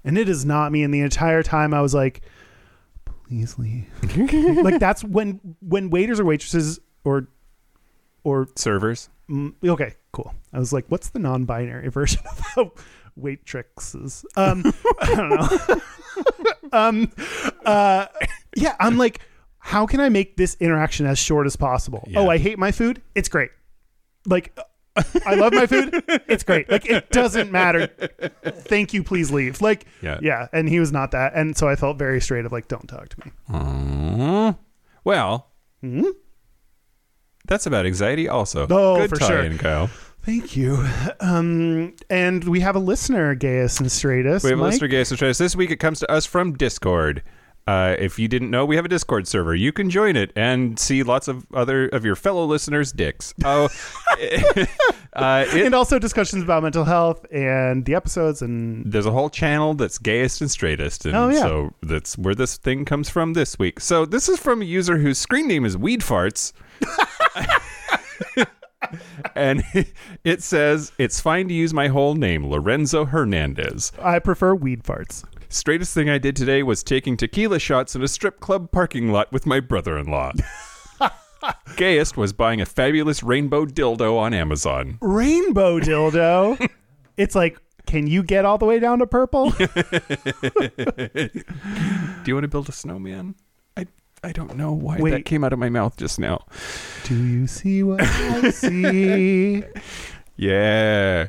[0.02, 0.82] And it is not me.
[0.82, 2.23] And the entire time I was like,
[3.28, 3.86] please leave.
[4.62, 7.28] like that's when when waiters or waitresses or
[8.24, 9.09] or Servers.
[9.31, 10.35] mm, okay, cool.
[10.52, 12.23] I was like, what's the non-binary version
[12.56, 12.73] of
[13.18, 14.24] waitrexes?
[14.36, 14.62] Um,
[15.01, 15.80] I don't know.
[16.78, 17.12] um,
[17.64, 18.06] uh,
[18.56, 19.20] yeah, I'm like,
[19.59, 22.05] how can I make this interaction as short as possible?
[22.09, 22.20] Yeah.
[22.20, 23.02] Oh, I hate my food.
[23.14, 23.51] It's great.
[24.26, 24.56] Like,
[25.26, 26.02] I love my food.
[26.28, 26.70] It's great.
[26.70, 27.86] Like, it doesn't matter.
[28.68, 29.02] Thank you.
[29.02, 29.60] Please leave.
[29.60, 30.18] Like, Yeah.
[30.22, 30.48] yeah.
[30.52, 33.09] And he was not that, and so I felt very straight of like, don't talk
[33.10, 33.32] to me.
[33.52, 34.55] Aw.
[35.05, 35.48] Well,
[35.82, 36.05] Hmm?
[37.47, 38.66] that's about anxiety also.
[38.70, 39.28] Oh, Good for sure.
[39.43, 39.90] tie-in, Kyle.
[40.27, 40.85] Thank you.
[41.20, 44.43] Um, and we have a listener, gayest and straightest.
[44.44, 44.73] We have a Mike.
[44.73, 45.39] listener, Gay Stratus.
[45.39, 47.23] This week it comes to us from Discord.
[47.69, 49.55] Uh, if you didn't know, we have a Discord server.
[49.55, 53.35] You can join it and see lots of other of your fellow listeners' dicks.
[53.44, 53.69] Oh,
[55.12, 59.31] uh, it, and also discussions about mental health and the episodes and there's a whole
[59.31, 61.39] channel that's gayest and straightest, and Oh, yeah.
[61.40, 63.78] so that's where this thing comes from this week.
[63.78, 66.53] So this is from a user whose screen name is Weed Farts.
[69.34, 69.62] and
[70.24, 73.92] it says it's fine to use my whole name, Lorenzo Hernandez.
[74.00, 75.24] I prefer weed farts.
[75.48, 79.30] Straightest thing I did today was taking tequila shots in a strip club parking lot
[79.32, 80.32] with my brother-in-law.
[81.76, 84.98] Gayest was buying a fabulous rainbow dildo on Amazon.
[85.00, 86.68] Rainbow dildo.
[87.16, 89.50] it's like, can you get all the way down to purple?
[89.50, 89.60] Do
[92.26, 93.36] you want to build a snowman?
[94.27, 95.12] I don't know why Wait.
[95.12, 96.47] that came out of my mouth just now.
[97.05, 99.62] Do you see what I see?
[100.35, 101.28] Yeah.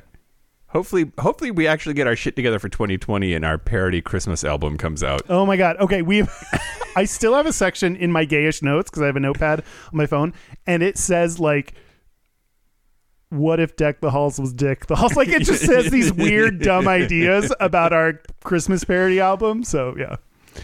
[0.70, 4.80] Hopefully hopefully we actually get our shit together for 2020 and our parody Christmas album
[4.80, 5.22] comes out.
[5.30, 5.78] Oh my god.
[5.78, 6.24] Okay, we
[6.96, 9.66] I still have a section in my gayish notes because I have a notepad on
[9.98, 10.34] my phone,
[10.66, 11.76] and it says like
[13.30, 15.16] what if Deck the Halls was Dick the Halls?
[15.16, 19.64] Like it just says these weird, dumb ideas about our Christmas parody album.
[19.64, 20.16] So yeah.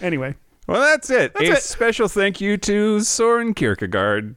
[0.02, 0.34] Anyway.
[0.68, 1.34] Well, that's it.
[1.34, 1.64] That's a it.
[1.64, 4.36] special thank you to Soren Kierkegaard.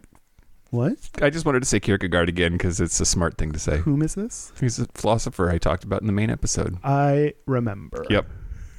[0.71, 0.97] What?
[1.23, 3.79] I just wanted to say Kierkegaard again because it's a smart thing to say.
[3.79, 4.53] Whom is this?
[4.59, 6.77] He's a philosopher I talked about in the main episode.
[6.83, 8.05] I remember.
[8.11, 8.27] Yep.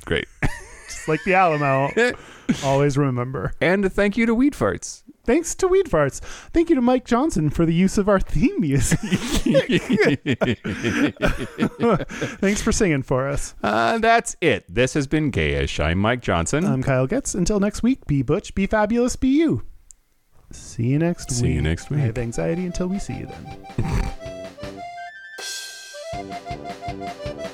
[0.06, 0.28] Great.
[0.88, 1.90] Just like the Alamo.
[2.64, 3.54] always remember.
[3.62, 5.04] and a thank you to Weed Farts.
[5.28, 6.22] Thanks to Weed Farts.
[6.54, 8.98] Thank you to Mike Johnson for the use of our theme music.
[12.40, 13.54] Thanks for singing for us.
[13.62, 14.64] Uh, that's it.
[14.74, 15.84] This has been Gayish.
[15.84, 16.64] I'm Mike Johnson.
[16.66, 17.36] I'm Kyle Getz.
[17.36, 19.64] Until next week, be Butch, be fabulous, be you.
[20.52, 21.50] See you next See week.
[21.52, 22.00] See you next week.
[22.00, 22.08] I week.
[22.08, 24.14] have anxiety until we see you then.